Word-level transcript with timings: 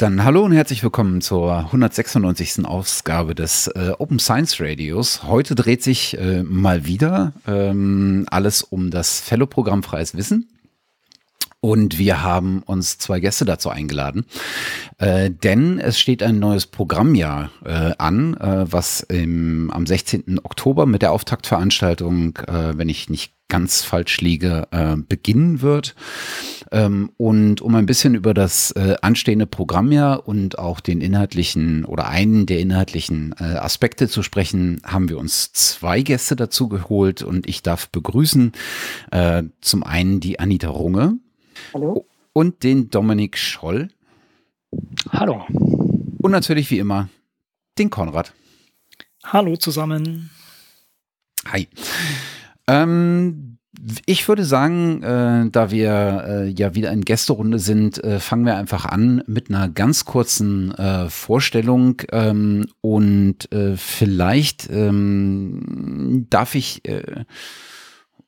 Dann 0.00 0.24
hallo 0.24 0.46
und 0.46 0.52
herzlich 0.52 0.82
willkommen 0.82 1.20
zur 1.20 1.54
196. 1.58 2.64
Ausgabe 2.64 3.34
des 3.34 3.66
äh, 3.66 3.92
Open 3.98 4.18
Science 4.18 4.58
Radios. 4.58 5.24
Heute 5.24 5.54
dreht 5.54 5.82
sich 5.82 6.16
äh, 6.16 6.42
mal 6.42 6.86
wieder 6.86 7.34
ähm, 7.46 8.24
alles 8.30 8.62
um 8.62 8.90
das 8.90 9.20
Fellow-Programm 9.20 9.82
Freies 9.82 10.16
Wissen. 10.16 10.48
Und 11.60 11.98
wir 11.98 12.22
haben 12.22 12.62
uns 12.62 12.96
zwei 12.96 13.20
Gäste 13.20 13.44
dazu 13.44 13.68
eingeladen, 13.68 14.24
äh, 14.96 15.30
denn 15.30 15.78
es 15.78 16.00
steht 16.00 16.22
ein 16.22 16.38
neues 16.38 16.66
Programmjahr 16.66 17.50
äh, 17.66 17.92
an, 17.98 18.38
äh, 18.38 18.72
was 18.72 19.00
im, 19.02 19.70
am 19.70 19.84
16. 19.84 20.40
Oktober 20.42 20.86
mit 20.86 21.02
der 21.02 21.12
Auftaktveranstaltung, 21.12 22.38
äh, 22.46 22.78
wenn 22.78 22.88
ich 22.88 23.10
nicht 23.10 23.34
ganz 23.50 23.82
falsch 23.82 24.22
liege, 24.22 24.66
äh, 24.70 24.96
beginnen 24.96 25.60
wird. 25.60 25.94
Ähm, 26.72 27.10
und 27.18 27.60
um 27.60 27.74
ein 27.74 27.84
bisschen 27.84 28.14
über 28.14 28.32
das 28.32 28.70
äh, 28.70 28.96
anstehende 29.02 29.46
Programmjahr 29.46 30.26
und 30.26 30.58
auch 30.58 30.80
den 30.80 31.02
inhaltlichen 31.02 31.84
oder 31.84 32.08
einen 32.08 32.46
der 32.46 32.60
inhaltlichen 32.60 33.34
äh, 33.38 33.44
Aspekte 33.44 34.08
zu 34.08 34.22
sprechen, 34.22 34.80
haben 34.84 35.10
wir 35.10 35.18
uns 35.18 35.52
zwei 35.52 36.00
Gäste 36.00 36.36
dazu 36.36 36.68
geholt 36.68 37.22
und 37.22 37.46
ich 37.48 37.62
darf 37.62 37.90
begrüßen 37.90 38.52
äh, 39.10 39.42
zum 39.60 39.82
einen 39.82 40.20
die 40.20 40.40
Anita 40.40 40.68
Runge. 40.68 41.18
Hallo. 41.74 42.06
Und 42.32 42.62
den 42.62 42.88
Dominik 42.88 43.36
Scholl. 43.36 43.90
Hallo. 45.10 45.44
Und 45.50 46.30
natürlich 46.30 46.70
wie 46.70 46.78
immer 46.78 47.08
den 47.78 47.90
Konrad. 47.90 48.32
Hallo 49.24 49.56
zusammen. 49.56 50.30
Hi. 51.46 51.68
Ähm, 52.70 53.58
ich 54.04 54.28
würde 54.28 54.44
sagen, 54.44 55.02
äh, 55.02 55.50
da 55.50 55.70
wir 55.70 56.24
äh, 56.26 56.48
ja 56.48 56.74
wieder 56.74 56.92
in 56.92 57.04
Gästerunde 57.04 57.58
sind, 57.58 58.02
äh, 58.04 58.20
fangen 58.20 58.44
wir 58.44 58.56
einfach 58.56 58.84
an 58.84 59.22
mit 59.26 59.48
einer 59.48 59.68
ganz 59.68 60.04
kurzen 60.04 60.72
äh, 60.74 61.08
Vorstellung. 61.08 62.02
Ähm, 62.12 62.66
und 62.80 63.50
äh, 63.52 63.76
vielleicht 63.76 64.68
ähm, 64.70 66.26
darf 66.30 66.54
ich 66.54 66.86
äh, 66.86 67.24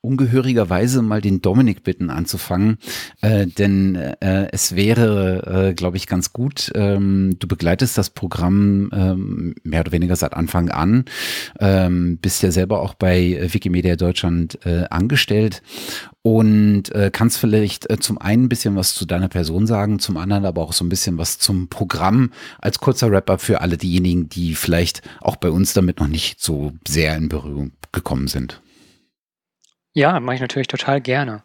ungehörigerweise 0.03 1.01
mal 1.01 1.21
den 1.21 1.41
Dominik 1.41 1.85
bitten 1.85 2.11
anzufangen, 2.11 2.79
äh, 3.21 3.47
denn 3.47 3.95
äh, 3.95 4.49
es 4.53 4.75
wäre, 4.75 5.69
äh, 5.71 5.75
glaube 5.75 5.97
ich, 5.97 6.07
ganz 6.07 6.33
gut. 6.33 6.71
Ähm, 6.75 7.37
du 7.39 7.47
begleitest 7.47 7.97
das 7.97 8.11
Programm 8.11 8.91
ähm, 8.93 9.55
mehr 9.63 9.81
oder 9.81 9.93
weniger 9.93 10.17
seit 10.17 10.35
Anfang 10.35 10.71
an, 10.71 11.05
ähm, 11.61 12.19
bist 12.19 12.43
ja 12.43 12.51
selber 12.51 12.81
auch 12.81 12.95
bei 12.95 13.49
Wikimedia 13.53 13.97
Deutschland 13.97 14.59
äh, 14.67 14.85
angestellt 14.91 15.63
und 16.23 16.93
äh, 16.95 17.11
kannst 17.13 17.39
vielleicht 17.39 17.89
äh, 17.89 17.99
zum 17.99 18.19
einen 18.19 18.45
ein 18.45 18.49
bisschen 18.49 18.75
was 18.75 18.95
zu 18.95 19.07
deiner 19.07 19.29
Person 19.29 19.67
sagen, 19.67 20.01
zum 20.01 20.17
anderen 20.17 20.45
aber 20.45 20.63
auch 20.63 20.73
so 20.73 20.85
ein 20.85 20.89
bisschen 20.89 21.17
was 21.19 21.39
zum 21.39 21.69
Programm 21.69 22.33
als 22.61 22.81
kurzer 22.81 23.11
Wrap-up 23.11 23.41
für 23.41 23.61
alle 23.61 23.77
diejenigen, 23.77 24.29
die 24.29 24.55
vielleicht 24.57 25.03
auch 25.21 25.37
bei 25.37 25.51
uns 25.51 25.75
damit 25.75 26.01
noch 26.01 26.09
nicht 26.09 26.41
so 26.41 26.73
sehr 26.87 27.17
in 27.17 27.29
Berührung 27.29 27.71
gekommen 27.93 28.27
sind. 28.27 28.61
Ja, 29.95 30.19
mache 30.21 30.37
ich 30.37 30.41
natürlich 30.41 30.69
total 30.69 31.01
gerne. 31.01 31.43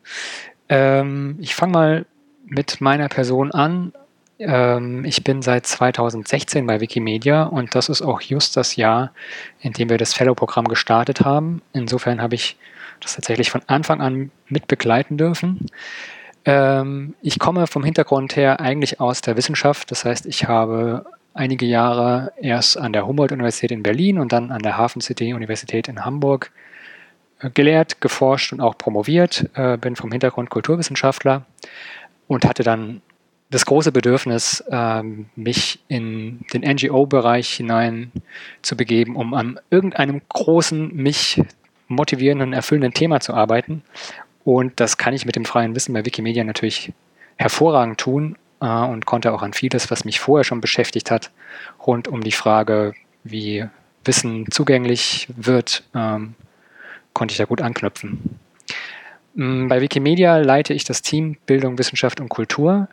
Ähm, 0.69 1.37
ich 1.39 1.53
fange 1.55 1.73
mal 1.73 2.05
mit 2.45 2.79
meiner 2.79 3.09
Person 3.09 3.51
an. 3.51 3.93
Ähm, 4.39 5.03
ich 5.03 5.23
bin 5.23 5.41
seit 5.41 5.65
2016 5.65 6.65
bei 6.65 6.79
Wikimedia 6.79 7.43
und 7.43 7.75
das 7.75 7.89
ist 7.89 8.01
auch 8.01 8.21
just 8.21 8.55
das 8.55 8.75
Jahr, 8.77 9.11
in 9.59 9.73
dem 9.73 9.89
wir 9.89 9.97
das 9.97 10.13
Fellow-Programm 10.13 10.67
gestartet 10.67 11.21
haben. 11.21 11.61
Insofern 11.73 12.21
habe 12.21 12.35
ich 12.35 12.57
das 13.01 13.15
tatsächlich 13.15 13.51
von 13.51 13.61
Anfang 13.67 14.01
an 14.01 14.31
mit 14.47 14.67
begleiten 14.67 15.17
dürfen. 15.17 15.65
Ähm, 16.45 17.15
ich 17.21 17.39
komme 17.39 17.67
vom 17.67 17.83
Hintergrund 17.83 18.37
her 18.37 18.61
eigentlich 18.61 19.01
aus 19.01 19.21
der 19.21 19.35
Wissenschaft. 19.35 19.91
Das 19.91 20.05
heißt, 20.05 20.25
ich 20.25 20.47
habe 20.47 21.05
einige 21.33 21.65
Jahre 21.65 22.31
erst 22.41 22.77
an 22.77 22.93
der 22.93 23.05
Humboldt-Universität 23.05 23.71
in 23.71 23.83
Berlin 23.83 24.19
und 24.19 24.31
dann 24.31 24.51
an 24.51 24.61
der 24.61 24.77
Hafen 24.77 25.01
City 25.01 25.33
Universität 25.33 25.89
in 25.89 26.05
Hamburg 26.05 26.51
gelehrt, 27.53 28.02
geforscht 28.02 28.53
und 28.53 28.61
auch 28.61 28.77
promoviert, 28.77 29.49
äh, 29.53 29.77
bin 29.77 29.95
vom 29.95 30.11
Hintergrund 30.11 30.49
Kulturwissenschaftler 30.49 31.45
und 32.27 32.45
hatte 32.45 32.64
dann 32.64 33.02
das 33.49 33.65
große 33.65 33.92
Bedürfnis, 33.92 34.64
ähm, 34.70 35.27
mich 35.36 35.80
in 35.87 36.42
den 36.53 36.64
NGO-Bereich 36.64 37.49
hinein 37.53 38.11
zu 38.61 38.75
begeben, 38.75 39.15
um 39.15 39.33
an 39.33 39.59
irgendeinem 39.70 40.21
großen, 40.27 40.93
mich 40.93 41.42
motivierenden, 41.87 42.52
erfüllenden 42.52 42.93
Thema 42.93 43.21
zu 43.21 43.33
arbeiten. 43.33 43.83
Und 44.43 44.80
das 44.80 44.98
kann 44.98 45.14
ich 45.14 45.25
mit 45.25 45.36
dem 45.36 45.45
freien 45.45 45.75
Wissen 45.75 45.93
bei 45.93 46.05
Wikimedia 46.05 46.43
natürlich 46.43 46.92
hervorragend 47.37 47.99
tun 47.99 48.37
äh, 48.59 48.65
und 48.65 49.05
konnte 49.05 49.33
auch 49.33 49.42
an 49.42 49.54
vieles, 49.54 49.89
was 49.92 50.04
mich 50.04 50.19
vorher 50.19 50.43
schon 50.43 50.59
beschäftigt 50.59 51.11
hat, 51.11 51.31
rund 51.86 52.08
um 52.08 52.21
die 52.21 52.31
Frage, 52.31 52.93
wie 53.23 53.65
Wissen 54.04 54.49
zugänglich 54.52 55.27
wird, 55.36 55.83
ähm, 55.95 56.36
konnte 57.17 57.32
ich 57.32 57.39
da 57.39 57.45
gut 57.45 57.64
anknüpfen. 57.64 58.39
Mm, 59.33 59.67
bei 59.67 59.82
Wikimedia 59.82 60.38
leite 60.38 60.76
ich 60.76 60.83
das 60.83 61.02
Team 61.02 61.36
Bildung, 61.48 61.80
Wissenschaft 61.80 62.20
und 62.20 62.30
Kultur. 62.30 62.89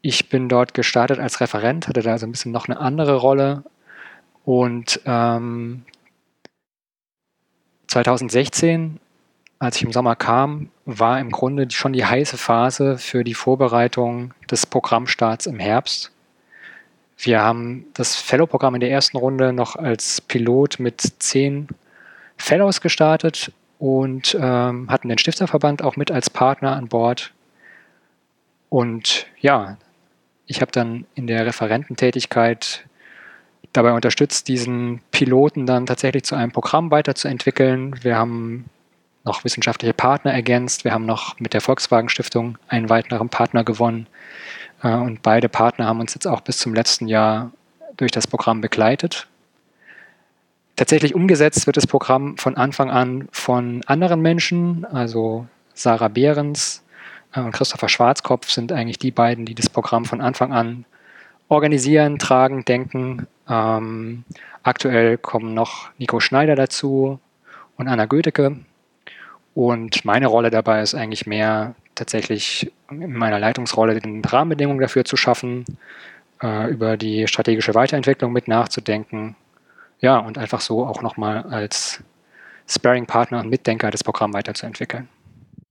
Ich 0.00 0.30
bin 0.30 0.48
dort 0.48 0.72
gestartet 0.72 1.18
als 1.18 1.42
Referent, 1.42 1.86
hatte 1.86 2.00
da 2.00 2.16
so 2.16 2.26
ein 2.26 2.32
bisschen 2.32 2.50
noch 2.50 2.66
eine 2.66 2.80
andere 2.80 3.16
Rolle. 3.16 3.62
Und 4.46 5.00
ähm, 5.04 5.84
2016, 7.88 8.98
als 9.58 9.76
ich 9.76 9.82
im 9.82 9.92
Sommer 9.92 10.16
kam, 10.16 10.70
war 10.86 11.20
im 11.20 11.30
Grunde 11.30 11.70
schon 11.72 11.92
die 11.92 12.06
heiße 12.06 12.38
Phase 12.38 12.96
für 12.96 13.22
die 13.22 13.34
Vorbereitung 13.34 14.32
des 14.50 14.64
Programmstarts 14.64 15.44
im 15.44 15.58
Herbst. 15.58 16.10
Wir 17.18 17.42
haben 17.42 17.84
das 17.92 18.16
Fellow-Programm 18.16 18.76
in 18.76 18.80
der 18.80 18.90
ersten 18.90 19.18
Runde 19.18 19.52
noch 19.52 19.76
als 19.76 20.22
Pilot 20.22 20.80
mit 20.80 21.02
zehn 21.18 21.68
Fellows 22.42 22.80
gestartet 22.80 23.52
und 23.78 24.36
ähm, 24.38 24.90
hatten 24.90 25.08
den 25.08 25.18
Stifterverband 25.18 25.82
auch 25.82 25.96
mit 25.96 26.10
als 26.10 26.28
Partner 26.28 26.74
an 26.74 26.88
Bord. 26.88 27.32
Und 28.68 29.26
ja, 29.40 29.76
ich 30.46 30.60
habe 30.60 30.72
dann 30.72 31.06
in 31.14 31.28
der 31.28 31.46
Referententätigkeit 31.46 32.84
dabei 33.72 33.92
unterstützt, 33.92 34.48
diesen 34.48 35.00
Piloten 35.12 35.66
dann 35.66 35.86
tatsächlich 35.86 36.24
zu 36.24 36.34
einem 36.34 36.50
Programm 36.50 36.90
weiterzuentwickeln. 36.90 38.02
Wir 38.02 38.16
haben 38.16 38.64
noch 39.24 39.44
wissenschaftliche 39.44 39.94
Partner 39.94 40.32
ergänzt. 40.32 40.84
Wir 40.84 40.92
haben 40.92 41.06
noch 41.06 41.38
mit 41.38 41.54
der 41.54 41.60
Volkswagen 41.60 42.08
Stiftung 42.08 42.58
einen 42.66 42.88
weiteren 42.88 43.28
Partner 43.28 43.62
gewonnen. 43.62 44.08
Äh, 44.82 44.94
und 44.94 45.22
beide 45.22 45.48
Partner 45.48 45.86
haben 45.86 46.00
uns 46.00 46.14
jetzt 46.14 46.26
auch 46.26 46.40
bis 46.40 46.58
zum 46.58 46.74
letzten 46.74 47.06
Jahr 47.06 47.52
durch 47.96 48.10
das 48.10 48.26
Programm 48.26 48.60
begleitet. 48.60 49.28
Tatsächlich 50.76 51.14
umgesetzt 51.14 51.66
wird 51.66 51.76
das 51.76 51.86
Programm 51.86 52.38
von 52.38 52.56
Anfang 52.56 52.90
an 52.90 53.28
von 53.30 53.82
anderen 53.86 54.22
Menschen, 54.22 54.84
also 54.86 55.46
Sarah 55.74 56.08
Behrens 56.08 56.82
äh, 57.34 57.40
und 57.40 57.52
Christopher 57.52 57.88
Schwarzkopf 57.88 58.48
sind 58.50 58.72
eigentlich 58.72 58.98
die 58.98 59.10
beiden, 59.10 59.44
die 59.44 59.54
das 59.54 59.68
Programm 59.68 60.04
von 60.04 60.20
Anfang 60.20 60.52
an 60.52 60.84
organisieren, 61.48 62.18
tragen, 62.18 62.64
denken. 62.64 63.26
Ähm, 63.48 64.24
aktuell 64.62 65.18
kommen 65.18 65.52
noch 65.52 65.90
Nico 65.98 66.20
Schneider 66.20 66.56
dazu 66.56 67.18
und 67.76 67.88
Anna 67.88 68.06
Goetheke. 68.06 68.56
Und 69.54 70.06
meine 70.06 70.28
Rolle 70.28 70.48
dabei 70.48 70.80
ist 70.80 70.94
eigentlich 70.94 71.26
mehr 71.26 71.74
tatsächlich 71.94 72.72
in 72.90 73.12
meiner 73.12 73.38
Leitungsrolle 73.38 74.00
den 74.00 74.24
Rahmenbedingungen 74.24 74.80
dafür 74.80 75.04
zu 75.04 75.18
schaffen, 75.18 75.66
äh, 76.42 76.70
über 76.70 76.96
die 76.96 77.28
strategische 77.28 77.74
Weiterentwicklung 77.74 78.32
mit 78.32 78.48
nachzudenken 78.48 79.36
ja, 80.02 80.18
und 80.18 80.36
einfach 80.36 80.60
so 80.60 80.86
auch 80.86 81.00
nochmal 81.00 81.44
als 81.44 82.02
Sparing-Partner 82.68 83.40
und 83.40 83.48
Mitdenker 83.48 83.90
das 83.90 84.04
Programm 84.04 84.34
weiterzuentwickeln. 84.34 85.08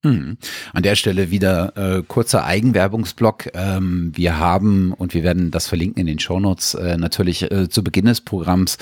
Hm. 0.04 0.38
An 0.74 0.82
der 0.82 0.96
Stelle 0.96 1.30
wieder 1.30 1.78
äh, 1.78 2.02
kurzer 2.02 2.44
Eigenwerbungsblock. 2.44 3.52
Ähm, 3.54 4.12
wir 4.16 4.40
haben, 4.40 4.94
und 4.94 5.14
wir 5.14 5.22
werden 5.22 5.52
das 5.52 5.68
verlinken 5.68 6.02
in 6.02 6.08
den 6.08 6.18
Shownotes, 6.18 6.74
äh, 6.74 6.98
natürlich 6.98 7.52
äh, 7.52 7.70
zu 7.70 7.84
Beginn 7.84 8.06
des 8.06 8.22
Programms 8.22 8.80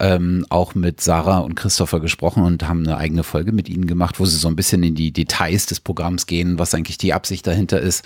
ähm, 0.00 0.44
auch 0.48 0.74
mit 0.74 1.00
Sarah 1.00 1.38
und 1.38 1.54
Christopher 1.54 2.00
gesprochen 2.00 2.42
und 2.42 2.66
haben 2.66 2.80
eine 2.80 2.96
eigene 2.96 3.22
Folge 3.22 3.52
mit 3.52 3.68
ihnen 3.68 3.86
gemacht, 3.86 4.18
wo 4.18 4.24
sie 4.24 4.36
so 4.36 4.48
ein 4.48 4.56
bisschen 4.56 4.82
in 4.82 4.96
die 4.96 5.12
Details 5.12 5.66
des 5.66 5.78
Programms 5.78 6.26
gehen, 6.26 6.58
was 6.58 6.74
eigentlich 6.74 6.98
die 6.98 7.12
Absicht 7.12 7.46
dahinter 7.46 7.80
ist. 7.80 8.04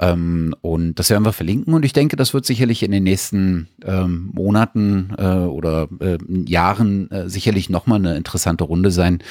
Ähm, 0.00 0.56
und 0.60 0.98
das 0.98 1.08
werden 1.08 1.24
wir 1.24 1.32
verlinken 1.32 1.72
und 1.72 1.84
ich 1.84 1.92
denke, 1.92 2.16
das 2.16 2.34
wird 2.34 2.46
sicherlich 2.46 2.82
in 2.82 2.90
den 2.90 3.04
nächsten 3.04 3.68
ähm, 3.84 4.30
Monaten 4.32 5.14
äh, 5.16 5.24
oder 5.24 5.86
äh, 6.00 6.18
Jahren 6.48 7.08
äh, 7.12 7.28
sicherlich 7.28 7.70
nochmal 7.70 8.00
eine 8.00 8.16
interessante 8.16 8.64
Runde 8.64 8.90
sein, 8.90 9.22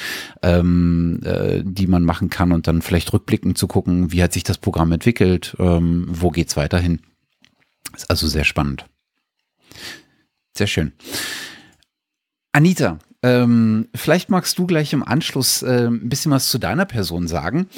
ähm, 0.42 1.20
äh, 1.22 1.62
die 1.62 1.86
man 1.86 2.04
machen 2.04 2.30
kann 2.30 2.50
und 2.52 2.61
und 2.62 2.68
dann 2.68 2.80
vielleicht 2.80 3.12
rückblickend 3.12 3.58
zu 3.58 3.66
gucken, 3.66 4.12
wie 4.12 4.22
hat 4.22 4.32
sich 4.32 4.44
das 4.44 4.56
Programm 4.56 4.92
entwickelt, 4.92 5.56
ähm, 5.58 6.06
wo 6.08 6.30
geht's 6.30 6.56
weiterhin. 6.56 7.00
Ist 7.96 8.08
also 8.08 8.28
sehr 8.28 8.44
spannend. 8.44 8.86
Sehr 10.56 10.68
schön. 10.68 10.92
Anita, 12.52 13.00
Ähm, 13.22 13.88
vielleicht 13.94 14.30
magst 14.30 14.58
du 14.58 14.66
gleich 14.66 14.92
im 14.92 15.06
Anschluss 15.06 15.62
äh, 15.62 15.86
ein 15.86 16.08
bisschen 16.08 16.32
was 16.32 16.48
zu 16.48 16.58
deiner 16.58 16.84
Person 16.84 17.28
sagen. 17.28 17.68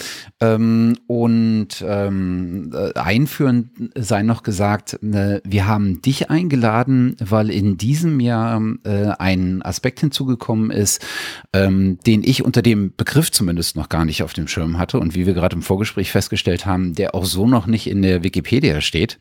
Ähm, 0.40 0.96
und 1.06 1.84
ähm, 1.86 2.70
äh, 2.72 2.98
einführend 2.98 3.70
sei 3.94 4.22
noch 4.22 4.42
gesagt, 4.42 4.94
äh, 5.02 5.40
wir 5.44 5.66
haben 5.66 6.00
dich 6.00 6.30
eingeladen, 6.30 7.16
weil 7.20 7.50
in 7.50 7.76
diesem 7.76 8.20
Jahr 8.20 8.62
äh, 8.84 9.08
ein 9.18 9.60
Aspekt 9.62 10.00
hinzugekommen 10.00 10.70
ist, 10.70 11.04
ähm, 11.52 11.98
den 12.06 12.24
ich 12.24 12.42
unter 12.42 12.62
dem 12.62 12.94
Begriff 12.96 13.30
zumindest 13.30 13.76
noch 13.76 13.90
gar 13.90 14.04
nicht 14.06 14.22
auf 14.22 14.32
dem 14.32 14.48
Schirm 14.48 14.78
hatte 14.78 14.98
und 14.98 15.14
wie 15.14 15.26
wir 15.26 15.34
gerade 15.34 15.56
im 15.56 15.62
Vorgespräch 15.62 16.10
festgestellt 16.10 16.64
haben, 16.64 16.94
der 16.94 17.14
auch 17.14 17.26
so 17.26 17.46
noch 17.46 17.66
nicht 17.66 17.86
in 17.86 18.00
der 18.00 18.22
Wikipedia 18.22 18.80
steht. 18.80 19.18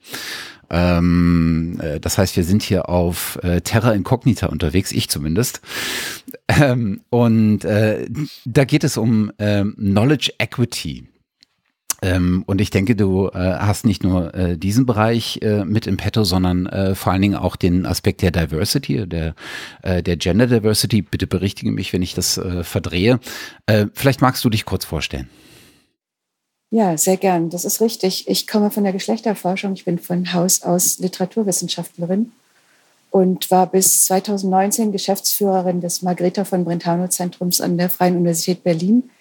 Ähm, 0.70 1.80
äh, 1.82 2.00
das 2.00 2.18
heißt, 2.18 2.36
wir 2.36 2.44
sind 2.44 2.64
hier 2.64 2.90
auf 2.90 3.40
äh, 3.44 3.62
Terra 3.62 3.94
Incognita 3.94 4.48
unterwegs, 4.48 4.92
ich 4.92 5.10
zumindest. 5.10 5.62
Ähm, 6.48 7.02
und 7.10 7.66
äh, 7.66 8.08
da 8.46 8.66
geht 8.66 8.84
es 8.84 8.98
um 8.98 9.32
ähm, 9.40 9.76
Knowledge 9.78 10.34
Equity. 10.40 11.08
Ähm, 12.04 12.44
und 12.48 12.60
ich 12.60 12.70
denke, 12.70 12.98
du 12.98 13.30
äh, 13.30 13.38
hast 13.38 13.86
nicht 13.86 14.04
nur 14.04 14.34
äh, 14.36 14.58
diesen 14.58 14.86
Bereich 14.86 15.40
äh, 15.42 15.64
mit 15.64 15.88
im 15.88 15.96
Petto, 15.96 16.26
sondern 16.26 16.66
äh, 16.66 16.96
vor 16.96 17.14
allen 17.14 17.22
Dingen 17.22 17.36
auch 17.36 17.56
den 17.56 17.86
Aspekt 17.86 18.22
der 18.22 18.32
Diversity, 18.32 19.08
der, 19.08 19.36
äh, 19.84 20.04
der 20.04 20.18
Gender 20.18 20.48
Diversity. 20.48 21.02
Bitte 21.02 21.28
berichtige 21.28 21.72
mich, 21.72 21.94
wenn 21.94 22.02
ich 22.02 22.14
das 22.14 22.38
äh, 22.38 22.66
verdrehe. 22.66 23.22
Äh, 23.68 23.86
vielleicht 23.94 24.22
magst 24.22 24.44
du 24.44 24.50
dich 24.50 24.66
kurz 24.66 24.84
vorstellen. 24.84 25.30
Ja, 26.74 26.98
sehr 26.98 27.18
gern. 27.18 27.52
Das 27.52 27.66
ist 27.66 27.82
richtig. 27.82 28.28
Ich 28.28 28.48
komme 28.48 28.72
von 28.72 28.84
der 28.84 28.94
Geschlechterforschung. 28.94 29.74
Ich 29.74 29.86
bin 29.86 30.00
von 30.00 30.34
Haus 30.34 30.64
aus 30.64 30.98
Literaturwissenschaftlerin 30.98 32.32
und 33.12 33.52
war 33.52 33.68
bis 33.68 34.06
2019 34.06 34.92
Geschäftsführerin 34.92 35.82
des 35.82 36.02
Margrethe 36.02 36.46
von 36.46 36.66
Brentano 36.66 37.08
Zentrums 37.10 37.62
an 37.62 37.78
der 37.78 37.92
Freien 37.92 38.16
Universität 38.16 38.64
Berlin. 38.64 39.12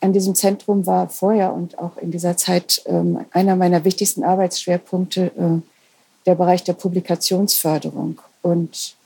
An 0.00 0.12
diesem 0.12 0.34
Zentrum 0.34 0.84
war 0.84 1.08
vorher 1.08 1.52
und 1.52 1.78
auch 1.78 1.96
in 1.96 2.10
dieser 2.10 2.36
Zeit 2.36 2.82
ähm, 2.86 3.24
einer 3.30 3.54
meiner 3.54 3.84
wichtigsten 3.84 4.24
Arbeitsschwerpunkte 4.24 5.26
äh, 5.26 5.62
der 6.26 6.34
Bereich 6.34 6.64
der 6.64 6.72
Publikationsförderung. 6.72 8.20
Und 8.42 8.96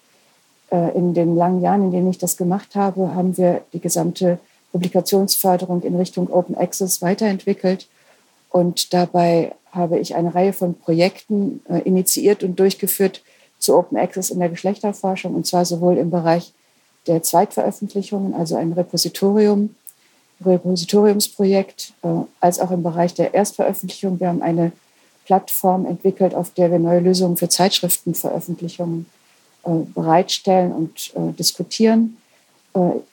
äh, 0.70 0.96
in 0.96 1.12
den 1.12 1.36
langen 1.36 1.60
Jahren, 1.60 1.82
in 1.82 1.90
denen 1.90 2.08
ich 2.08 2.16
das 2.16 2.38
gemacht 2.38 2.76
habe, 2.76 3.14
haben 3.14 3.36
wir 3.36 3.60
die 3.74 3.80
gesamte 3.80 4.38
Publikationsförderung 4.72 5.82
in 5.82 5.96
Richtung 5.96 6.30
Open 6.30 6.56
Access 6.56 7.02
weiterentwickelt. 7.02 7.88
Und 8.50 8.92
dabei 8.92 9.52
habe 9.72 9.98
ich 9.98 10.14
eine 10.14 10.34
Reihe 10.34 10.52
von 10.52 10.74
Projekten 10.74 11.60
äh, 11.68 11.80
initiiert 11.80 12.42
und 12.42 12.58
durchgeführt 12.58 13.22
zu 13.58 13.76
Open 13.76 13.98
Access 13.98 14.30
in 14.30 14.38
der 14.38 14.48
Geschlechterforschung, 14.48 15.34
und 15.34 15.46
zwar 15.46 15.64
sowohl 15.64 15.98
im 15.98 16.10
Bereich 16.10 16.52
der 17.06 17.22
Zweitveröffentlichungen, 17.22 18.34
also 18.34 18.56
ein 18.56 18.72
Repositorium, 18.72 19.74
Repositoriumsprojekt, 20.44 21.92
äh, 22.02 22.08
als 22.40 22.60
auch 22.60 22.70
im 22.70 22.82
Bereich 22.82 23.14
der 23.14 23.34
Erstveröffentlichung. 23.34 24.20
Wir 24.20 24.28
haben 24.28 24.42
eine 24.42 24.72
Plattform 25.26 25.84
entwickelt, 25.84 26.34
auf 26.34 26.54
der 26.54 26.70
wir 26.70 26.78
neue 26.78 27.00
Lösungen 27.00 27.36
für 27.36 27.48
Zeitschriftenveröffentlichungen 27.48 29.06
äh, 29.64 29.70
bereitstellen 29.94 30.72
und 30.72 31.12
diskutieren. 31.38 32.16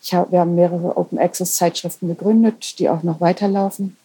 Ich 0.01 0.13
hab, 0.13 0.31
wir 0.31 0.39
haben 0.39 0.55
mehrere 0.55 0.97
Open 0.97 1.17
Access 1.17 1.55
Zeitschriften 1.55 2.07
gegründet, 2.07 2.79
die 2.79 2.89
auch 2.89 3.03
noch 3.03 3.21
weiterlaufen. 3.21 3.97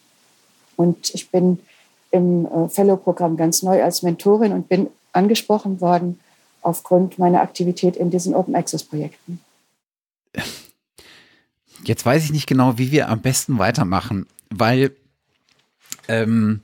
Und 0.75 1.13
ich 1.13 1.29
bin 1.29 1.59
im 2.11 2.45
äh, 2.45 2.69
Fellow-Programm 2.69 3.37
ganz 3.37 3.63
neu 3.63 3.83
als 3.83 4.03
Mentorin 4.03 4.51
und 4.51 4.67
bin 4.69 4.87
angesprochen 5.13 5.81
worden 5.81 6.19
aufgrund 6.61 7.17
meiner 7.17 7.41
Aktivität 7.41 7.95
in 7.95 8.11
diesen 8.11 8.35
Open 8.35 8.55
Access 8.55 8.83
Projekten. 8.83 9.39
Jetzt 11.83 12.05
weiß 12.05 12.23
ich 12.23 12.31
nicht 12.31 12.47
genau, 12.47 12.77
wie 12.77 12.91
wir 12.91 13.09
am 13.09 13.21
besten 13.21 13.57
weitermachen, 13.57 14.27
weil 14.49 14.95
ähm, 16.07 16.61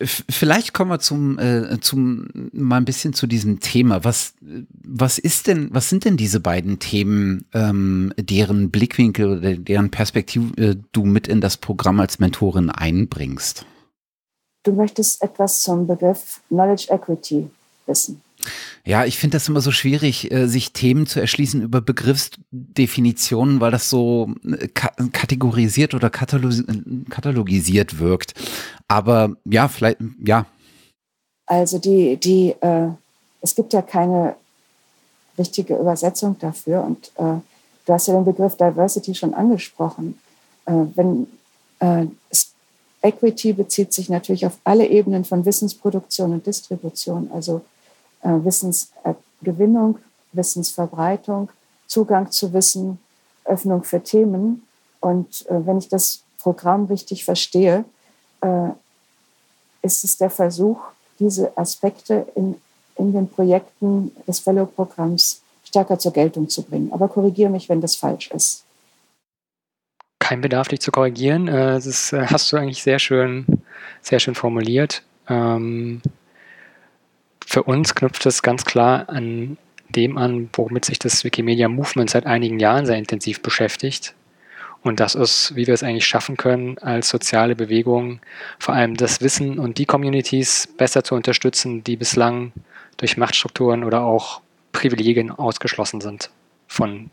Vielleicht 0.00 0.72
kommen 0.72 0.90
wir 0.90 0.98
zum, 0.98 1.38
äh, 1.38 1.78
zum 1.80 2.26
mal 2.52 2.78
ein 2.78 2.84
bisschen 2.84 3.12
zu 3.12 3.28
diesem 3.28 3.60
Thema. 3.60 4.02
Was, 4.02 4.34
was 4.40 5.18
ist 5.18 5.46
denn, 5.46 5.68
was 5.72 5.88
sind 5.88 6.04
denn 6.04 6.16
diese 6.16 6.40
beiden 6.40 6.80
Themen, 6.80 7.44
ähm, 7.54 8.12
deren 8.18 8.70
Blickwinkel 8.70 9.38
oder 9.38 9.56
deren 9.56 9.90
Perspektive 9.90 10.60
äh, 10.60 10.76
du 10.90 11.04
mit 11.04 11.28
in 11.28 11.40
das 11.40 11.56
Programm 11.56 12.00
als 12.00 12.18
Mentorin 12.18 12.68
einbringst? 12.70 13.64
Du 14.64 14.72
möchtest 14.72 15.22
etwas 15.22 15.62
zum 15.62 15.86
Begriff 15.86 16.40
Knowledge 16.48 16.88
Equity 16.90 17.48
wissen. 17.86 18.22
Ja, 18.84 19.04
ich 19.04 19.18
finde 19.18 19.36
das 19.36 19.48
immer 19.48 19.60
so 19.60 19.70
schwierig, 19.70 20.30
äh, 20.32 20.46
sich 20.46 20.72
Themen 20.72 21.06
zu 21.06 21.20
erschließen 21.20 21.62
über 21.62 21.80
Begriffsdefinitionen, 21.80 23.60
weil 23.60 23.70
das 23.70 23.90
so 23.90 24.34
äh, 24.44 24.68
kategorisiert 24.68 25.94
oder 25.94 26.10
katalogisiert 26.10 27.98
wirkt. 27.98 28.34
Aber 28.88 29.36
ja, 29.44 29.68
vielleicht, 29.68 29.98
ja. 30.24 30.46
Also 31.46 31.78
die, 31.78 32.16
die, 32.16 32.54
äh, 32.60 32.88
es 33.40 33.54
gibt 33.54 33.72
ja 33.72 33.82
keine 33.82 34.36
richtige 35.38 35.76
Übersetzung 35.76 36.36
dafür 36.38 36.82
und 36.84 37.08
äh, 37.16 37.40
du 37.86 37.92
hast 37.92 38.08
ja 38.08 38.14
den 38.14 38.24
Begriff 38.24 38.56
Diversity 38.56 39.14
schon 39.14 39.34
angesprochen. 39.34 40.18
Äh, 40.66 40.72
wenn 40.94 41.26
äh, 41.80 42.06
Equity 43.02 43.52
bezieht 43.52 43.92
sich 43.92 44.08
natürlich 44.08 44.46
auf 44.46 44.58
alle 44.64 44.86
Ebenen 44.86 45.24
von 45.24 45.44
Wissensproduktion 45.44 46.32
und 46.32 46.46
Distribution, 46.46 47.30
also 47.32 47.58
äh, 47.58 47.79
Wissensgewinnung, 48.22 49.98
Wissensverbreitung, 50.32 51.50
Zugang 51.86 52.30
zu 52.30 52.52
Wissen, 52.52 52.98
Öffnung 53.44 53.82
für 53.82 54.02
Themen. 54.02 54.66
Und 55.00 55.46
äh, 55.48 55.66
wenn 55.66 55.78
ich 55.78 55.88
das 55.88 56.22
Programm 56.38 56.86
richtig 56.86 57.24
verstehe, 57.24 57.84
äh, 58.40 58.68
ist 59.82 60.04
es 60.04 60.16
der 60.16 60.30
Versuch, 60.30 60.80
diese 61.18 61.56
Aspekte 61.56 62.26
in, 62.34 62.56
in 62.96 63.12
den 63.12 63.28
Projekten 63.28 64.12
des 64.26 64.40
Fellow-Programms 64.40 65.42
stärker 65.64 65.98
zur 65.98 66.12
Geltung 66.12 66.48
zu 66.48 66.62
bringen. 66.62 66.92
Aber 66.92 67.08
korrigiere 67.08 67.50
mich, 67.50 67.68
wenn 67.68 67.80
das 67.80 67.96
falsch 67.96 68.30
ist. 68.30 68.64
Kein 70.18 70.40
Bedarf, 70.40 70.68
dich 70.68 70.80
zu 70.80 70.90
korrigieren. 70.90 71.46
Das 71.46 72.12
hast 72.12 72.52
du 72.52 72.56
eigentlich 72.56 72.82
sehr 72.82 72.98
schön, 72.98 73.46
sehr 74.02 74.20
schön 74.20 74.34
formuliert. 74.34 75.02
Für 77.46 77.64
uns 77.64 77.94
knüpft 77.94 78.26
es 78.26 78.42
ganz 78.42 78.64
klar 78.64 79.08
an 79.08 79.56
dem 79.88 80.18
an, 80.18 80.48
womit 80.52 80.84
sich 80.84 80.98
das 80.98 81.24
Wikimedia 81.24 81.68
Movement 81.68 82.10
seit 82.10 82.26
einigen 82.26 82.60
Jahren 82.60 82.86
sehr 82.86 82.96
intensiv 82.96 83.42
beschäftigt. 83.42 84.14
Und 84.82 84.98
das 85.00 85.14
ist, 85.14 85.54
wie 85.56 85.66
wir 85.66 85.74
es 85.74 85.82
eigentlich 85.82 86.06
schaffen 86.06 86.36
können, 86.36 86.78
als 86.78 87.08
soziale 87.08 87.54
Bewegung 87.54 88.20
vor 88.58 88.74
allem 88.74 88.96
das 88.96 89.20
Wissen 89.20 89.58
und 89.58 89.76
die 89.78 89.84
Communities 89.84 90.68
besser 90.78 91.04
zu 91.04 91.14
unterstützen, 91.14 91.84
die 91.84 91.96
bislang 91.96 92.52
durch 92.96 93.16
Machtstrukturen 93.16 93.84
oder 93.84 94.02
auch 94.02 94.40
Privilegien 94.72 95.30
ausgeschlossen 95.30 96.00
sind 96.00 96.30
von 96.66 97.10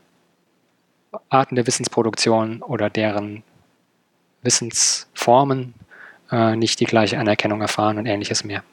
Arten 1.29 1.55
der 1.55 1.67
Wissensproduktion 1.67 2.61
oder 2.61 2.89
deren 2.89 3.43
Wissensformen 4.43 5.73
äh, 6.31 6.55
nicht 6.55 6.79
die 6.79 6.85
gleiche 6.85 7.17
Anerkennung 7.19 7.61
erfahren 7.61 7.97
und 7.97 8.05
ähnliches 8.05 8.43
mehr. 8.43 8.63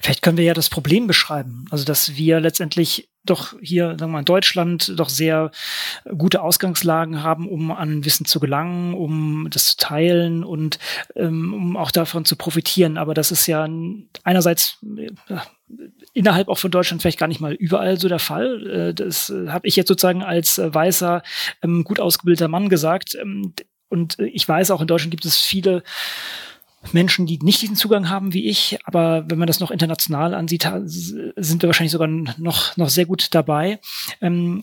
Vielleicht 0.00 0.22
können 0.22 0.36
wir 0.36 0.44
ja 0.44 0.54
das 0.54 0.70
Problem 0.70 1.06
beschreiben. 1.06 1.66
Also, 1.70 1.84
dass 1.84 2.16
wir 2.16 2.40
letztendlich 2.40 3.08
doch 3.24 3.54
hier, 3.60 3.90
sagen 3.90 4.00
wir 4.00 4.08
mal, 4.08 4.18
in 4.20 4.24
Deutschland 4.24 4.98
doch 4.98 5.08
sehr 5.08 5.52
gute 6.16 6.42
Ausgangslagen 6.42 7.22
haben, 7.22 7.48
um 7.48 7.70
an 7.70 8.04
Wissen 8.04 8.26
zu 8.26 8.40
gelangen, 8.40 8.94
um 8.94 9.48
das 9.50 9.68
zu 9.68 9.76
teilen 9.76 10.42
und 10.42 10.78
ähm, 11.14 11.54
um 11.54 11.76
auch 11.76 11.90
davon 11.90 12.24
zu 12.24 12.36
profitieren. 12.36 12.98
Aber 12.98 13.14
das 13.14 13.30
ist 13.30 13.46
ja 13.46 13.68
einerseits 14.24 14.78
äh, 14.96 15.36
innerhalb 16.12 16.48
auch 16.48 16.58
von 16.58 16.70
Deutschland 16.70 17.02
vielleicht 17.02 17.18
gar 17.18 17.28
nicht 17.28 17.40
mal 17.40 17.52
überall 17.52 17.98
so 17.98 18.08
der 18.08 18.18
Fall. 18.18 18.66
Äh, 18.66 18.94
das 18.94 19.30
äh, 19.30 19.48
habe 19.48 19.68
ich 19.68 19.76
jetzt 19.76 19.88
sozusagen 19.88 20.22
als 20.22 20.58
äh, 20.58 20.74
weißer, 20.74 21.22
ähm, 21.62 21.84
gut 21.84 22.00
ausgebildeter 22.00 22.48
Mann 22.48 22.68
gesagt. 22.68 23.14
Ähm, 23.14 23.54
und 23.88 24.18
äh, 24.18 24.26
ich 24.26 24.48
weiß, 24.48 24.72
auch 24.72 24.80
in 24.80 24.88
Deutschland 24.88 25.12
gibt 25.12 25.24
es 25.24 25.38
viele 25.38 25.84
Menschen, 26.92 27.26
die 27.26 27.38
nicht 27.38 27.62
diesen 27.62 27.76
Zugang 27.76 28.08
haben 28.08 28.32
wie 28.32 28.48
ich, 28.48 28.78
aber 28.84 29.24
wenn 29.28 29.38
man 29.38 29.46
das 29.46 29.60
noch 29.60 29.70
international 29.70 30.34
ansieht, 30.34 30.68
sind 30.84 31.62
wir 31.62 31.68
wahrscheinlich 31.68 31.92
sogar 31.92 32.08
noch, 32.08 32.76
noch 32.76 32.88
sehr 32.88 33.06
gut 33.06 33.28
dabei. 33.34 33.78
Ähm, 34.20 34.60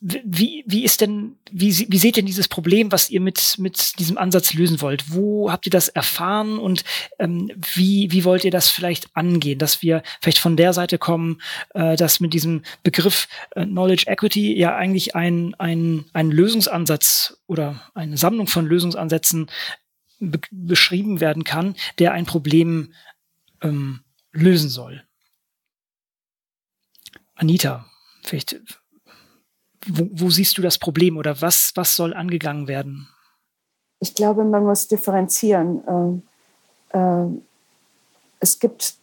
wie, 0.00 0.64
wie 0.66 0.84
ist 0.84 1.00
denn, 1.00 1.36
wie, 1.50 1.86
wie 1.88 1.98
seht 1.98 2.16
ihr 2.16 2.22
dieses 2.22 2.48
Problem, 2.48 2.92
was 2.92 3.10
ihr 3.10 3.20
mit, 3.20 3.56
mit 3.58 3.98
diesem 3.98 4.18
Ansatz 4.18 4.54
lösen 4.54 4.80
wollt? 4.80 5.12
Wo 5.12 5.50
habt 5.50 5.66
ihr 5.66 5.70
das 5.70 5.88
erfahren 5.88 6.58
und 6.58 6.84
ähm, 7.18 7.50
wie, 7.74 8.10
wie 8.10 8.24
wollt 8.24 8.44
ihr 8.44 8.50
das 8.50 8.70
vielleicht 8.70 9.08
angehen, 9.14 9.58
dass 9.58 9.82
wir 9.82 10.02
vielleicht 10.20 10.38
von 10.38 10.56
der 10.56 10.72
Seite 10.72 10.98
kommen, 10.98 11.40
äh, 11.74 11.96
dass 11.96 12.20
mit 12.20 12.34
diesem 12.34 12.62
Begriff 12.82 13.28
äh, 13.52 13.64
Knowledge 13.64 14.04
Equity 14.06 14.56
ja 14.58 14.74
eigentlich 14.76 15.14
ein, 15.14 15.54
ein, 15.58 16.04
ein 16.12 16.30
Lösungsansatz 16.30 17.38
oder 17.46 17.80
eine 17.94 18.16
Sammlung 18.16 18.46
von 18.46 18.66
Lösungsansätzen 18.66 19.48
be 20.30 20.40
beschrieben 20.50 21.20
werden 21.20 21.44
kann, 21.44 21.74
der 21.98 22.12
ein 22.12 22.26
Problem 22.26 22.92
ähm, 23.62 24.00
lösen 24.32 24.70
soll. 24.70 25.04
Anita, 27.34 27.86
vielleicht 28.22 28.60
wo, 29.86 30.08
wo 30.12 30.30
siehst 30.30 30.56
du 30.58 30.62
das 30.62 30.78
Problem 30.78 31.16
oder 31.16 31.40
was, 31.40 31.72
was 31.74 31.96
soll 31.96 32.14
angegangen 32.14 32.68
werden? 32.68 33.08
Ich 34.00 34.14
glaube, 34.14 34.44
man 34.44 34.64
muss 34.64 34.88
differenzieren. 34.88 35.82
Ähm, 35.86 36.22
ähm, 36.92 37.42
es 38.40 38.58
gibt 38.58 38.94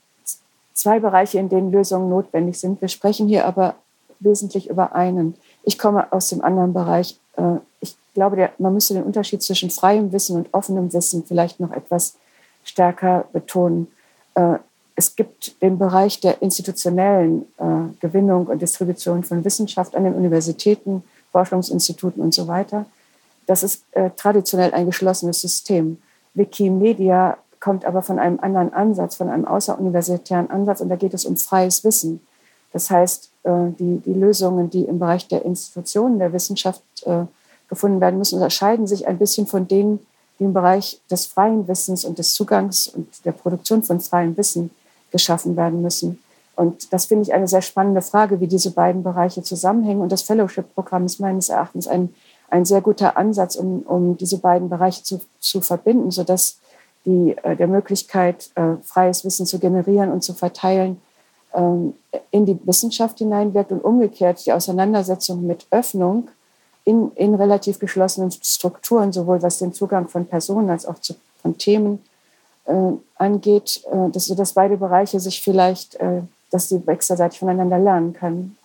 zwei 0.74 1.00
Bereiche, 1.00 1.40
in 1.40 1.50
denen 1.50 1.72
Lösungen 1.72 2.10
notwendig 2.10 2.60
sind. 2.60 2.82
Wir 2.82 2.88
sprechen 2.88 3.28
hier 3.28 3.46
aber 3.46 3.76
wesentlich 4.20 4.70
über 4.70 4.94
einen. 4.94 5.36
Ich 5.64 5.78
komme 5.78 6.12
aus 6.12 6.30
dem 6.30 6.42
anderen 6.42 6.74
Bereich. 6.74 7.20
Äh, 7.36 7.58
ich 8.12 8.16
glaube, 8.16 8.50
man 8.58 8.74
müsste 8.74 8.94
den 8.94 9.04
Unterschied 9.04 9.42
zwischen 9.42 9.70
freiem 9.70 10.12
Wissen 10.12 10.36
und 10.36 10.54
offenem 10.54 10.92
Wissen 10.94 11.24
vielleicht 11.26 11.60
noch 11.60 11.72
etwas 11.72 12.16
stärker 12.64 13.26
betonen. 13.32 13.88
Äh, 14.36 14.56
es 14.96 15.16
gibt 15.16 15.62
den 15.62 15.78
Bereich 15.78 16.20
der 16.20 16.42
institutionellen 16.42 17.46
äh, 17.58 17.64
Gewinnung 18.02 18.48
und 18.48 18.62
Distribution 18.62 19.24
von 19.24 19.44
Wissenschaft 19.46 19.96
an 19.96 20.04
den 20.04 20.14
Universitäten, 20.14 21.04
Forschungsinstituten 21.32 22.22
und 22.22 22.34
so 22.34 22.48
weiter. 22.48 22.86
Das 23.48 23.64
ist 23.64 23.84
traditionell 24.18 24.74
ein 24.74 24.86
geschlossenes 24.86 25.42
System. 25.42 25.98
Wikimedia 26.36 27.38
kommt 27.60 27.86
aber 27.86 28.02
von 28.02 28.20
einem 28.20 28.40
anderen 28.40 28.74
Ansatz, 28.74 29.16
von 29.16 29.30
einem 29.30 29.46
außeruniversitären 29.46 30.50
Ansatz 30.50 30.82
und 30.82 30.90
da 30.90 30.96
geht 30.96 31.14
es 31.14 31.26
um 31.26 31.38
freies 31.38 31.84
Wissen. 31.84 32.20
Das 32.74 32.90
heißt, 32.90 33.32
äh, 33.44 33.70
die, 33.80 34.02
die 34.06 34.14
Lösungen, 34.14 34.70
die 34.70 34.84
im 34.84 35.00
Bereich 35.00 35.28
der 35.28 35.46
Institutionen 35.46 36.20
der 36.20 36.34
Wissenschaft 36.34 36.82
äh, 37.06 37.26
gefunden 37.72 38.02
werden 38.02 38.20
müssen, 38.20 38.36
unterscheiden 38.36 38.86
sich 38.86 39.08
ein 39.08 39.18
bisschen 39.18 39.48
von 39.48 39.66
denen, 39.66 40.06
die 40.38 40.44
im 40.44 40.54
Bereich 40.54 41.00
des 41.10 41.26
freien 41.26 41.68
Wissens 41.70 42.04
und 42.04 42.20
des 42.20 42.34
Zugangs 42.34 42.88
und 42.88 43.08
der 43.26 43.32
Produktion 43.32 43.82
von 43.82 44.02
freiem 44.02 44.36
Wissen 44.36 44.72
geschaffen 45.10 45.56
werden 45.56 45.82
müssen. 45.82 46.22
Und 46.58 46.92
das 46.92 47.06
finde 47.06 47.24
ich 47.24 47.34
eine 47.34 47.48
sehr 47.48 47.62
spannende 47.62 48.02
Frage, 48.02 48.42
wie 48.42 48.48
diese 48.48 48.72
beiden 48.72 49.04
Bereiche 49.04 49.42
zusammenhängen. 49.42 50.02
Und 50.02 50.12
das 50.12 50.22
Fellowship-Programm 50.24 51.06
ist 51.06 51.22
meines 51.22 51.48
Erachtens 51.48 51.88
ein, 51.88 52.14
ein 52.50 52.66
sehr 52.66 52.82
guter 52.82 53.16
Ansatz, 53.16 53.56
um, 53.56 53.84
um 53.84 54.18
diese 54.18 54.38
beiden 54.38 54.68
Bereiche 54.68 55.02
zu, 55.02 55.22
zu 55.40 55.62
verbinden, 55.62 56.12
sodass 56.12 56.58
die, 57.06 57.38
äh, 57.44 57.56
der 57.56 57.68
Möglichkeit, 57.68 58.50
äh, 58.56 58.76
freies 58.84 59.24
Wissen 59.24 59.46
zu 59.46 59.60
generieren 59.60 60.12
und 60.12 60.24
zu 60.24 60.34
verteilen, 60.34 61.00
ähm, 61.54 61.94
in 62.32 62.46
die 62.46 62.60
Wissenschaft 62.68 63.20
hineinwirkt 63.20 63.72
und 63.72 63.82
umgekehrt 63.82 64.46
die 64.46 64.52
Auseinandersetzung 64.52 65.48
mit 65.48 65.68
Öffnung 65.72 66.28
in, 66.84 67.12
in 67.16 67.36
relativ 67.36 67.80
geschlossenen 67.80 68.32
Strukturen, 68.32 69.14
sowohl 69.14 69.42
was 69.42 69.60
den 69.60 69.74
Zugang 69.74 70.08
von 70.08 70.26
Personen 70.26 70.70
als 70.70 70.86
auch 70.86 71.00
zu, 71.00 71.16
von 71.42 71.58
Themen 71.58 72.04
äh, 72.66 72.92
angeht, 73.16 73.84
äh, 73.92 74.10
dass, 74.12 74.28
dass 74.28 74.54
beide 74.54 74.78
Bereiche 74.78 75.20
sich 75.20 75.42
vielleicht, 75.42 75.96
äh, 75.96 76.22
dass 76.50 76.70
sie 76.70 76.86
wechselseitig 76.86 77.40
voneinander 77.40 77.80
lernen 77.80 78.14
können. 78.14 78.58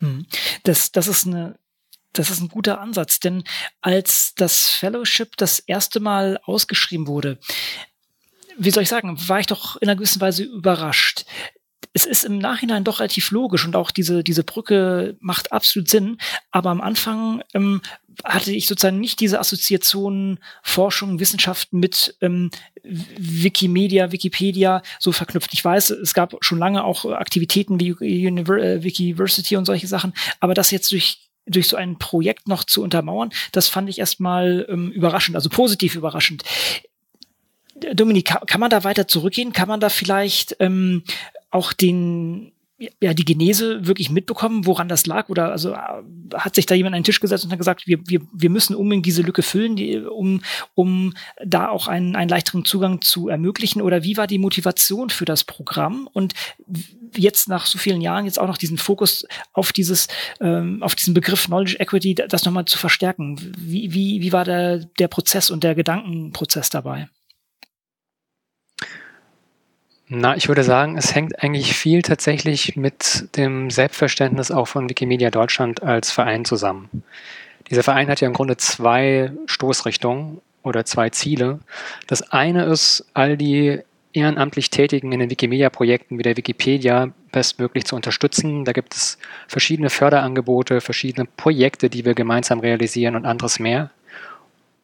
Hm. 0.00 0.26
Das, 0.62 0.92
das 0.92 1.08
ist 1.08 1.26
eine 1.26 1.54
das 2.14 2.30
ist 2.30 2.40
ein 2.40 2.48
guter 2.48 2.80
Ansatz, 2.80 3.20
denn 3.20 3.44
als 3.80 4.32
das 4.34 4.70
Fellowship 4.70 5.36
das 5.36 5.60
erste 5.60 6.00
Mal 6.00 6.40
ausgeschrieben 6.44 7.06
wurde, 7.06 7.38
wie 8.56 8.70
soll 8.70 8.82
ich 8.82 8.88
sagen, 8.88 9.16
war 9.28 9.38
ich 9.38 9.46
doch 9.46 9.76
in 9.76 9.88
einer 9.88 9.96
gewissen 9.96 10.20
Weise 10.20 10.42
überrascht. 10.42 11.26
Es 11.98 12.06
ist 12.06 12.22
im 12.22 12.38
Nachhinein 12.38 12.84
doch 12.84 13.00
relativ 13.00 13.32
logisch 13.32 13.66
und 13.66 13.74
auch 13.74 13.90
diese, 13.90 14.22
diese 14.22 14.44
Brücke 14.44 15.16
macht 15.18 15.50
absolut 15.50 15.88
Sinn. 15.88 16.18
Aber 16.52 16.70
am 16.70 16.80
Anfang 16.80 17.42
ähm, 17.54 17.80
hatte 18.22 18.52
ich 18.52 18.68
sozusagen 18.68 19.00
nicht 19.00 19.18
diese 19.18 19.40
Assoziation 19.40 20.38
Forschung, 20.62 21.18
Wissenschaft 21.18 21.72
mit 21.72 22.16
ähm, 22.20 22.52
Wikimedia, 22.84 24.12
Wikipedia 24.12 24.82
so 25.00 25.10
verknüpft. 25.10 25.52
Ich 25.54 25.64
weiß, 25.64 25.90
es 25.90 26.14
gab 26.14 26.36
schon 26.40 26.60
lange 26.60 26.84
auch 26.84 27.04
Aktivitäten 27.04 27.80
wie 27.80 27.94
Univer 27.94 28.58
äh, 28.58 28.84
Wikiversity 28.84 29.56
und 29.56 29.64
solche 29.64 29.88
Sachen, 29.88 30.12
aber 30.38 30.54
das 30.54 30.70
jetzt 30.70 30.92
durch 30.92 31.28
durch 31.46 31.66
so 31.66 31.76
ein 31.76 31.98
Projekt 31.98 32.46
noch 32.46 32.62
zu 32.62 32.82
untermauern, 32.82 33.30
das 33.52 33.68
fand 33.68 33.88
ich 33.88 33.98
erstmal 33.98 34.66
ähm, 34.68 34.90
überraschend, 34.90 35.34
also 35.34 35.48
positiv 35.48 35.94
überraschend. 35.94 36.44
Dominik, 37.94 38.26
kann, 38.26 38.46
kann 38.46 38.60
man 38.60 38.70
da 38.70 38.84
weiter 38.84 39.08
zurückgehen? 39.08 39.52
Kann 39.52 39.68
man 39.68 39.80
da 39.80 39.88
vielleicht 39.88 40.56
ähm, 40.60 41.02
auch 41.50 41.72
den 41.72 42.52
ja, 43.00 43.12
die 43.12 43.24
Genese 43.24 43.86
wirklich 43.86 44.08
mitbekommen, 44.08 44.64
woran 44.64 44.88
das 44.88 45.04
lag? 45.06 45.28
Oder 45.28 45.50
also 45.50 45.72
äh, 45.72 46.02
hat 46.34 46.54
sich 46.54 46.64
da 46.64 46.76
jemand 46.76 46.94
an 46.94 47.00
den 47.00 47.04
Tisch 47.04 47.18
gesetzt 47.18 47.44
und 47.44 47.50
hat 47.50 47.58
gesagt, 47.58 47.88
wir, 47.88 47.98
wir, 48.06 48.20
wir 48.32 48.50
müssen 48.50 48.76
unbedingt 48.76 49.04
diese 49.04 49.22
Lücke 49.22 49.42
füllen, 49.42 49.74
die, 49.74 49.98
um, 49.98 50.42
um 50.74 51.12
da 51.44 51.68
auch 51.68 51.88
einen, 51.88 52.14
einen 52.14 52.28
leichteren 52.28 52.64
Zugang 52.64 53.02
zu 53.02 53.28
ermöglichen? 53.28 53.82
Oder 53.82 54.04
wie 54.04 54.16
war 54.16 54.28
die 54.28 54.38
Motivation 54.38 55.10
für 55.10 55.24
das 55.24 55.42
Programm? 55.42 56.08
Und 56.12 56.34
jetzt 57.16 57.48
nach 57.48 57.66
so 57.66 57.78
vielen 57.78 58.00
Jahren 58.00 58.26
jetzt 58.26 58.38
auch 58.38 58.46
noch 58.46 58.58
diesen 58.58 58.78
Fokus 58.78 59.26
auf 59.52 59.72
dieses, 59.72 60.06
ähm, 60.40 60.80
auf 60.80 60.94
diesen 60.94 61.14
Begriff 61.14 61.46
Knowledge 61.46 61.78
Equity, 61.80 62.14
das 62.14 62.44
nochmal 62.44 62.66
zu 62.66 62.78
verstärken. 62.78 63.40
Wie, 63.58 63.92
wie, 63.92 64.22
wie 64.22 64.32
war 64.32 64.44
der, 64.44 64.84
der 65.00 65.08
Prozess 65.08 65.50
und 65.50 65.64
der 65.64 65.74
Gedankenprozess 65.74 66.70
dabei? 66.70 67.08
Na, 70.10 70.36
ich 70.36 70.48
würde 70.48 70.62
sagen, 70.64 70.96
es 70.96 71.14
hängt 71.14 71.42
eigentlich 71.42 71.76
viel 71.76 72.00
tatsächlich 72.00 72.76
mit 72.76 73.28
dem 73.36 73.70
Selbstverständnis 73.70 74.50
auch 74.50 74.66
von 74.66 74.88
Wikimedia 74.88 75.30
Deutschland 75.30 75.82
als 75.82 76.10
Verein 76.10 76.46
zusammen. 76.46 77.02
Dieser 77.68 77.82
Verein 77.82 78.08
hat 78.08 78.22
ja 78.22 78.28
im 78.28 78.32
Grunde 78.32 78.56
zwei 78.56 79.32
Stoßrichtungen 79.44 80.40
oder 80.62 80.86
zwei 80.86 81.10
Ziele. 81.10 81.58
Das 82.06 82.32
eine 82.32 82.64
ist, 82.64 83.04
all 83.12 83.36
die 83.36 83.80
ehrenamtlich 84.14 84.70
Tätigen 84.70 85.12
in 85.12 85.20
den 85.20 85.30
Wikimedia-Projekten 85.30 86.18
wie 86.18 86.22
der 86.22 86.38
Wikipedia 86.38 87.12
bestmöglich 87.30 87.84
zu 87.84 87.94
unterstützen. 87.94 88.64
Da 88.64 88.72
gibt 88.72 88.94
es 88.94 89.18
verschiedene 89.46 89.90
Förderangebote, 89.90 90.80
verschiedene 90.80 91.26
Projekte, 91.36 91.90
die 91.90 92.06
wir 92.06 92.14
gemeinsam 92.14 92.60
realisieren 92.60 93.14
und 93.14 93.26
anderes 93.26 93.58
mehr. 93.58 93.90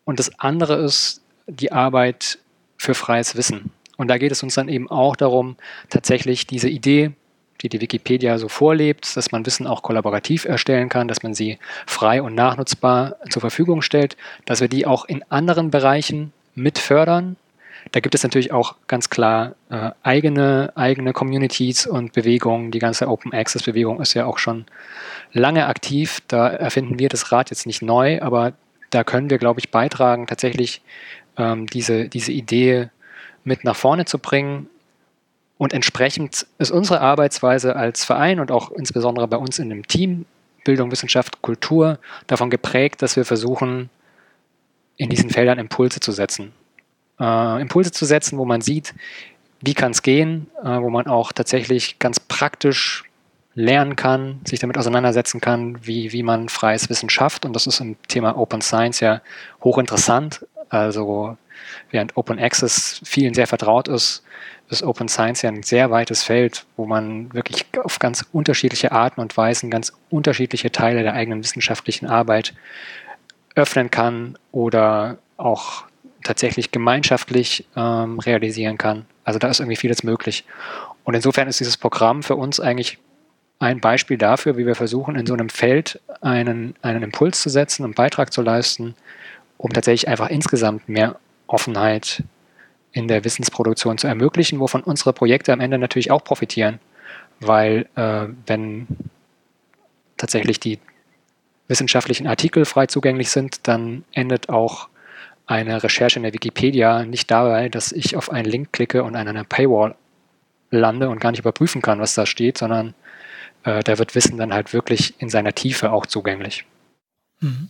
Und 0.04 0.18
das 0.18 0.38
andere 0.38 0.76
ist 0.84 1.22
die 1.46 1.72
Arbeit 1.72 2.38
für 2.76 2.92
freies 2.92 3.36
Wissen. 3.36 3.72
Und 3.96 4.08
da 4.08 4.18
geht 4.18 4.32
es 4.32 4.42
uns 4.42 4.54
dann 4.54 4.68
eben 4.68 4.90
auch 4.90 5.16
darum, 5.16 5.56
tatsächlich 5.88 6.46
diese 6.46 6.68
Idee, 6.68 7.12
die 7.60 7.68
die 7.68 7.80
Wikipedia 7.80 8.38
so 8.38 8.48
vorlebt, 8.48 9.16
dass 9.16 9.32
man 9.32 9.46
Wissen 9.46 9.66
auch 9.66 9.82
kollaborativ 9.82 10.44
erstellen 10.44 10.88
kann, 10.88 11.08
dass 11.08 11.22
man 11.22 11.34
sie 11.34 11.58
frei 11.86 12.20
und 12.20 12.34
nachnutzbar 12.34 13.16
zur 13.30 13.40
Verfügung 13.40 13.82
stellt, 13.82 14.16
dass 14.44 14.60
wir 14.60 14.68
die 14.68 14.86
auch 14.86 15.04
in 15.04 15.24
anderen 15.30 15.70
Bereichen 15.70 16.32
mit 16.54 16.78
fördern. 16.78 17.36
Da 17.92 18.00
gibt 18.00 18.14
es 18.14 18.22
natürlich 18.22 18.52
auch 18.52 18.76
ganz 18.88 19.10
klar 19.10 19.54
äh, 19.70 19.90
eigene, 20.02 20.72
eigene 20.74 21.12
Communities 21.12 21.86
und 21.86 22.12
Bewegungen. 22.12 22.70
Die 22.70 22.78
ganze 22.78 23.08
Open 23.08 23.32
Access 23.32 23.62
Bewegung 23.62 24.00
ist 24.00 24.14
ja 24.14 24.26
auch 24.26 24.38
schon 24.38 24.64
lange 25.32 25.66
aktiv. 25.66 26.20
Da 26.28 26.48
erfinden 26.48 26.98
wir 26.98 27.08
das 27.08 27.30
Rad 27.30 27.50
jetzt 27.50 27.66
nicht 27.66 27.82
neu, 27.82 28.20
aber 28.22 28.54
da 28.90 29.04
können 29.04 29.28
wir, 29.28 29.38
glaube 29.38 29.60
ich, 29.60 29.70
beitragen, 29.70 30.26
tatsächlich 30.26 30.80
ähm, 31.36 31.66
diese, 31.66 32.08
diese 32.08 32.32
Idee 32.32 32.88
mit 33.44 33.64
nach 33.64 33.76
vorne 33.76 34.04
zu 34.04 34.18
bringen. 34.18 34.68
Und 35.56 35.72
entsprechend 35.72 36.46
ist 36.58 36.70
unsere 36.70 37.00
Arbeitsweise 37.00 37.76
als 37.76 38.04
Verein 38.04 38.40
und 38.40 38.50
auch 38.50 38.72
insbesondere 38.72 39.28
bei 39.28 39.36
uns 39.36 39.58
in 39.58 39.68
dem 39.68 39.86
Team 39.86 40.26
Bildung, 40.64 40.90
Wissenschaft, 40.90 41.42
Kultur 41.42 41.98
davon 42.26 42.50
geprägt, 42.50 43.02
dass 43.02 43.16
wir 43.16 43.24
versuchen, 43.24 43.90
in 44.96 45.10
diesen 45.10 45.30
Feldern 45.30 45.58
Impulse 45.58 46.00
zu 46.00 46.10
setzen. 46.10 46.52
Äh, 47.20 47.60
Impulse 47.60 47.92
zu 47.92 48.04
setzen, 48.04 48.38
wo 48.38 48.44
man 48.44 48.60
sieht, 48.60 48.94
wie 49.60 49.74
kann 49.74 49.92
es 49.92 50.02
gehen, 50.02 50.46
äh, 50.62 50.80
wo 50.80 50.90
man 50.90 51.06
auch 51.06 51.32
tatsächlich 51.32 51.98
ganz 51.98 52.18
praktisch 52.18 53.04
lernen 53.54 53.94
kann, 53.94 54.40
sich 54.44 54.58
damit 54.58 54.76
auseinandersetzen 54.78 55.40
kann, 55.40 55.86
wie, 55.86 56.12
wie 56.12 56.22
man 56.22 56.48
freies 56.48 56.90
Wissen 56.90 57.08
schafft. 57.08 57.44
Und 57.44 57.54
das 57.54 57.66
ist 57.66 57.80
im 57.80 57.96
Thema 58.08 58.36
Open 58.36 58.60
Science 58.60 59.00
ja 59.00 59.20
hochinteressant. 59.62 60.44
Also 60.68 61.36
während 61.90 62.16
Open 62.16 62.38
Access 62.38 63.00
vielen 63.04 63.34
sehr 63.34 63.46
vertraut 63.46 63.88
ist, 63.88 64.22
ist 64.70 64.82
Open 64.82 65.08
Science 65.08 65.42
ja 65.42 65.50
ein 65.50 65.62
sehr 65.62 65.90
weites 65.90 66.22
Feld, 66.22 66.66
wo 66.76 66.86
man 66.86 67.32
wirklich 67.32 67.66
auf 67.82 67.98
ganz 67.98 68.24
unterschiedliche 68.32 68.92
Arten 68.92 69.20
und 69.20 69.36
Weisen 69.36 69.70
ganz 69.70 69.92
unterschiedliche 70.10 70.72
Teile 70.72 71.02
der 71.02 71.14
eigenen 71.14 71.42
wissenschaftlichen 71.42 72.06
Arbeit 72.06 72.54
öffnen 73.54 73.90
kann 73.90 74.38
oder 74.52 75.18
auch 75.36 75.84
tatsächlich 76.24 76.70
gemeinschaftlich 76.70 77.66
ähm, 77.76 78.18
realisieren 78.18 78.78
kann. 78.78 79.04
Also 79.24 79.38
da 79.38 79.48
ist 79.48 79.60
irgendwie 79.60 79.76
vieles 79.76 80.02
möglich. 80.02 80.44
Und 81.04 81.14
insofern 81.14 81.48
ist 81.48 81.60
dieses 81.60 81.76
Programm 81.76 82.22
für 82.22 82.36
uns 82.36 82.60
eigentlich 82.60 82.98
ein 83.58 83.80
Beispiel 83.80 84.18
dafür, 84.18 84.56
wie 84.56 84.66
wir 84.66 84.74
versuchen, 84.74 85.16
in 85.16 85.26
so 85.26 85.34
einem 85.34 85.48
Feld 85.48 86.00
einen, 86.20 86.74
einen 86.82 87.02
Impuls 87.02 87.40
zu 87.40 87.50
setzen, 87.50 87.84
einen 87.84 87.94
Beitrag 87.94 88.32
zu 88.32 88.42
leisten, 88.42 88.94
um 89.58 89.72
tatsächlich 89.72 90.08
einfach 90.08 90.28
insgesamt 90.28 90.88
mehr 90.88 91.16
Offenheit 91.54 92.22
in 92.92 93.08
der 93.08 93.24
Wissensproduktion 93.24 93.98
zu 93.98 94.06
ermöglichen, 94.06 94.60
wovon 94.60 94.82
unsere 94.82 95.12
Projekte 95.12 95.52
am 95.52 95.60
Ende 95.60 95.78
natürlich 95.78 96.10
auch 96.10 96.22
profitieren, 96.22 96.80
weil 97.40 97.88
äh, 97.94 98.26
wenn 98.46 98.86
tatsächlich 100.16 100.60
die 100.60 100.78
wissenschaftlichen 101.66 102.26
Artikel 102.26 102.64
frei 102.64 102.86
zugänglich 102.86 103.30
sind, 103.30 103.66
dann 103.66 104.04
endet 104.12 104.48
auch 104.48 104.88
eine 105.46 105.82
Recherche 105.82 106.18
in 106.18 106.22
der 106.22 106.32
Wikipedia 106.32 107.04
nicht 107.04 107.30
dabei, 107.30 107.68
dass 107.68 107.92
ich 107.92 108.16
auf 108.16 108.30
einen 108.30 108.46
Link 108.48 108.72
klicke 108.72 109.02
und 109.02 109.16
an 109.16 109.28
einer 109.28 109.44
Paywall 109.44 109.94
lande 110.70 111.08
und 111.08 111.20
gar 111.20 111.30
nicht 111.30 111.40
überprüfen 111.40 111.82
kann, 111.82 112.00
was 112.00 112.14
da 112.14 112.26
steht, 112.26 112.58
sondern 112.58 112.94
äh, 113.64 113.82
da 113.82 113.98
wird 113.98 114.14
Wissen 114.14 114.38
dann 114.38 114.54
halt 114.54 114.72
wirklich 114.72 115.14
in 115.18 115.28
seiner 115.28 115.52
Tiefe 115.52 115.92
auch 115.92 116.06
zugänglich. 116.06 116.64
Mhm. 117.40 117.68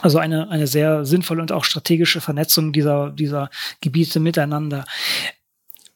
Also 0.00 0.18
eine, 0.18 0.48
eine 0.50 0.66
sehr 0.66 1.04
sinnvolle 1.04 1.42
und 1.42 1.52
auch 1.52 1.64
strategische 1.64 2.20
Vernetzung 2.20 2.72
dieser, 2.72 3.10
dieser 3.10 3.50
Gebiete 3.80 4.20
miteinander. 4.20 4.84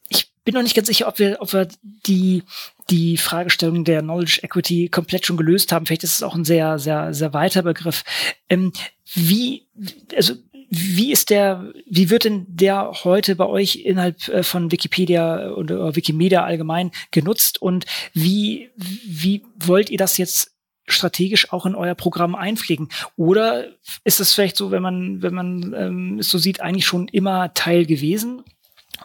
Ich 0.08 0.30
bin 0.44 0.54
noch 0.54 0.62
nicht 0.62 0.74
ganz 0.74 0.88
sicher, 0.88 1.06
ob 1.06 1.18
wir, 1.18 1.36
ob 1.40 1.52
wir 1.52 1.68
die, 2.06 2.42
die 2.90 3.16
Fragestellung 3.16 3.84
der 3.84 4.02
Knowledge 4.02 4.40
Equity 4.42 4.88
komplett 4.88 5.26
schon 5.26 5.36
gelöst 5.36 5.72
haben. 5.72 5.86
Vielleicht 5.86 6.04
ist 6.04 6.16
es 6.16 6.22
auch 6.22 6.34
ein 6.34 6.44
sehr, 6.44 6.78
sehr, 6.78 7.14
sehr 7.14 7.32
weiter 7.32 7.62
Begriff. 7.62 8.02
Ähm, 8.48 8.72
wie, 9.14 9.68
also 10.16 10.34
wie 10.74 11.12
ist 11.12 11.28
der, 11.28 11.70
wie 11.86 12.08
wird 12.08 12.24
denn 12.24 12.46
der 12.48 12.90
heute 13.04 13.36
bei 13.36 13.44
euch 13.44 13.76
innerhalb 13.76 14.26
äh, 14.28 14.42
von 14.42 14.72
Wikipedia 14.72 15.50
oder 15.50 15.94
Wikimedia 15.94 16.44
allgemein 16.44 16.92
genutzt 17.10 17.60
und 17.60 17.84
wie, 18.14 18.70
wie 18.76 19.42
wollt 19.54 19.90
ihr 19.90 19.98
das 19.98 20.16
jetzt 20.16 20.51
strategisch 20.86 21.52
auch 21.52 21.66
in 21.66 21.74
euer 21.74 21.94
Programm 21.94 22.34
einpflegen? 22.34 22.88
Oder 23.16 23.66
ist 24.04 24.20
es 24.20 24.32
vielleicht 24.32 24.56
so, 24.56 24.70
wenn 24.70 24.82
man, 24.82 25.22
wenn 25.22 25.34
man 25.34 25.74
ähm, 25.76 26.18
es 26.18 26.30
so 26.30 26.38
sieht, 26.38 26.60
eigentlich 26.60 26.86
schon 26.86 27.08
immer 27.08 27.54
Teil 27.54 27.86
gewesen? 27.86 28.42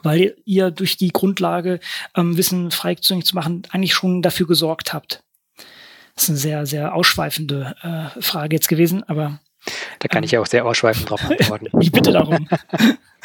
Weil 0.04 0.36
ihr 0.46 0.70
durch 0.70 0.98
die 0.98 1.12
Grundlage 1.12 1.80
ähm, 2.16 2.38
Wissen 2.38 2.72
frei 2.72 2.96
zu 2.96 3.20
machen 3.34 3.64
eigentlich 3.72 3.94
schon 3.94 4.22
dafür 4.22 4.46
gesorgt 4.46 4.94
habt. 4.94 5.24
Das 6.14 6.24
ist 6.24 6.30
eine 6.30 6.38
sehr, 6.38 6.66
sehr 6.66 6.96
ausschweifende 6.96 7.76
äh, 7.82 8.22
Frage 8.22 8.56
jetzt 8.56 8.68
gewesen, 8.68 9.04
aber 9.04 9.40
da 10.00 10.08
kann 10.08 10.24
ich 10.24 10.32
ja 10.32 10.40
auch 10.40 10.46
sehr 10.46 10.66
ausschweifend 10.66 11.10
drauf 11.10 11.24
antworten. 11.24 11.68
ich 11.80 11.92
bitte 11.92 12.12
darum. 12.12 12.48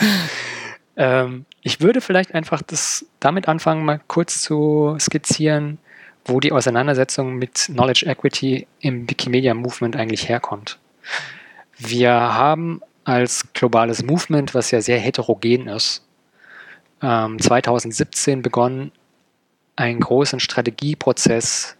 ähm, 0.97 1.47
ich 1.63 1.81
würde 1.81 2.01
vielleicht 2.01 2.35
einfach 2.35 2.63
das 2.63 3.07
damit 3.21 3.49
anfangen, 3.49 3.85
mal 3.85 4.01
kurz 4.09 4.43
zu 4.43 4.97
skizzieren, 4.99 5.79
wo 6.25 6.41
die 6.41 6.53
Auseinandersetzung 6.53 7.35
mit 7.35 7.67
Knowledge 7.67 8.07
Equity 8.07 8.67
im 8.81 9.09
Wikimedia 9.09 9.55
Movement 9.55 9.97
eigentlich 9.97 10.29
herkommt. 10.29 10.79
Wir 11.79 12.13
haben 12.13 12.81
als 13.05 13.53
globales 13.53 14.05
Movement, 14.05 14.55
was 14.55 14.71
ja 14.71 14.81
sehr 14.81 14.99
heterogen 14.99 15.69
ist, 15.69 16.03
2017 17.01 18.35
ähm, 18.35 18.43
begonnen, 18.43 18.93
einen 19.75 20.01
großen 20.01 20.39
Strategieprozess 20.39 21.77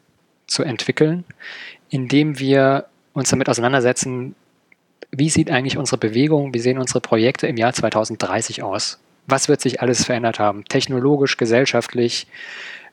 zu 0.47 0.65
entwickeln, 0.65 1.25
in 1.91 2.09
dem 2.09 2.41
wir 2.41 2.87
uns 3.13 3.31
damit 3.31 3.49
auseinandersetzen, 3.49 4.35
wie 5.13 5.31
sieht 5.31 5.51
eigentlich 5.51 5.77
unsere 5.77 5.99
Bewegung, 5.99 6.55
wie 6.55 6.59
sehen 6.59 6.79
unsere 6.79 7.01
Projekte 7.01 7.47
im 7.47 7.57
Jahr 7.57 7.73
2030 7.73 8.63
aus? 8.63 8.99
Was 9.27 9.49
wird 9.49 9.61
sich 9.61 9.81
alles 9.81 10.05
verändert 10.05 10.41
haben? 10.41 10.65
Technologisch, 10.65 11.37
gesellschaftlich? 11.37 12.27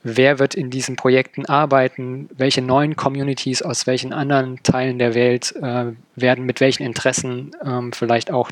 Wer 0.01 0.39
wird 0.39 0.55
in 0.55 0.69
diesen 0.69 0.95
Projekten 0.95 1.45
arbeiten? 1.45 2.29
Welche 2.37 2.61
neuen 2.61 2.95
Communities 2.95 3.61
aus 3.61 3.85
welchen 3.85 4.13
anderen 4.13 4.63
Teilen 4.63 4.97
der 4.97 5.13
Welt 5.13 5.53
äh, 5.61 5.91
werden 6.15 6.45
mit 6.45 6.61
welchen 6.61 6.83
Interessen 6.83 7.51
ähm, 7.65 7.91
vielleicht 7.91 8.31
auch 8.31 8.51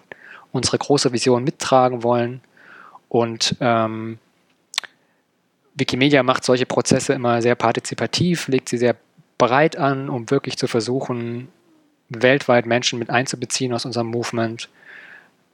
unsere 0.51 0.77
große 0.77 1.13
Vision 1.13 1.45
mittragen 1.45 2.03
wollen? 2.03 2.41
Und 3.07 3.55
ähm, 3.61 4.19
Wikimedia 5.75 6.21
macht 6.23 6.43
solche 6.43 6.65
Prozesse 6.65 7.13
immer 7.13 7.41
sehr 7.41 7.55
partizipativ, 7.55 8.49
legt 8.49 8.67
sie 8.67 8.77
sehr 8.77 8.97
breit 9.37 9.77
an, 9.77 10.09
um 10.09 10.29
wirklich 10.29 10.57
zu 10.57 10.67
versuchen, 10.67 11.47
weltweit 12.09 12.65
Menschen 12.65 12.99
mit 12.99 13.09
einzubeziehen 13.09 13.73
aus 13.73 13.85
unserem 13.85 14.07
Movement. 14.07 14.67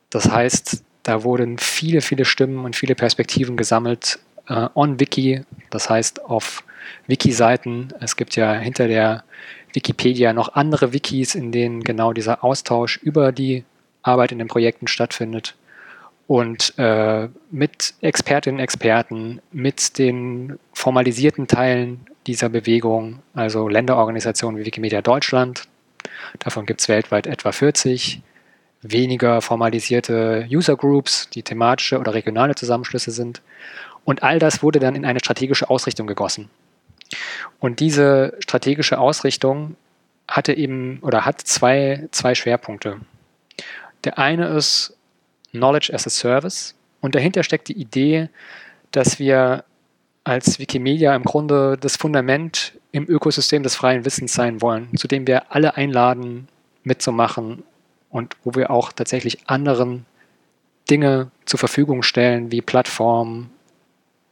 Das 0.10 0.32
heißt, 0.32 0.84
da 1.04 1.24
wurden 1.24 1.58
viele, 1.60 2.02
viele 2.02 2.26
Stimmen 2.26 2.66
und 2.66 2.76
viele 2.76 2.96
Perspektiven 2.96 3.58
gesammelt 3.58 4.20
äh, 4.48 4.68
on 4.74 5.00
Wiki, 5.00 5.42
das 5.70 5.90
heißt 5.90 6.26
auf 6.26 6.64
Wiki-Seiten. 7.08 7.94
Es 8.00 8.16
gibt 8.16 8.36
ja 8.36 8.54
hinter 8.54 8.88
der 8.88 9.24
Wikipedia 9.74 10.34
noch 10.34 10.54
andere 10.54 10.94
Wikis, 10.94 11.36
in 11.36 11.52
denen 11.52 11.84
genau 11.84 12.14
dieser 12.14 12.44
Austausch 12.44 12.98
über 12.98 13.32
die 13.32 13.64
Arbeit 14.02 14.32
in 14.32 14.40
den 14.40 14.48
Projekten 14.48 14.88
stattfindet. 14.88 15.56
Und 16.28 16.74
äh, 16.78 17.28
mit 17.52 17.96
Expertinnen 18.02 18.60
und 18.60 18.64
Experten, 18.64 19.42
mit 19.52 19.98
den 19.98 20.58
formalisierten 20.74 21.48
Teilen 21.48 22.06
dieser 22.28 22.50
Bewegung, 22.50 23.20
also 23.34 23.68
Länderorganisationen 23.68 24.60
wie 24.60 24.66
Wikimedia 24.66 25.02
Deutschland, 25.02 25.68
Davon 26.40 26.66
gibt 26.66 26.82
es 26.82 26.90
weltweit 26.90 27.28
etwa 27.28 27.52
40. 27.52 28.22
Weniger 28.82 29.42
formalisierte 29.42 30.48
User 30.52 30.76
Groups, 30.76 31.30
die 31.30 31.44
thematische 31.44 32.00
oder 32.00 32.14
regionale 32.14 32.56
Zusammenschlüsse 32.56 33.12
sind. 33.12 33.42
Und 34.06 34.24
all 34.24 34.40
das 34.40 34.64
wurde 34.64 34.80
dann 34.80 34.96
in 34.96 35.06
eine 35.06 35.20
strategische 35.20 35.70
Ausrichtung 35.70 36.08
gegossen. 36.08 36.50
Und 37.60 37.80
diese 37.80 38.36
strategische 38.40 39.00
Ausrichtung 39.00 39.76
hatte 40.28 40.54
eben 40.54 41.00
oder 41.02 41.26
hat 41.26 41.42
zwei, 41.42 42.08
zwei 42.12 42.36
Schwerpunkte. 42.36 43.00
Der 44.04 44.18
eine 44.18 44.48
ist 44.48 44.96
Knowledge 45.52 45.94
as 45.94 46.08
a 46.08 46.10
Service 46.10 46.76
und 47.02 47.16
dahinter 47.16 47.44
steckt 47.44 47.68
die 47.68 47.80
Idee, 47.80 48.30
dass 48.92 49.20
wir 49.20 49.64
als 50.24 50.60
Wikimedia 50.60 51.16
im 51.16 51.24
Grunde 51.24 51.78
das 51.80 51.98
Fundament 51.98 52.74
im 52.92 53.10
Ökosystem 53.10 53.64
des 53.64 53.76
freien 53.76 54.06
Wissens 54.06 54.34
sein 54.34 54.62
wollen, 54.62 54.96
zu 54.96 55.08
dem 55.08 55.28
wir 55.28 55.52
alle 55.52 55.76
einladen, 55.76 56.48
mitzumachen 56.84 57.64
und 58.10 58.36
wo 58.44 58.56
wir 58.56 58.72
auch 58.72 58.92
tatsächlich 58.92 59.40
anderen 59.48 60.06
Dinge 60.90 61.32
zur 61.46 61.60
Verfügung 61.60 62.04
stellen, 62.04 62.52
wie 62.52 62.62
Plattformen 62.62 63.50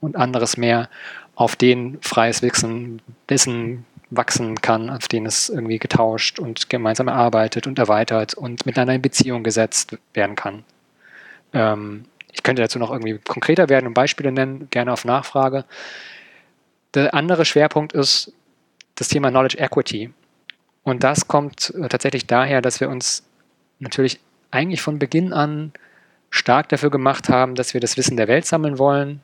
und 0.02 0.18
anderes 0.18 0.58
mehr, 0.58 0.90
auf 1.36 1.56
denen 1.56 2.02
freies 2.02 2.42
Wissen, 2.42 3.02
Wissen 3.28 3.86
wachsen 4.10 4.60
kann, 4.62 4.90
auf 4.90 5.08
denen 5.08 5.26
es 5.26 5.48
irgendwie 5.50 5.80
getauscht 5.80 6.38
und 6.38 6.70
gemeinsam 6.70 7.08
erarbeitet 7.08 7.66
und 7.66 7.80
erweitert 7.80 8.34
und 8.34 8.66
miteinander 8.66 8.94
in 8.94 9.02
Beziehung 9.02 9.44
gesetzt 9.44 9.98
werden 10.14 10.36
kann. 10.36 10.64
Ähm, 11.54 12.04
ich 12.34 12.44
könnte 12.44 12.62
dazu 12.62 12.80
noch 12.80 12.92
irgendwie 12.92 13.18
konkreter 13.20 13.70
werden 13.70 13.88
und 13.88 13.94
Beispiele 13.94 14.32
nennen, 14.32 14.68
gerne 14.70 14.92
auf 14.92 15.06
Nachfrage. 15.06 15.66
Der 16.94 17.14
andere 17.14 17.46
Schwerpunkt 17.46 17.94
ist 17.94 18.34
das 18.96 19.08
Thema 19.08 19.30
Knowledge 19.30 19.58
Equity. 19.58 20.12
Und 20.84 21.04
das 21.04 21.28
kommt 21.28 21.74
äh, 21.76 21.88
tatsächlich 21.88 22.28
daher, 22.28 22.62
dass 22.62 22.82
wir 22.82 22.90
uns 22.90 23.24
natürlich 23.80 24.20
eigentlich 24.52 24.82
von 24.82 25.00
Beginn 25.00 25.32
an 25.32 25.72
stark 26.30 26.70
dafür 26.70 26.90
gemacht 26.90 27.30
haben, 27.30 27.56
dass 27.56 27.74
wir 27.74 27.82
das 27.82 27.98
Wissen 27.98 28.18
der 28.18 28.28
Welt 28.28 28.46
sammeln 28.46 28.78
wollen, 28.78 29.22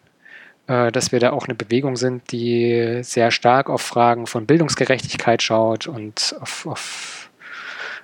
dass 0.67 1.13
wir 1.13 1.21
da 1.21 1.31
auch 1.31 1.45
eine 1.45 1.55
Bewegung 1.55 1.95
sind, 1.95 2.29
die 2.33 2.99
sehr 3.01 3.31
stark 3.31 3.69
auf 3.69 3.81
Fragen 3.81 4.27
von 4.27 4.45
Bildungsgerechtigkeit 4.45 5.41
schaut 5.41 5.87
und 5.87 6.35
auf, 6.41 6.65
auf 6.67 7.29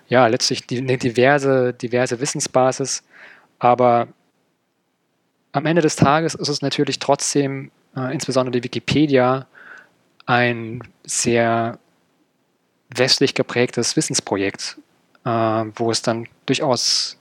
ja, 0.08 0.28
letztlich 0.28 0.64
eine 0.72 0.98
diverse, 0.98 1.74
diverse 1.74 2.20
Wissensbasis. 2.22 3.04
Aber 3.60 4.08
am 5.52 5.66
Ende 5.66 5.82
des 5.82 5.96
Tages 5.96 6.36
ist 6.36 6.50
es 6.50 6.62
natürlich 6.62 7.00
trotzdem, 7.00 7.72
äh, 7.96 8.14
insbesondere 8.14 8.52
die 8.52 8.64
Wikipedia, 8.64 9.48
ein 10.26 10.84
sehr 11.04 11.80
westlich 12.96 13.34
geprägtes 13.34 13.96
Wissensprojekt, 13.96 14.78
äh, 15.26 15.30
wo 15.30 15.92
es 15.92 16.02
dann 16.02 16.28
durchaus 16.46 17.18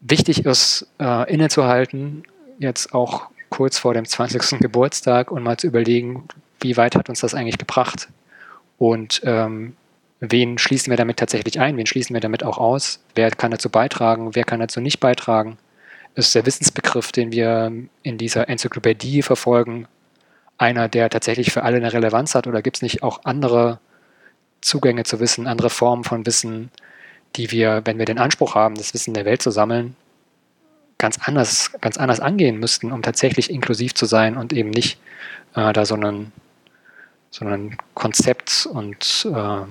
wichtig 0.00 0.44
ist, 0.46 0.86
äh, 0.98 1.32
innezuhalten, 1.32 2.24
jetzt 2.58 2.94
auch 2.94 3.30
kurz 3.50 3.78
vor 3.78 3.94
dem 3.94 4.06
20. 4.06 4.58
Geburtstag 4.60 5.30
und 5.30 5.42
mal 5.42 5.58
zu 5.58 5.66
überlegen, 5.66 6.24
wie 6.60 6.76
weit 6.76 6.96
hat 6.96 7.08
uns 7.08 7.20
das 7.20 7.34
eigentlich 7.34 7.58
gebracht? 7.58 8.08
Und 8.78 9.20
ähm, 9.24 9.76
wen 10.20 10.58
schließen 10.58 10.90
wir 10.90 10.96
damit 10.96 11.18
tatsächlich 11.18 11.60
ein, 11.60 11.76
wen 11.76 11.86
schließen 11.86 12.14
wir 12.14 12.20
damit 12.20 12.44
auch 12.44 12.58
aus, 12.58 13.00
wer 13.14 13.30
kann 13.30 13.50
dazu 13.50 13.68
beitragen, 13.68 14.34
wer 14.34 14.44
kann 14.44 14.60
dazu 14.60 14.80
nicht 14.80 15.00
beitragen? 15.00 15.58
Ist 16.14 16.34
der 16.34 16.46
Wissensbegriff, 16.46 17.12
den 17.12 17.32
wir 17.32 17.72
in 18.02 18.18
dieser 18.18 18.48
Enzyklopädie 18.48 19.22
verfolgen, 19.22 19.86
einer, 20.58 20.88
der 20.88 21.08
tatsächlich 21.08 21.52
für 21.52 21.62
alle 21.62 21.76
eine 21.76 21.92
Relevanz 21.92 22.34
hat? 22.34 22.46
Oder 22.46 22.62
gibt 22.62 22.78
es 22.78 22.82
nicht 22.82 23.02
auch 23.02 23.20
andere 23.24 23.78
Zugänge 24.60 25.04
zu 25.04 25.20
Wissen, 25.20 25.46
andere 25.46 25.70
Formen 25.70 26.04
von 26.04 26.26
Wissen, 26.26 26.70
die 27.36 27.50
wir, 27.50 27.82
wenn 27.84 27.98
wir 27.98 28.04
den 28.04 28.18
Anspruch 28.18 28.54
haben, 28.54 28.74
das 28.74 28.92
Wissen 28.92 29.14
der 29.14 29.24
Welt 29.24 29.40
zu 29.40 29.50
sammeln, 29.50 29.96
ganz 31.00 31.18
anders, 31.26 31.72
ganz 31.80 31.96
anders 31.96 32.20
angehen 32.20 32.60
müssten, 32.60 32.92
um 32.92 33.02
tatsächlich 33.02 33.50
inklusiv 33.50 33.94
zu 33.94 34.06
sein 34.06 34.36
und 34.36 34.52
eben 34.52 34.70
nicht 34.70 35.00
äh, 35.56 35.72
da 35.72 35.84
so 35.84 35.96
einen, 35.96 36.32
so 37.30 37.44
ein 37.44 37.76
Konzept 37.94 38.68
und 38.72 39.26
äh, 39.32 39.62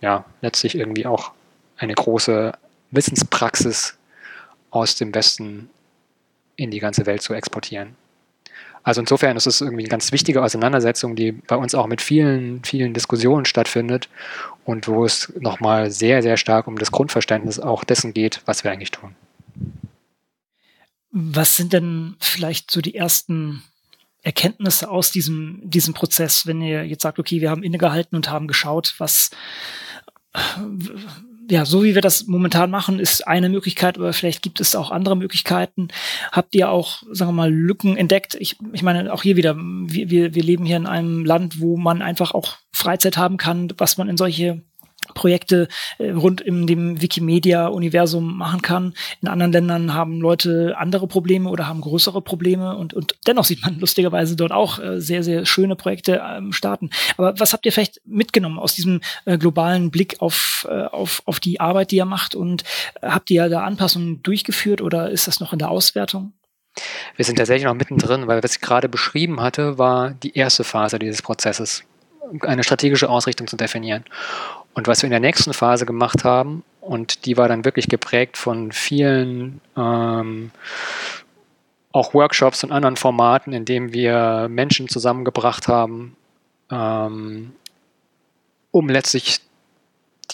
ja, 0.00 0.24
letztlich 0.40 0.76
irgendwie 0.76 1.06
auch 1.06 1.32
eine 1.76 1.94
große 1.94 2.52
Wissenspraxis 2.90 3.96
aus 4.70 4.94
dem 4.94 5.14
Westen 5.14 5.70
in 6.56 6.70
die 6.70 6.80
ganze 6.80 7.06
Welt 7.06 7.22
zu 7.22 7.34
exportieren. 7.34 7.96
Also 8.82 9.00
insofern 9.00 9.36
ist 9.36 9.46
es 9.46 9.60
irgendwie 9.60 9.82
eine 9.82 9.90
ganz 9.90 10.12
wichtige 10.12 10.42
Auseinandersetzung, 10.42 11.14
die 11.16 11.32
bei 11.32 11.56
uns 11.56 11.74
auch 11.74 11.86
mit 11.86 12.00
vielen, 12.00 12.64
vielen 12.64 12.94
Diskussionen 12.94 13.44
stattfindet 13.44 14.08
und 14.64 14.88
wo 14.88 15.04
es 15.04 15.32
nochmal 15.38 15.90
sehr, 15.90 16.22
sehr 16.22 16.36
stark 16.36 16.66
um 16.66 16.78
das 16.78 16.90
Grundverständnis 16.90 17.58
auch 17.58 17.84
dessen 17.84 18.14
geht, 18.14 18.40
was 18.46 18.64
wir 18.64 18.70
eigentlich 18.70 18.90
tun. 18.90 19.14
Was 21.10 21.56
sind 21.56 21.72
denn 21.72 22.16
vielleicht 22.20 22.70
so 22.70 22.80
die 22.80 22.94
ersten 22.94 23.62
Erkenntnisse 24.22 24.90
aus 24.90 25.10
diesem, 25.10 25.60
diesem 25.62 25.94
Prozess, 25.94 26.46
wenn 26.46 26.60
ihr 26.60 26.84
jetzt 26.84 27.02
sagt, 27.02 27.18
okay, 27.18 27.40
wir 27.40 27.50
haben 27.50 27.62
innegehalten 27.62 28.16
und 28.16 28.30
haben 28.30 28.46
geschaut, 28.46 28.94
was, 28.98 29.30
ja, 31.50 31.64
so 31.64 31.82
wie 31.82 31.94
wir 31.94 32.02
das 32.02 32.26
momentan 32.26 32.70
machen, 32.70 32.98
ist 32.98 33.26
eine 33.26 33.48
Möglichkeit, 33.48 33.96
aber 33.96 34.12
vielleicht 34.12 34.42
gibt 34.42 34.60
es 34.60 34.74
auch 34.74 34.90
andere 34.90 35.16
Möglichkeiten. 35.16 35.88
Habt 36.30 36.54
ihr 36.54 36.70
auch, 36.70 37.02
sagen 37.10 37.30
wir 37.30 37.36
mal, 37.36 37.52
Lücken 37.52 37.96
entdeckt? 37.96 38.36
Ich, 38.38 38.56
ich 38.72 38.82
meine, 38.82 39.12
auch 39.12 39.22
hier 39.22 39.36
wieder, 39.36 39.56
wir, 39.56 40.10
wir, 40.10 40.34
wir 40.34 40.42
leben 40.42 40.66
hier 40.66 40.76
in 40.76 40.86
einem 40.86 41.24
Land, 41.24 41.60
wo 41.60 41.76
man 41.76 42.02
einfach 42.02 42.32
auch 42.32 42.56
Freizeit 42.72 43.16
haben 43.16 43.38
kann, 43.38 43.72
was 43.78 43.96
man 43.96 44.08
in 44.08 44.18
solche 44.18 44.62
Projekte 45.14 45.68
äh, 45.98 46.10
rund 46.10 46.40
in 46.40 46.66
dem 46.66 47.00
Wikimedia-Universum 47.00 48.36
machen 48.36 48.62
kann. 48.62 48.94
In 49.20 49.28
anderen 49.28 49.52
Ländern 49.52 49.94
haben 49.94 50.20
Leute 50.20 50.74
andere 50.78 51.06
Probleme 51.06 51.48
oder 51.50 51.66
haben 51.66 51.80
größere 51.80 52.22
Probleme 52.22 52.76
und, 52.76 52.94
und 52.94 53.14
dennoch 53.26 53.44
sieht 53.44 53.62
man 53.62 53.78
lustigerweise 53.80 54.36
dort 54.36 54.52
auch 54.52 54.78
äh, 54.78 55.00
sehr, 55.00 55.22
sehr 55.22 55.46
schöne 55.46 55.76
Projekte 55.76 56.22
starten. 56.50 56.90
Aber 57.16 57.38
was 57.38 57.52
habt 57.52 57.66
ihr 57.66 57.72
vielleicht 57.72 58.00
mitgenommen 58.04 58.58
aus 58.58 58.74
diesem 58.74 59.00
äh, 59.24 59.38
globalen 59.38 59.90
Blick 59.90 60.16
auf, 60.20 60.66
auf, 60.68 61.22
auf 61.24 61.40
die 61.40 61.60
Arbeit, 61.60 61.90
die 61.90 61.96
ihr 61.96 62.04
macht 62.04 62.34
und 62.34 62.64
habt 63.02 63.30
ihr 63.30 63.48
da 63.48 63.62
Anpassungen 63.62 64.22
durchgeführt 64.22 64.80
oder 64.80 65.10
ist 65.10 65.26
das 65.26 65.40
noch 65.40 65.52
in 65.52 65.58
der 65.58 65.70
Auswertung? 65.70 66.32
Wir 67.16 67.24
sind 67.24 67.36
tatsächlich 67.36 67.64
noch 67.64 67.74
mittendrin, 67.74 68.26
weil 68.26 68.42
was 68.42 68.56
ich 68.56 68.60
gerade 68.60 68.88
beschrieben 68.88 69.40
hatte, 69.40 69.78
war 69.78 70.10
die 70.10 70.36
erste 70.36 70.64
Phase 70.64 70.98
dieses 70.98 71.22
Prozesses, 71.22 71.84
eine 72.40 72.64
strategische 72.64 73.08
Ausrichtung 73.08 73.46
zu 73.46 73.56
definieren. 73.56 74.04
Und 74.74 74.86
was 74.86 75.02
wir 75.02 75.06
in 75.06 75.12
der 75.12 75.20
nächsten 75.20 75.52
Phase 75.52 75.86
gemacht 75.86 76.24
haben, 76.24 76.64
und 76.80 77.26
die 77.26 77.36
war 77.36 77.48
dann 77.48 77.64
wirklich 77.64 77.88
geprägt 77.88 78.36
von 78.36 78.72
vielen 78.72 79.60
ähm, 79.76 80.50
auch 81.92 82.14
Workshops 82.14 82.64
und 82.64 82.72
anderen 82.72 82.96
Formaten, 82.96 83.52
in 83.52 83.64
denen 83.64 83.92
wir 83.92 84.48
Menschen 84.48 84.88
zusammengebracht 84.88 85.68
haben, 85.68 86.16
ähm, 86.70 87.52
um 88.70 88.88
letztlich 88.88 89.40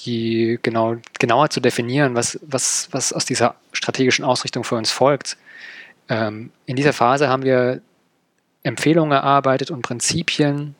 die 0.05 0.59
genau, 0.62 0.97
genauer 1.18 1.51
zu 1.51 1.61
definieren, 1.61 2.14
was, 2.14 2.38
was, 2.42 2.88
was 2.90 3.12
aus 3.12 3.25
dieser 3.25 3.55
strategischen 3.73 4.25
Ausrichtung 4.25 4.64
für 4.64 4.75
uns 4.77 4.90
folgt. 4.90 5.37
Ähm, 6.09 6.51
in 6.66 6.77
dieser 6.77 6.92
Phase 6.92 7.29
haben 7.29 7.44
wir 7.44 7.81
Empfehlungen 8.62 9.12
erarbeitet 9.12 9.70
und 9.70 9.83
Prinzipien, 9.83 10.75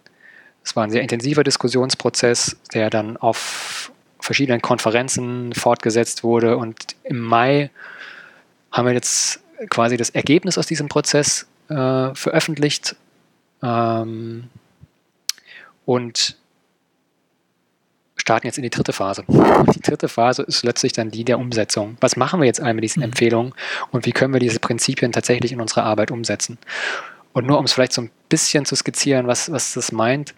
es 0.65 0.75
war 0.75 0.85
ein 0.85 0.91
sehr 0.91 1.03
intensiver 1.03 1.45
Diskussionsprozess, 1.45 2.57
der 2.73 2.91
dann 2.91 3.17
auf 3.19 3.93
verschiedenen 4.19 4.63
Konferenzen 4.63 5.53
fortgesetzt 5.53 6.25
wurde. 6.25 6.57
Und 6.57 6.97
im 7.05 7.21
Mai 7.21 7.71
haben 8.73 8.87
wir 8.87 8.95
jetzt 8.95 9.41
quasi 9.69 9.97
das 9.97 10.11
Ergebnis 10.11 10.57
aus 10.57 10.67
diesem 10.67 10.89
Prozess 10.89 11.47
äh, 11.69 12.15
veröffentlicht. 12.15 12.97
Ähm, 13.63 14.49
und 15.85 16.37
starten 18.17 18.47
jetzt 18.47 18.57
in 18.57 18.63
die 18.63 18.71
dritte 18.71 18.95
Phase. 18.95 19.25
Die 19.29 19.81
dritte 19.81 20.09
Phase 20.09 20.43
ist 20.45 20.65
letztlich 20.65 20.95
dann 20.95 21.11
die 21.11 21.25
der 21.25 21.39
Umsetzung. 21.39 21.99
Was 22.01 22.17
machen 22.17 22.41
wir 22.41 22.47
jetzt 22.47 22.61
all 22.63 22.73
mit 22.73 22.85
diesen 22.85 23.01
mhm. 23.01 23.11
Empfehlungen 23.11 23.53
und 23.91 24.07
wie 24.07 24.13
können 24.13 24.33
wir 24.33 24.41
diese 24.41 24.61
Prinzipien 24.61 25.13
tatsächlich 25.13 25.53
in 25.53 25.61
unsere 25.61 25.83
Arbeit 25.83 26.11
umsetzen? 26.11 26.57
Und 27.35 27.47
nur 27.47 27.59
um 27.59 27.67
es 27.67 27.75
vielleicht 27.75 27.93
so 27.93 28.01
ein 28.01 28.11
bisschen 28.31 28.65
zu 28.65 28.77
skizzieren, 28.77 29.27
was, 29.27 29.51
was 29.53 29.75
das 29.75 29.93
meint, 29.93 30.35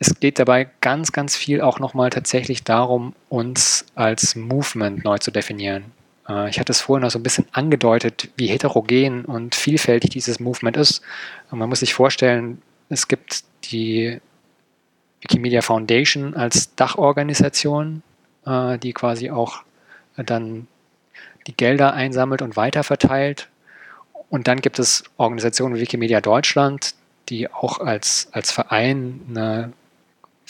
es 0.00 0.18
geht 0.18 0.38
dabei 0.38 0.68
ganz, 0.80 1.12
ganz 1.12 1.36
viel 1.36 1.60
auch 1.60 1.78
nochmal 1.78 2.08
tatsächlich 2.08 2.64
darum, 2.64 3.14
uns 3.28 3.84
als 3.94 4.34
Movement 4.34 5.04
neu 5.04 5.18
zu 5.18 5.30
definieren. 5.30 5.92
Äh, 6.26 6.48
ich 6.48 6.58
hatte 6.58 6.72
es 6.72 6.80
vorhin 6.80 7.02
noch 7.02 7.10
so 7.10 7.18
ein 7.18 7.22
bisschen 7.22 7.46
angedeutet, 7.52 8.30
wie 8.36 8.46
heterogen 8.46 9.26
und 9.26 9.54
vielfältig 9.54 10.10
dieses 10.10 10.40
Movement 10.40 10.78
ist. 10.78 11.02
man 11.50 11.68
muss 11.68 11.80
sich 11.80 11.92
vorstellen, 11.92 12.62
es 12.88 13.08
gibt 13.08 13.44
die 13.64 14.20
Wikimedia 15.20 15.60
Foundation 15.60 16.34
als 16.34 16.74
Dachorganisation, 16.74 18.02
äh, 18.46 18.78
die 18.78 18.94
quasi 18.94 19.30
auch 19.30 19.62
dann 20.16 20.66
die 21.46 21.54
Gelder 21.54 21.92
einsammelt 21.92 22.40
und 22.40 22.56
weiterverteilt. 22.56 23.48
Und 24.30 24.48
dann 24.48 24.60
gibt 24.62 24.78
es 24.78 25.04
Organisationen 25.18 25.76
wie 25.76 25.80
Wikimedia 25.80 26.22
Deutschland, 26.22 26.94
die 27.28 27.50
auch 27.52 27.80
als, 27.80 28.28
als 28.32 28.50
Verein 28.50 29.20
eine 29.28 29.72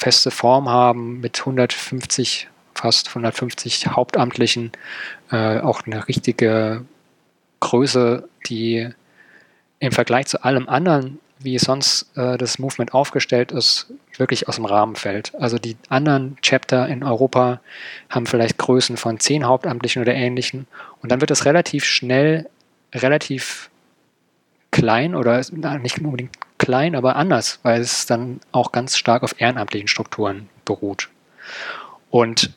feste 0.00 0.30
Form 0.30 0.68
haben 0.68 1.20
mit 1.20 1.38
150, 1.40 2.48
fast 2.74 3.08
150 3.08 3.88
Hauptamtlichen, 3.88 4.72
äh, 5.30 5.60
auch 5.60 5.82
eine 5.84 6.08
richtige 6.08 6.84
Größe, 7.60 8.28
die 8.48 8.88
im 9.78 9.92
Vergleich 9.92 10.26
zu 10.26 10.42
allem 10.42 10.68
anderen, 10.68 11.18
wie 11.38 11.58
sonst 11.58 12.10
äh, 12.16 12.38
das 12.38 12.58
Movement 12.58 12.94
aufgestellt 12.94 13.52
ist, 13.52 13.92
wirklich 14.16 14.48
aus 14.48 14.56
dem 14.56 14.64
Rahmen 14.64 14.96
fällt. 14.96 15.34
Also 15.34 15.58
die 15.58 15.76
anderen 15.88 16.36
Chapter 16.42 16.88
in 16.88 17.04
Europa 17.04 17.60
haben 18.08 18.26
vielleicht 18.26 18.58
Größen 18.58 18.96
von 18.96 19.20
zehn 19.20 19.44
Hauptamtlichen 19.46 20.02
oder 20.02 20.14
ähnlichen. 20.14 20.66
Und 21.02 21.12
dann 21.12 21.20
wird 21.20 21.30
es 21.30 21.44
relativ 21.44 21.84
schnell 21.84 22.48
relativ 22.94 23.70
klein 24.70 25.14
oder 25.14 25.42
nicht 25.78 25.98
unbedingt 25.98 26.36
klein, 26.60 26.94
aber 26.94 27.16
anders, 27.16 27.58
weil 27.64 27.80
es 27.80 28.06
dann 28.06 28.38
auch 28.52 28.70
ganz 28.70 28.96
stark 28.96 29.24
auf 29.24 29.40
ehrenamtlichen 29.40 29.88
Strukturen 29.88 30.48
beruht. 30.64 31.08
Und 32.10 32.52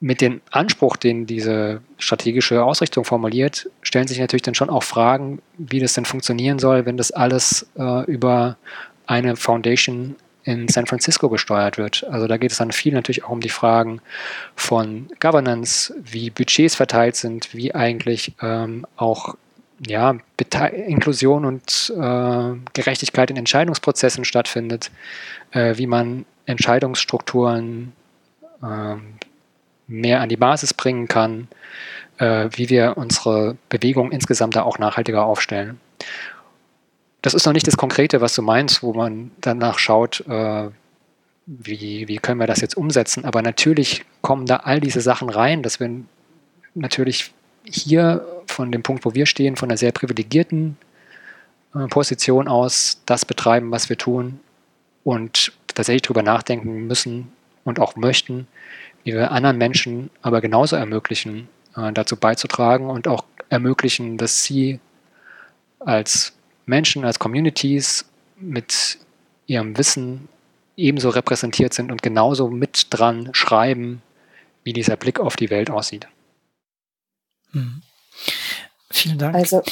mit 0.00 0.20
dem 0.20 0.40
Anspruch, 0.50 0.96
den 0.96 1.26
diese 1.26 1.80
strategische 1.98 2.62
Ausrichtung 2.64 3.04
formuliert, 3.04 3.68
stellen 3.82 4.06
sich 4.06 4.20
natürlich 4.20 4.42
dann 4.42 4.54
schon 4.54 4.70
auch 4.70 4.82
Fragen, 4.82 5.42
wie 5.58 5.80
das 5.80 5.94
denn 5.94 6.04
funktionieren 6.04 6.58
soll, 6.58 6.86
wenn 6.86 6.96
das 6.96 7.10
alles 7.10 7.66
äh, 7.76 8.04
über 8.04 8.56
eine 9.06 9.36
Foundation 9.36 10.14
in 10.44 10.68
San 10.68 10.86
Francisco 10.86 11.28
gesteuert 11.28 11.78
wird. 11.78 12.04
Also 12.04 12.28
da 12.28 12.36
geht 12.36 12.52
es 12.52 12.58
dann 12.58 12.70
viel 12.70 12.94
natürlich 12.94 13.24
auch 13.24 13.30
um 13.30 13.40
die 13.40 13.48
Fragen 13.48 14.00
von 14.54 15.08
Governance, 15.18 15.92
wie 16.00 16.30
Budgets 16.30 16.76
verteilt 16.76 17.16
sind, 17.16 17.52
wie 17.52 17.74
eigentlich 17.74 18.34
ähm, 18.40 18.86
auch 18.96 19.34
ja, 19.84 20.16
Inklusion 20.72 21.44
und 21.44 21.92
äh, 21.94 22.52
Gerechtigkeit 22.72 23.30
in 23.30 23.36
Entscheidungsprozessen 23.36 24.24
stattfindet, 24.24 24.90
äh, 25.50 25.76
wie 25.76 25.86
man 25.86 26.24
Entscheidungsstrukturen 26.46 27.92
äh, 28.62 28.96
mehr 29.86 30.20
an 30.20 30.28
die 30.28 30.36
Basis 30.36 30.72
bringen 30.72 31.08
kann, 31.08 31.48
äh, 32.18 32.48
wie 32.52 32.70
wir 32.70 32.96
unsere 32.96 33.56
Bewegung 33.68 34.12
insgesamt 34.12 34.56
da 34.56 34.62
auch 34.62 34.78
nachhaltiger 34.78 35.24
aufstellen. 35.24 35.80
Das 37.22 37.34
ist 37.34 37.44
noch 37.44 37.52
nicht 37.52 37.66
das 37.66 37.76
Konkrete, 37.76 38.20
was 38.20 38.34
du 38.34 38.42
meinst, 38.42 38.82
wo 38.82 38.94
man 38.94 39.30
danach 39.40 39.78
schaut, 39.78 40.24
äh, 40.28 40.68
wie, 41.46 42.08
wie 42.08 42.16
können 42.18 42.40
wir 42.40 42.46
das 42.46 42.60
jetzt 42.60 42.76
umsetzen. 42.76 43.24
Aber 43.24 43.42
natürlich 43.42 44.04
kommen 44.22 44.46
da 44.46 44.56
all 44.56 44.80
diese 44.80 45.00
Sachen 45.00 45.28
rein, 45.28 45.62
dass 45.62 45.80
wir 45.80 45.90
natürlich 46.74 47.32
hier 47.64 48.24
von 48.50 48.72
dem 48.72 48.82
Punkt, 48.82 49.04
wo 49.04 49.14
wir 49.14 49.26
stehen, 49.26 49.56
von 49.56 49.68
einer 49.70 49.76
sehr 49.76 49.92
privilegierten 49.92 50.76
äh, 51.74 51.86
Position 51.86 52.48
aus 52.48 53.02
das 53.06 53.24
betreiben, 53.24 53.70
was 53.70 53.88
wir 53.88 53.98
tun 53.98 54.40
und 55.04 55.52
tatsächlich 55.68 56.02
darüber 56.02 56.22
nachdenken 56.22 56.86
müssen 56.86 57.32
und 57.64 57.78
auch 57.80 57.96
möchten, 57.96 58.46
wie 59.04 59.12
wir 59.12 59.30
anderen 59.30 59.58
Menschen 59.58 60.10
aber 60.22 60.40
genauso 60.40 60.76
ermöglichen, 60.76 61.48
äh, 61.76 61.92
dazu 61.92 62.16
beizutragen 62.16 62.90
und 62.90 63.08
auch 63.08 63.24
ermöglichen, 63.48 64.18
dass 64.18 64.42
sie 64.42 64.80
als 65.78 66.32
Menschen, 66.66 67.04
als 67.04 67.18
Communities 67.18 68.06
mit 68.36 68.98
ihrem 69.46 69.78
Wissen 69.78 70.28
ebenso 70.76 71.10
repräsentiert 71.10 71.72
sind 71.72 71.92
und 71.92 72.02
genauso 72.02 72.48
mit 72.48 72.88
dran 72.90 73.30
schreiben, 73.32 74.02
wie 74.64 74.72
dieser 74.72 74.96
Blick 74.96 75.20
auf 75.20 75.36
die 75.36 75.50
Welt 75.50 75.70
aussieht. 75.70 76.08
Mhm. 77.52 77.82
Vielen 78.90 79.18
Dank. 79.18 79.34
Also, 79.34 79.62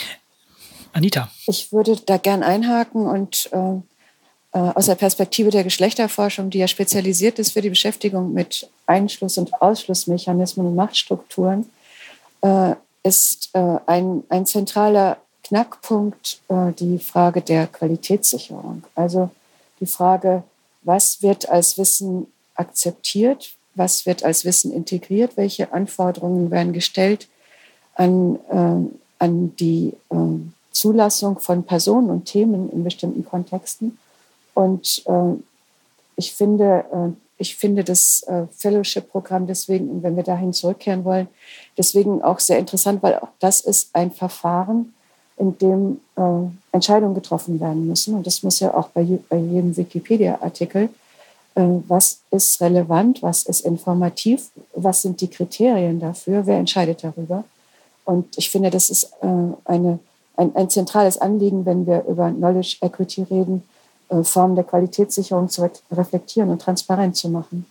Anita. 0.92 1.30
Ich 1.46 1.72
würde 1.72 1.96
da 2.06 2.16
gern 2.16 2.42
einhaken 2.42 3.06
und 3.06 3.50
äh, 3.52 3.58
äh, 3.58 4.58
aus 4.58 4.86
der 4.86 4.94
Perspektive 4.94 5.50
der 5.50 5.64
Geschlechterforschung, 5.64 6.50
die 6.50 6.58
ja 6.58 6.68
spezialisiert 6.68 7.38
ist 7.38 7.52
für 7.52 7.60
die 7.60 7.70
Beschäftigung 7.70 8.32
mit 8.32 8.68
Einschluss- 8.86 9.38
und 9.38 9.52
Ausschlussmechanismen 9.60 10.66
und 10.66 10.76
Machtstrukturen, 10.76 11.68
äh, 12.42 12.74
ist 13.02 13.50
äh, 13.52 13.78
ein, 13.86 14.22
ein 14.28 14.46
zentraler 14.46 15.18
Knackpunkt 15.42 16.40
äh, 16.48 16.72
die 16.72 16.98
Frage 16.98 17.42
der 17.42 17.66
Qualitätssicherung. 17.66 18.84
Also 18.94 19.30
die 19.80 19.86
Frage, 19.86 20.42
was 20.82 21.22
wird 21.22 21.48
als 21.48 21.76
Wissen 21.76 22.26
akzeptiert, 22.54 23.54
was 23.74 24.06
wird 24.06 24.24
als 24.24 24.44
Wissen 24.44 24.72
integriert, 24.72 25.36
welche 25.36 25.72
Anforderungen 25.72 26.50
werden 26.50 26.72
gestellt 26.72 27.28
an, 27.94 28.38
äh, 28.50 29.03
an 29.18 29.54
die 29.56 29.92
äh, 30.10 30.16
Zulassung 30.72 31.38
von 31.38 31.62
Personen 31.62 32.10
und 32.10 32.24
Themen 32.24 32.70
in 32.70 32.84
bestimmten 32.84 33.24
Kontexten. 33.24 33.98
Und 34.54 35.02
äh, 35.06 35.34
ich 36.16 36.32
finde, 36.32 36.84
äh, 36.92 37.10
ich 37.38 37.56
finde 37.56 37.84
das 37.84 38.22
äh, 38.26 38.46
Fellowship-Programm 38.56 39.46
deswegen, 39.46 40.02
wenn 40.02 40.16
wir 40.16 40.22
dahin 40.22 40.52
zurückkehren 40.52 41.04
wollen, 41.04 41.28
deswegen 41.76 42.22
auch 42.22 42.38
sehr 42.38 42.58
interessant, 42.58 43.02
weil 43.02 43.18
auch 43.18 43.28
das 43.40 43.60
ist 43.60 43.90
ein 43.92 44.12
Verfahren, 44.12 44.94
in 45.36 45.58
dem 45.58 46.00
äh, 46.16 46.22
Entscheidungen 46.72 47.14
getroffen 47.14 47.60
werden 47.60 47.86
müssen. 47.88 48.14
Und 48.14 48.26
das 48.26 48.42
muss 48.42 48.60
ja 48.60 48.72
auch 48.72 48.88
bei, 48.88 49.04
bei 49.28 49.36
jedem 49.36 49.76
Wikipedia-Artikel. 49.76 50.90
Äh, 51.54 51.62
was 51.88 52.20
ist 52.30 52.60
relevant? 52.60 53.22
Was 53.22 53.42
ist 53.44 53.60
informativ? 53.60 54.50
Was 54.74 55.02
sind 55.02 55.20
die 55.20 55.28
Kriterien 55.28 55.98
dafür? 55.98 56.46
Wer 56.46 56.58
entscheidet 56.58 57.02
darüber? 57.02 57.44
Und 58.04 58.36
ich 58.36 58.50
finde, 58.50 58.70
das 58.70 58.90
ist 58.90 59.12
äh, 59.22 59.26
eine, 59.64 59.98
ein, 60.36 60.54
ein, 60.54 60.70
zentrales 60.70 61.18
Anliegen, 61.18 61.64
wenn 61.64 61.86
wir 61.86 62.04
über 62.04 62.30
Knowledge 62.30 62.76
Equity 62.82 63.22
reden, 63.22 63.62
äh, 64.08 64.22
Formen 64.22 64.56
der 64.56 64.64
Qualitätssicherung 64.64 65.48
zu 65.48 65.68
reflektieren 65.90 66.50
und 66.50 66.60
transparent 66.60 67.16
zu 67.16 67.28
machen. 67.28 67.66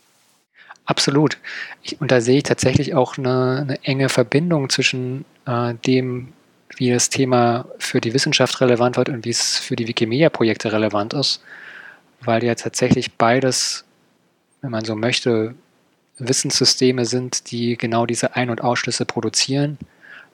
Absolut. 0.85 1.37
Ich, 1.81 1.99
und 2.01 2.11
da 2.11 2.19
sehe 2.19 2.37
ich 2.37 2.43
tatsächlich 2.43 2.93
auch 2.93 3.17
eine, 3.17 3.59
eine 3.61 3.83
enge 3.83 4.09
Verbindung 4.09 4.69
zwischen 4.69 5.25
äh, 5.45 5.75
dem, 5.85 6.33
wie 6.75 6.91
das 6.91 7.09
Thema 7.09 7.65
für 7.77 8.01
die 8.01 8.13
Wissenschaft 8.13 8.59
relevant 8.59 8.97
wird 8.97 9.09
und 9.09 9.23
wie 9.23 9.29
es 9.29 9.57
für 9.57 9.75
die 9.75 9.87
Wikimedia-Projekte 9.87 10.73
relevant 10.73 11.13
ist, 11.13 11.41
weil 12.21 12.43
ja 12.43 12.55
tatsächlich 12.55 13.13
beides, 13.13 13.85
wenn 14.61 14.71
man 14.71 14.83
so 14.83 14.95
möchte, 14.95 15.55
Wissenssysteme 16.17 17.05
sind, 17.05 17.51
die 17.51 17.77
genau 17.77 18.05
diese 18.05 18.35
Ein- 18.35 18.49
und 18.49 18.61
Ausschlüsse 18.61 19.05
produzieren, 19.05 19.77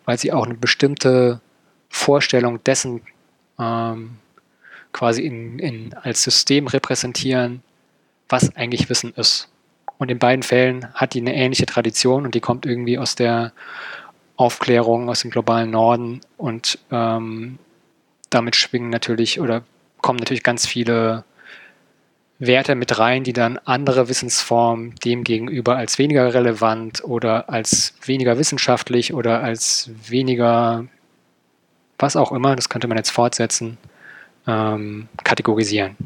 weil 0.09 0.17
sie 0.17 0.33
auch 0.33 0.45
eine 0.45 0.55
bestimmte 0.55 1.39
Vorstellung 1.87 2.63
dessen 2.63 3.03
ähm, 3.59 4.17
quasi 4.91 5.21
in, 5.21 5.59
in, 5.59 5.93
als 5.93 6.23
System 6.23 6.65
repräsentieren, 6.65 7.61
was 8.27 8.55
eigentlich 8.55 8.89
Wissen 8.89 9.13
ist. 9.13 9.49
Und 9.99 10.09
in 10.09 10.17
beiden 10.17 10.41
Fällen 10.41 10.91
hat 10.95 11.13
die 11.13 11.21
eine 11.21 11.35
ähnliche 11.35 11.67
Tradition 11.67 12.25
und 12.25 12.33
die 12.33 12.39
kommt 12.39 12.65
irgendwie 12.65 12.97
aus 12.97 13.13
der 13.13 13.53
Aufklärung, 14.35 15.09
aus 15.09 15.21
dem 15.21 15.29
globalen 15.29 15.69
Norden. 15.69 16.21
Und 16.37 16.79
ähm, 16.89 17.59
damit 18.31 18.55
schwingen 18.55 18.89
natürlich 18.89 19.39
oder 19.39 19.61
kommen 20.01 20.17
natürlich 20.17 20.41
ganz 20.41 20.65
viele 20.65 21.23
Werte 22.39 22.75
mit 22.75 22.97
rein, 22.97 23.23
die 23.23 23.33
dann 23.33 23.57
andere 23.57 24.07
Wissensformen 24.07 24.95
demgegenüber 24.95 25.75
als 25.75 25.97
weniger 25.97 26.33
relevant 26.33 27.03
oder 27.03 27.49
als 27.49 27.93
weniger 28.05 28.37
wissenschaftlich 28.37 29.13
oder 29.13 29.43
als 29.43 29.91
weniger 30.07 30.87
was 31.99 32.15
auch 32.15 32.31
immer, 32.31 32.55
das 32.55 32.69
könnte 32.69 32.87
man 32.87 32.97
jetzt 32.97 33.11
fortsetzen, 33.11 33.77
ähm, 34.47 35.09
kategorisieren. 35.23 35.97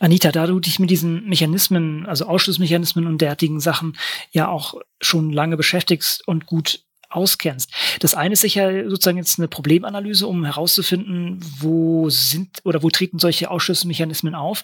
Anita, 0.00 0.32
da 0.32 0.46
du 0.46 0.60
dich 0.60 0.78
mit 0.78 0.90
diesen 0.90 1.28
Mechanismen, 1.28 2.06
also 2.06 2.26
Ausschlussmechanismen 2.26 3.06
und 3.06 3.20
derartigen 3.20 3.60
Sachen 3.60 3.96
ja 4.30 4.48
auch 4.48 4.74
schon 5.00 5.30
lange 5.30 5.56
beschäftigst 5.56 6.26
und 6.26 6.46
gut 6.46 6.80
auskennst. 7.12 7.70
Das 8.00 8.14
eine 8.14 8.34
ist 8.34 8.40
sicher 8.40 8.88
sozusagen 8.88 9.18
jetzt 9.18 9.38
eine 9.38 9.48
Problemanalyse, 9.48 10.26
um 10.26 10.44
herauszufinden, 10.44 11.40
wo 11.58 12.08
sind 12.10 12.60
oder 12.64 12.82
wo 12.82 12.90
treten 12.90 13.18
solche 13.18 13.50
Ausschlussmechanismen 13.50 14.34
auf. 14.34 14.62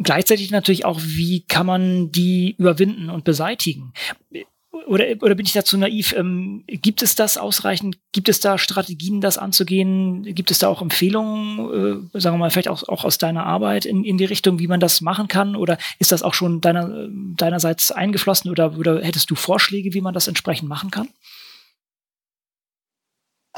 Gleichzeitig 0.00 0.50
natürlich 0.50 0.84
auch, 0.84 1.00
wie 1.02 1.44
kann 1.46 1.66
man 1.66 2.12
die 2.12 2.54
überwinden 2.56 3.10
und 3.10 3.24
beseitigen? 3.24 3.92
oder, 4.88 5.04
oder 5.20 5.34
bin 5.34 5.46
ich 5.46 5.52
dazu 5.52 5.76
naiv? 5.76 6.14
Ähm, 6.16 6.64
gibt 6.66 7.02
es 7.02 7.14
das 7.14 7.36
ausreichend? 7.36 7.98
Gibt 8.12 8.28
es 8.28 8.40
da 8.40 8.58
Strategien, 8.58 9.20
das 9.20 9.38
anzugehen? 9.38 10.22
Gibt 10.34 10.50
es 10.50 10.58
da 10.58 10.68
auch 10.68 10.82
Empfehlungen, 10.82 12.08
äh, 12.14 12.20
sagen 12.20 12.34
wir 12.34 12.38
mal, 12.38 12.50
vielleicht 12.50 12.68
auch, 12.68 12.88
auch 12.88 13.04
aus 13.04 13.18
deiner 13.18 13.44
Arbeit 13.44 13.84
in, 13.84 14.04
in 14.04 14.18
die 14.18 14.24
Richtung, 14.24 14.58
wie 14.58 14.66
man 14.66 14.80
das 14.80 15.00
machen 15.00 15.28
kann? 15.28 15.56
Oder 15.56 15.78
ist 15.98 16.12
das 16.12 16.22
auch 16.22 16.34
schon 16.34 16.60
deiner, 16.60 17.08
deinerseits 17.36 17.90
eingeflossen 17.90 18.50
oder, 18.50 18.76
oder 18.78 19.02
hättest 19.02 19.30
du 19.30 19.34
Vorschläge, 19.34 19.94
wie 19.94 20.00
man 20.00 20.14
das 20.14 20.28
entsprechend 20.28 20.68
machen 20.68 20.90
kann? 20.90 21.08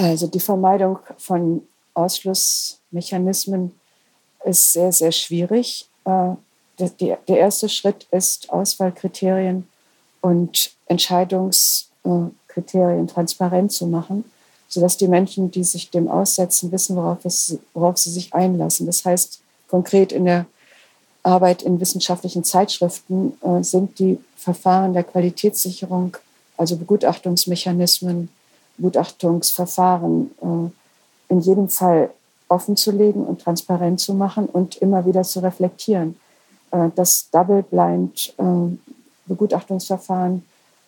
Also 0.01 0.27
die 0.27 0.41
Vermeidung 0.41 0.99
von 1.19 1.63
Ausschlussmechanismen 1.93 3.79
ist 4.47 4.73
sehr, 4.73 4.93
sehr 4.93 5.13
schwierig. 5.13 5.91
Äh, 6.07 6.31
der, 6.79 7.19
erste 7.29 7.69
Schritt 7.69 8.07
ist 8.11 8.49
Auswahlkriterien 8.49 9.69
und 10.23 10.71
Entscheidungskriterien 10.87 13.09
transparent 13.09 13.73
zu 13.73 13.87
machen, 13.87 14.25
sodass 14.69 14.97
die 14.97 15.09
Menschen, 15.09 15.51
die 15.51 15.65
sich 15.65 15.91
dem 15.91 16.09
aussetzen, 16.09 16.73
wissen, 16.73 16.97
worauf, 16.97 17.23
es, 17.27 17.59
worauf 17.75 17.99
sie 17.99 18.09
sich 18.09 18.33
einlassen. 18.33 18.87
Das 18.87 19.05
heißt, 19.05 19.43
konkret 19.69 20.13
in 20.13 20.25
der 20.25 20.47
Arbeit 21.23 21.63
in 21.63 21.79
wissenschaftlichen 21.79 22.43
Zeitschriften 22.43 23.35
äh, 23.43 23.63
sind 23.63 23.99
die 23.99 24.19
Verfahren 24.35 24.95
der 24.95 25.05
Qualitätssicherung, 25.05 26.17
also 26.57 26.77
Begutachtungsmechanismen, 26.77 28.31
Begutachtungsverfahren 28.81 30.31
äh, 30.41 31.33
in 31.33 31.41
jedem 31.41 31.69
Fall 31.69 32.11
offenzulegen 32.49 33.25
und 33.25 33.43
transparent 33.43 34.01
zu 34.01 34.15
machen 34.15 34.47
und 34.47 34.77
immer 34.77 35.07
wieder 35.07 35.23
zu 35.23 35.41
reflektieren. 35.41 36.17
Äh, 36.71 36.89
das 36.97 37.29
Double-Blind 37.31 38.35
äh, 38.39 39.37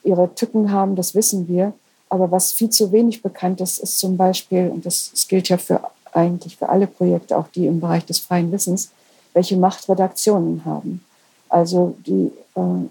ihre 0.05 0.35
Tücken 0.35 0.73
haben, 0.73 0.97
das 0.97 1.15
wissen 1.15 1.49
wir. 1.49 1.73
Aber 2.09 2.31
was 2.31 2.53
viel 2.53 2.71
zu 2.71 2.93
wenig 2.93 3.23
bekannt 3.23 3.61
ist, 3.61 3.79
ist 3.79 3.99
zum 3.99 4.17
Beispiel, 4.17 4.69
und 4.69 4.85
das, 4.85 5.11
das 5.13 5.29
gilt 5.29 5.49
ja 5.49 5.57
für 5.57 5.81
eigentlich 6.13 6.57
für 6.57 6.69
alle 6.69 6.87
Projekte, 6.87 7.39
auch 7.39 7.49
die 7.49 7.67
im 7.67 7.81
Bereich 7.81 8.05
des 8.05 8.19
freien 8.19 8.53
Wissens, 8.53 8.91
welche 9.33 9.57
Macht 9.57 9.89
Redaktionen 9.89 10.65
haben. 10.65 11.03
Also 11.49 11.95
die, 12.07 12.33
äh, 12.55 12.89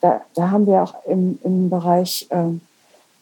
da, 0.00 0.20
da 0.34 0.50
haben 0.50 0.66
wir 0.66 0.82
auch 0.82 0.94
im, 1.06 1.38
im 1.44 1.70
Bereich 1.70 2.26
äh, 2.30 2.50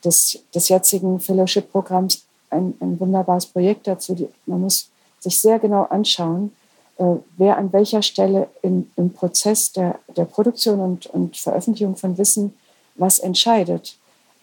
des, 0.05 0.39
des 0.55 0.69
jetzigen 0.69 1.21
Fellowship-Programms 1.21 2.25
ein, 2.51 2.75
ein 2.81 2.99
wunderbares 3.01 3.47
Projekt 3.47 3.87
dazu. 3.87 4.15
Die, 4.15 4.29
man 4.47 4.61
muss 4.61 4.91
sich 5.21 5.41
sehr 5.41 5.59
genau 5.59 5.85
anschauen, 5.85 6.53
äh, 6.99 7.05
wer 7.37 7.57
an 7.57 7.73
welcher 7.73 8.03
Stelle 8.03 8.49
in, 8.63 8.91
im 8.97 9.13
Prozess 9.13 9.73
der, 9.73 9.99
der 10.17 10.25
Produktion 10.25 10.81
und, 10.81 11.07
und 11.07 11.37
Veröffentlichung 11.37 11.97
von 11.97 12.19
Wissen 12.19 12.55
was 12.95 13.19
entscheidet. 13.19 13.97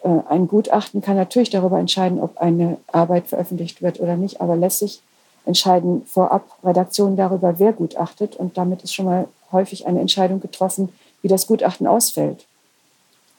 Äh, 0.04 0.10
ein 0.30 0.48
Gutachten 0.48 1.02
kann 1.02 1.16
natürlich 1.16 1.50
darüber 1.50 1.80
entscheiden, 1.80 2.20
ob 2.20 2.38
eine 2.38 2.78
Arbeit 2.88 3.28
veröffentlicht 3.28 3.82
wird 3.82 4.00
oder 4.00 4.18
nicht, 4.18 4.42
aber 4.42 4.56
lässt 4.56 4.80
sich 4.80 5.02
entscheiden 5.46 6.06
vorab 6.06 6.46
Redaktionen 6.64 7.18
darüber, 7.18 7.60
wer 7.60 7.74
gutachtet. 7.74 8.36
Und 8.36 8.58
damit 8.58 8.84
ist 8.84 8.94
schon 8.94 9.06
mal 9.06 9.28
häufig 9.52 9.88
eine 9.88 10.00
Entscheidung 10.00 10.40
getroffen, 10.40 10.90
wie 11.22 11.28
das 11.28 11.48
Gutachten 11.48 11.88
ausfällt. 11.88 12.46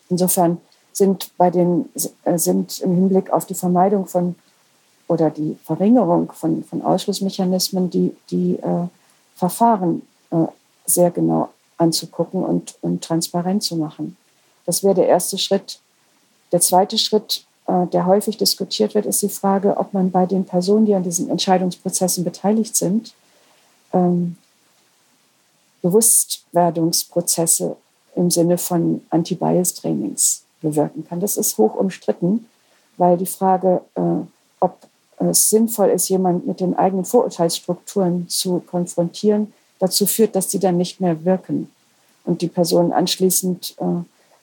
Insofern 0.08 0.58
sind, 0.92 1.30
bei 1.36 1.50
den, 1.50 1.88
äh, 2.24 2.38
sind 2.38 2.80
im 2.80 2.94
Hinblick 2.94 3.30
auf 3.30 3.46
die 3.46 3.54
Vermeidung 3.54 4.06
von 4.06 4.34
oder 5.10 5.28
die 5.28 5.58
Verringerung 5.64 6.30
von, 6.30 6.62
von 6.62 6.82
Ausschlussmechanismen 6.82 7.90
die, 7.90 8.14
die 8.30 8.54
äh, 8.60 8.86
Verfahren 9.34 10.02
äh, 10.30 10.46
sehr 10.86 11.10
genau 11.10 11.48
anzugucken 11.78 12.44
und, 12.44 12.76
und 12.80 13.02
transparent 13.02 13.64
zu 13.64 13.74
machen. 13.74 14.16
Das 14.66 14.84
wäre 14.84 14.94
der 14.94 15.08
erste 15.08 15.36
Schritt. 15.36 15.80
Der 16.52 16.60
zweite 16.60 16.96
Schritt, 16.96 17.44
äh, 17.66 17.86
der 17.88 18.06
häufig 18.06 18.36
diskutiert 18.36 18.94
wird, 18.94 19.04
ist 19.04 19.22
die 19.22 19.28
Frage, 19.28 19.78
ob 19.78 19.92
man 19.92 20.12
bei 20.12 20.26
den 20.26 20.44
Personen, 20.44 20.86
die 20.86 20.94
an 20.94 21.02
diesen 21.02 21.28
Entscheidungsprozessen 21.28 22.22
beteiligt 22.22 22.76
sind, 22.76 23.12
ähm, 23.92 24.36
Bewusstwerdungsprozesse 25.82 27.76
im 28.14 28.30
Sinne 28.30 28.58
von 28.58 29.02
Anti-Bias-Trainings 29.10 30.44
bewirken 30.60 31.06
kann. 31.06 31.20
Das 31.20 31.36
ist 31.36 31.58
hoch 31.58 31.74
umstritten, 31.74 32.46
weil 32.96 33.16
die 33.16 33.26
Frage, 33.26 33.80
äh, 33.94 34.00
ob 34.60 34.76
es 35.18 35.50
sinnvoll 35.50 35.88
ist, 35.88 36.08
jemanden 36.08 36.46
mit 36.48 36.60
den 36.60 36.76
eigenen 36.76 37.04
Vorurteilsstrukturen 37.04 38.28
zu 38.28 38.60
konfrontieren, 38.60 39.52
dazu 39.78 40.06
führt, 40.06 40.34
dass 40.34 40.50
sie 40.50 40.58
dann 40.58 40.76
nicht 40.76 41.00
mehr 41.00 41.24
wirken 41.24 41.70
und 42.24 42.42
die 42.42 42.48
Personen 42.48 42.92
anschließend 42.92 43.76
äh, 43.78 43.84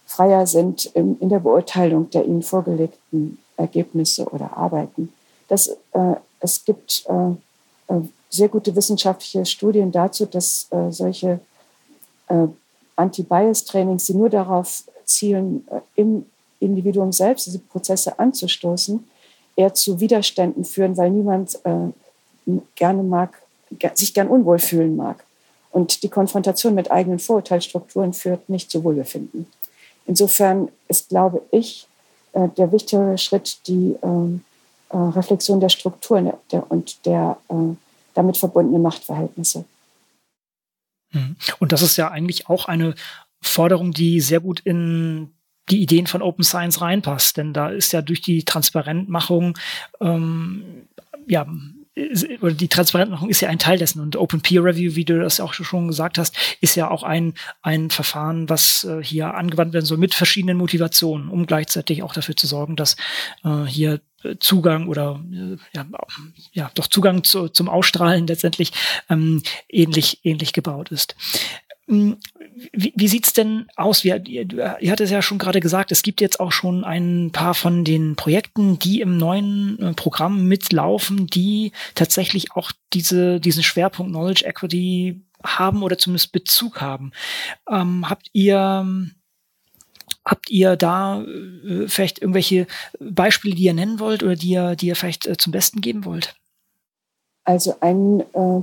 freier 0.05 0.47
sind 0.47 0.85
in 0.85 1.29
der 1.29 1.39
Beurteilung 1.39 2.09
der 2.09 2.25
ihnen 2.25 2.41
vorgelegten 2.41 3.37
Ergebnisse 3.57 4.25
oder 4.25 4.55
Arbeiten. 4.55 5.11
Das, 5.47 5.67
äh, 5.67 6.15
es 6.39 6.63
gibt 6.63 7.05
äh, 7.07 7.93
äh, 7.93 8.01
sehr 8.29 8.49
gute 8.49 8.75
wissenschaftliche 8.75 9.45
Studien 9.45 9.91
dazu, 9.91 10.25
dass 10.25 10.67
äh, 10.71 10.91
solche 10.91 11.39
äh, 12.27 12.47
Anti-Bias-Trainings, 12.95 14.05
die 14.05 14.13
nur 14.13 14.29
darauf 14.29 14.83
zielen, 15.07 15.67
äh, 15.69 15.81
im 15.95 16.25
Individuum 16.59 17.11
selbst 17.11 17.47
diese 17.47 17.59
Prozesse 17.59 18.19
anzustoßen, 18.19 19.07
eher 19.55 19.73
zu 19.73 19.99
Widerständen 19.99 20.65
führen, 20.65 20.97
weil 20.97 21.09
niemand 21.11 21.59
gerne 22.75 23.03
mag, 23.03 23.41
sich 23.93 24.13
gern 24.13 24.27
unwohl 24.27 24.57
fühlen 24.59 24.95
mag. 24.95 25.23
Und 25.71 26.01
die 26.01 26.09
Konfrontation 26.09 26.73
mit 26.73 26.89
eigenen 26.89 27.19
Vorurteilsstrukturen 27.19 28.13
führt 28.13 28.49
nicht 28.49 28.71
zu 28.71 28.83
Wohlbefinden. 28.83 29.47
Insofern 30.07 30.69
ist, 30.87 31.09
glaube 31.09 31.41
ich, 31.51 31.87
äh, 32.33 32.49
der 32.57 32.71
wichtigere 32.71 33.17
Schritt 33.17 33.67
die 33.67 33.95
ähm, 34.01 34.43
äh, 34.89 34.97
Reflexion 34.97 35.59
der 35.59 35.69
Strukturen 35.69 36.31
und 36.69 37.05
der 37.05 37.37
äh, 37.49 37.53
damit 38.13 38.37
verbundenen 38.37 38.81
Machtverhältnisse. 38.81 39.65
Mhm. 41.11 41.35
Und 41.59 41.71
das 41.71 41.81
ist 41.81 41.97
ja 41.97 42.09
eigentlich 42.09 42.49
auch 42.49 42.65
eine 42.65 42.95
Forderung, 43.47 43.91
die 43.91 44.19
sehr 44.21 44.39
gut 44.39 44.59
in 44.59 45.33
die 45.69 45.81
Ideen 45.81 46.07
von 46.07 46.21
Open 46.21 46.43
Science 46.43 46.81
reinpasst. 46.81 47.37
Denn 47.37 47.53
da 47.53 47.69
ist 47.69 47.93
ja 47.93 48.01
durch 48.01 48.21
die 48.21 48.43
Transparentmachung 48.45 49.57
ähm, 49.99 50.87
ja 51.27 51.45
oder 52.41 52.53
die 52.53 52.67
Transparentmachung 52.67 53.29
ist 53.29 53.41
ja 53.41 53.49
ein 53.49 53.59
Teil 53.59 53.77
dessen 53.77 54.01
und 54.01 54.15
Open 54.15 54.41
Peer 54.41 54.63
Review, 54.63 54.95
wie 54.95 55.05
du 55.05 55.19
das 55.19 55.39
auch 55.39 55.53
schon 55.53 55.87
gesagt 55.87 56.17
hast, 56.17 56.37
ist 56.61 56.75
ja 56.75 56.89
auch 56.89 57.03
ein, 57.03 57.33
ein 57.61 57.89
Verfahren, 57.89 58.49
was 58.49 58.83
äh, 58.83 59.03
hier 59.03 59.33
angewandt 59.33 59.73
werden 59.73 59.85
soll 59.85 59.97
mit 59.97 60.13
verschiedenen 60.13 60.57
Motivationen, 60.57 61.29
um 61.29 61.45
gleichzeitig 61.45 62.03
auch 62.03 62.13
dafür 62.13 62.35
zu 62.35 62.45
sorgen, 62.47 62.75
dass 62.75 62.97
äh, 63.43 63.63
hier 63.65 64.01
Zugang 64.39 64.87
oder 64.87 65.23
äh, 65.31 65.57
ja, 65.73 65.85
ja 66.51 66.71
doch 66.75 66.87
Zugang 66.87 67.23
zu, 67.23 67.49
zum 67.49 67.69
Ausstrahlen 67.69 68.27
letztendlich 68.27 68.73
ähm, 69.09 69.41
ähnlich 69.69 70.19
ähnlich 70.23 70.53
gebaut 70.53 70.91
ist. 70.91 71.15
Hm, 71.87 72.17
wie, 72.73 72.93
wie 72.95 73.07
sieht's 73.07 73.33
denn 73.33 73.67
aus? 73.75 74.03
Wie, 74.03 74.09
ihr, 74.09 74.47
ihr 74.79 74.91
hattet 74.91 75.05
es 75.05 75.11
ja 75.11 75.21
schon 75.21 75.37
gerade 75.37 75.59
gesagt, 75.59 75.91
es 75.91 76.01
gibt 76.01 76.21
jetzt 76.21 76.39
auch 76.39 76.51
schon 76.51 76.83
ein 76.83 77.31
paar 77.31 77.53
von 77.53 77.83
den 77.85 78.15
Projekten, 78.15 78.77
die 78.79 79.01
im 79.01 79.17
neuen 79.17 79.79
äh, 79.79 79.93
Programm 79.93 80.47
mitlaufen, 80.47 81.27
die 81.27 81.71
tatsächlich 81.95 82.51
auch 82.53 82.71
diese, 82.93 83.39
diesen 83.39 83.63
Schwerpunkt 83.63 84.11
Knowledge 84.11 84.45
Equity 84.45 85.21
haben 85.43 85.83
oder 85.83 85.97
zumindest 85.97 86.31
Bezug 86.31 86.81
haben. 86.81 87.11
Ähm, 87.69 88.09
habt 88.09 88.27
ihr 88.33 89.11
Habt 90.27 90.49
ihr 90.49 90.75
da 90.75 91.21
äh, 91.21 91.87
vielleicht 91.87 92.19
irgendwelche 92.19 92.67
Beispiele, 92.99 93.55
die 93.55 93.63
ihr 93.63 93.73
nennen 93.73 94.01
wollt 94.01 94.23
oder 94.23 94.35
die 94.35 94.49
ihr, 94.49 94.75
die 94.75 94.87
ihr 94.87 94.97
vielleicht 94.97 95.25
äh, 95.25 95.37
zum 95.37 95.53
Besten 95.53 95.79
geben 95.79 96.03
wollt? 96.03 96.35
Also 97.45 97.77
ein 97.79 98.19
äh, 98.33 98.61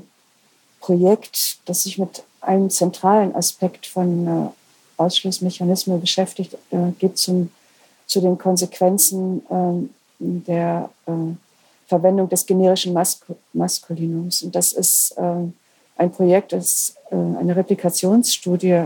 Projekt, 0.80 1.56
das 1.64 1.84
sich 1.84 1.96
mit 1.96 2.22
einem 2.44 2.70
zentralen 2.70 3.34
Aspekt 3.34 3.86
von 3.86 4.26
äh, 4.26 5.00
Ausschlussmechanismen 5.00 6.00
beschäftigt, 6.00 6.54
äh, 6.70 6.90
geht 6.98 7.18
zum, 7.18 7.50
zu 8.06 8.20
den 8.20 8.38
Konsequenzen 8.38 9.42
ähm, 9.50 9.90
der 10.18 10.90
äh, 11.06 11.12
Verwendung 11.86 12.28
des 12.28 12.46
generischen 12.46 12.92
Mask 12.92 13.26
Maskulinums. 13.52 14.42
Und 14.42 14.54
das 14.54 14.72
ist 14.72 15.14
ein 15.18 16.10
Projekt, 16.12 16.52
das 16.52 16.94
eine 17.10 17.54
Replikationsstudie 17.54 18.84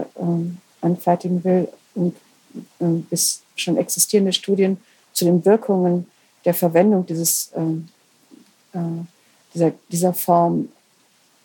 anfertigen 0.81 1.45
will 1.45 1.69
und 1.95 2.17
bis 3.09 3.43
schon 3.55 3.77
existierende 3.77 4.33
Studien 4.33 4.79
zu 5.13 5.27
den 5.27 5.45
Wirkungen 5.45 6.09
der 6.45 6.55
Verwendung 6.55 7.07
dieses, 7.07 7.53
dieser, 9.55 9.73
dieser 9.93 10.13
Form 10.13 10.69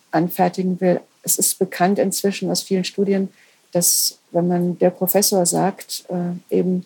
anfertigen 0.10 0.82
will. 0.82 1.02
Es 1.24 1.38
ist 1.38 1.58
bekannt 1.60 2.00
inzwischen 2.00 2.50
aus 2.52 2.62
vielen 2.62 2.84
Studien, 2.84 3.30
dass 3.72 4.20
wenn 4.32 4.48
man 4.48 4.78
der 4.78 4.92
Professor 4.92 5.46
sagt, 5.46 6.06
äh, 6.10 6.56
eben 6.56 6.86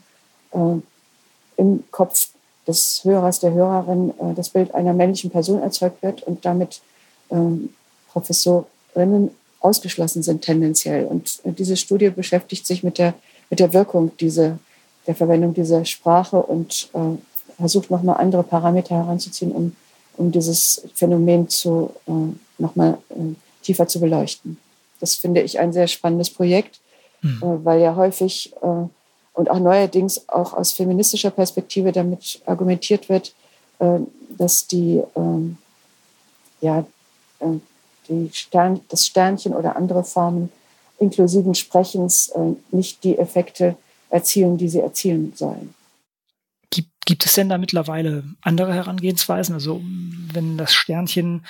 äh, 0.52 0.76
im 1.58 1.84
Kopf 1.92 2.30
des 2.66 3.02
Hörers, 3.04 3.40
der 3.40 3.54
Hörerin 3.54 4.14
äh, 4.20 4.34
das 4.36 4.50
Bild 4.50 4.74
einer 4.74 4.94
männlichen 4.94 5.32
Person 5.32 5.62
erzeugt 5.62 6.02
wird 6.02 6.24
und 6.24 6.46
damit 6.46 6.82
ähm, 7.30 7.74
Professorinnen 8.12 9.32
ausgeschlossen 9.60 10.24
sind 10.24 10.44
tendenziell. 10.44 11.06
Und 11.06 11.40
äh, 11.44 11.52
diese 11.52 11.76
Studie 11.76 12.10
beschäftigt 12.10 12.66
sich 12.66 12.84
mit 12.84 12.98
der 12.98 13.16
mit 13.50 13.60
der 13.60 13.74
Wirkung 13.74 14.12
diese, 14.20 14.60
der 15.06 15.16
Verwendung 15.16 15.54
dieser 15.54 15.86
Sprache 15.86 16.38
und 16.38 16.90
äh, 16.94 17.18
versucht 17.58 17.90
nochmal 17.90 18.18
andere 18.18 18.44
Parameter 18.44 18.96
heranzuziehen, 18.96 19.52
um, 19.52 19.76
um 20.18 20.32
dieses 20.32 20.84
Phänomen 20.94 21.50
zu, 21.50 21.92
äh, 22.08 22.12
nochmal 22.58 22.98
äh, 23.10 23.36
tiefer 23.68 23.88
zu 23.88 24.00
beleuchten. 24.00 24.58
Das 25.00 25.16
finde 25.16 25.42
ich 25.42 25.60
ein 25.60 25.74
sehr 25.74 25.88
spannendes 25.88 26.30
Projekt, 26.30 26.80
mhm. 27.22 27.42
äh, 27.44 27.66
weil 27.66 27.82
ja 27.82 27.96
häufig 27.96 28.54
äh, 28.62 28.88
und 29.34 29.52
auch 29.52 29.60
neuerdings 29.60 30.28
auch 30.30 30.54
aus 30.54 30.72
feministischer 30.72 31.30
Perspektive 31.30 31.92
damit 31.92 32.42
argumentiert 32.46 33.10
wird, 33.10 33.34
äh, 33.80 34.00
dass 34.38 34.66
die, 34.68 35.04
ähm, 35.16 35.58
ja, 36.62 36.86
äh, 37.40 37.46
die 38.10 38.30
Stern, 38.34 38.80
das 38.90 39.06
Sternchen 39.06 39.54
oder 39.54 39.76
andere 39.76 40.04
Formen 40.04 40.50
inklusiven 40.98 41.54
Sprechens 41.54 42.30
äh, 42.30 42.56
nicht 42.72 43.04
die 43.04 43.18
Effekte 43.18 43.76
erzielen, 44.10 44.58
die 44.58 44.70
sie 44.70 44.80
erzielen 44.80 45.34
sollen. 45.36 45.76
Gibt, 47.08 47.26
es 47.26 47.36
denn 47.36 47.48
da 47.48 47.58
mittlerweile 47.58 48.26
andere 48.42 48.74
Herangehensweisen? 48.74 49.56
Also 49.56 49.82
wenn 50.34 50.58
das 50.58 50.74
Sternchen 50.74 51.46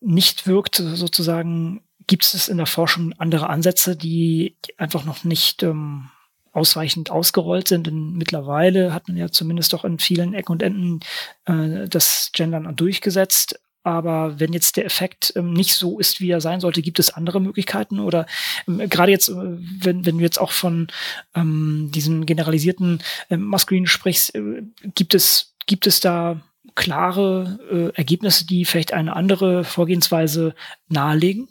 nicht 0.00 0.46
wirkt, 0.46 0.76
sozusagen, 0.76 1.82
gibt 2.06 2.22
es 2.22 2.46
in 2.46 2.58
der 2.58 2.66
Forschung 2.66 3.12
andere 3.18 3.48
Ansätze, 3.48 3.96
die 3.96 4.54
einfach 4.78 5.04
noch 5.04 5.24
nicht 5.24 5.64
ähm, 5.64 6.10
ausreichend 6.52 7.10
ausgerollt 7.10 7.66
sind. 7.66 7.88
Denn 7.88 8.12
mittlerweile 8.12 8.94
hat 8.94 9.08
man 9.08 9.16
ja 9.16 9.32
zumindest 9.32 9.72
doch 9.72 9.84
in 9.84 9.98
vielen 9.98 10.32
Ecken 10.32 10.52
und 10.52 10.62
Enden 10.62 11.00
äh, 11.46 11.88
das 11.88 12.30
Gendern 12.32 12.76
durchgesetzt. 12.76 13.60
Aber 13.84 14.40
wenn 14.40 14.52
jetzt 14.54 14.76
der 14.76 14.86
Effekt 14.86 15.32
ähm, 15.36 15.52
nicht 15.52 15.74
so 15.74 15.98
ist, 15.98 16.18
wie 16.18 16.30
er 16.30 16.40
sein 16.40 16.58
sollte, 16.60 16.82
gibt 16.82 16.98
es 16.98 17.14
andere 17.14 17.40
Möglichkeiten? 17.40 18.00
Oder 18.00 18.26
ähm, 18.66 18.78
gerade 18.88 19.12
jetzt, 19.12 19.28
äh, 19.28 19.34
wenn, 19.36 20.06
wenn 20.06 20.18
du 20.18 20.24
jetzt 20.24 20.40
auch 20.40 20.52
von 20.52 20.88
ähm, 21.34 21.90
diesen 21.94 22.24
generalisierten 22.26 23.02
äh, 23.28 23.36
Maskulinen 23.36 23.86
sprichst, 23.86 24.34
äh, 24.34 24.62
gibt 24.94 25.14
es, 25.14 25.52
gibt 25.66 25.86
es 25.86 26.00
da 26.00 26.40
klare 26.74 27.58
äh, 27.70 27.96
Ergebnisse, 27.96 28.46
die 28.46 28.64
vielleicht 28.64 28.94
eine 28.94 29.14
andere 29.14 29.64
Vorgehensweise 29.64 30.54
nahelegen? 30.88 31.48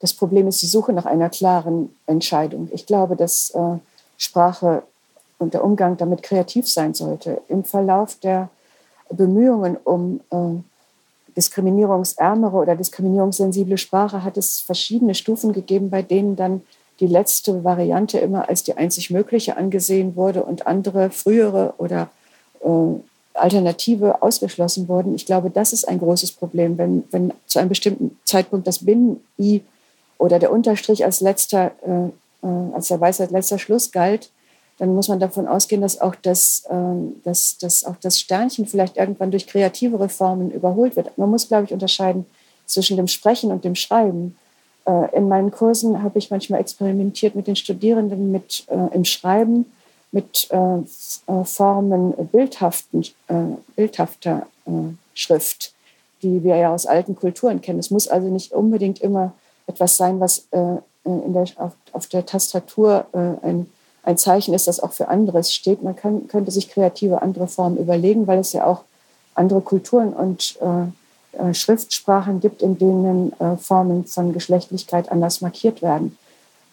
Das 0.00 0.12
Problem 0.14 0.48
ist 0.48 0.60
die 0.62 0.66
Suche 0.66 0.92
nach 0.92 1.06
einer 1.06 1.30
klaren 1.30 1.94
Entscheidung. 2.06 2.68
Ich 2.72 2.86
glaube, 2.86 3.16
dass 3.16 3.50
äh, 3.50 3.78
Sprache 4.18 4.82
und 5.38 5.54
der 5.54 5.64
Umgang 5.64 5.96
damit 5.96 6.22
kreativ 6.22 6.68
sein 6.68 6.92
sollte. 6.92 7.40
Im 7.48 7.64
Verlauf 7.64 8.18
der 8.20 8.50
Bemühungen 9.10 9.76
um 9.76 10.20
äh, 10.30 10.62
diskriminierungsärmere 11.40 12.54
oder 12.54 12.76
diskriminierungssensible 12.76 13.78
Sprache 13.78 14.22
hat 14.22 14.36
es 14.36 14.60
verschiedene 14.60 15.14
Stufen 15.14 15.54
gegeben, 15.54 15.88
bei 15.88 16.02
denen 16.02 16.36
dann 16.36 16.60
die 17.00 17.06
letzte 17.06 17.64
Variante 17.64 18.18
immer 18.18 18.50
als 18.50 18.62
die 18.62 18.76
einzig 18.76 19.10
mögliche 19.10 19.56
angesehen 19.56 20.16
wurde 20.16 20.44
und 20.44 20.66
andere 20.66 21.08
frühere 21.08 21.72
oder 21.78 22.10
äh, 22.62 22.68
Alternative 23.32 24.22
ausgeschlossen 24.22 24.86
wurden. 24.88 25.14
Ich 25.14 25.24
glaube, 25.24 25.48
das 25.48 25.72
ist 25.72 25.88
ein 25.88 25.98
großes 25.98 26.32
Problem, 26.32 26.76
wenn, 26.76 27.04
wenn 27.10 27.32
zu 27.46 27.58
einem 27.58 27.70
bestimmten 27.70 28.18
Zeitpunkt 28.24 28.66
das 28.66 28.84
Binnen-I 28.84 29.62
oder 30.18 30.38
der 30.38 30.52
Unterstrich 30.52 31.06
als 31.06 31.22
letzter, 31.22 31.72
äh, 31.86 32.46
äh 32.46 32.74
als 32.74 32.88
der 32.88 33.00
Weisheit 33.00 33.30
letzter 33.30 33.58
Schluss 33.58 33.92
galt, 33.92 34.30
dann 34.80 34.94
muss 34.94 35.08
man 35.08 35.20
davon 35.20 35.46
ausgehen, 35.46 35.82
dass 35.82 36.00
auch 36.00 36.14
das, 36.14 36.64
äh, 36.70 36.74
dass, 37.22 37.58
dass 37.58 37.84
auch 37.84 37.96
das 38.00 38.18
Sternchen 38.18 38.66
vielleicht 38.66 38.96
irgendwann 38.96 39.30
durch 39.30 39.46
kreativere 39.46 40.08
Formen 40.08 40.50
überholt 40.50 40.96
wird. 40.96 41.16
Man 41.18 41.28
muss, 41.28 41.48
glaube 41.48 41.64
ich, 41.64 41.72
unterscheiden 41.72 42.24
zwischen 42.64 42.96
dem 42.96 43.06
Sprechen 43.06 43.52
und 43.52 43.62
dem 43.62 43.74
Schreiben. 43.74 44.38
Äh, 44.86 45.14
in 45.14 45.28
meinen 45.28 45.50
Kursen 45.50 46.02
habe 46.02 46.18
ich 46.18 46.30
manchmal 46.30 46.60
experimentiert 46.60 47.34
mit 47.34 47.46
den 47.46 47.56
Studierenden 47.56 48.32
mit, 48.32 48.64
äh, 48.68 48.94
im 48.94 49.04
Schreiben 49.04 49.66
mit 50.12 50.48
äh, 50.50 50.78
äh, 50.78 51.44
Formen 51.44 52.14
bildhaften, 52.32 53.04
äh, 53.28 53.34
bildhafter 53.76 54.46
Schrift, 55.14 55.74
die 56.22 56.42
wir 56.42 56.56
ja 56.56 56.72
aus 56.72 56.86
alten 56.86 57.16
Kulturen 57.16 57.60
kennen. 57.60 57.80
Es 57.80 57.90
muss 57.90 58.08
also 58.08 58.28
nicht 58.28 58.52
unbedingt 58.52 59.00
immer 59.00 59.32
etwas 59.66 59.96
sein, 59.96 60.20
was 60.20 60.46
in 60.52 61.32
der, 61.32 61.44
auf, 61.56 61.72
auf 61.92 62.06
der 62.06 62.24
Tastatur 62.24 63.06
ein 63.42 63.66
ein 64.02 64.16
Zeichen 64.16 64.54
ist, 64.54 64.66
das 64.66 64.80
auch 64.80 64.92
für 64.92 65.08
anderes 65.08 65.52
steht. 65.52 65.82
Man 65.82 65.96
kann, 65.96 66.26
könnte 66.28 66.50
sich 66.50 66.70
kreative 66.70 67.22
andere 67.22 67.48
Formen 67.48 67.76
überlegen, 67.76 68.26
weil 68.26 68.38
es 68.38 68.52
ja 68.52 68.66
auch 68.66 68.82
andere 69.34 69.60
Kulturen 69.60 70.12
und 70.12 70.58
äh, 70.60 71.38
äh, 71.38 71.54
Schriftsprachen 71.54 72.40
gibt, 72.40 72.62
in 72.62 72.78
denen 72.78 73.32
äh, 73.40 73.56
Formen 73.56 74.04
von 74.04 74.32
Geschlechtlichkeit 74.32 75.10
anders 75.12 75.40
markiert 75.40 75.82
werden. 75.82 76.16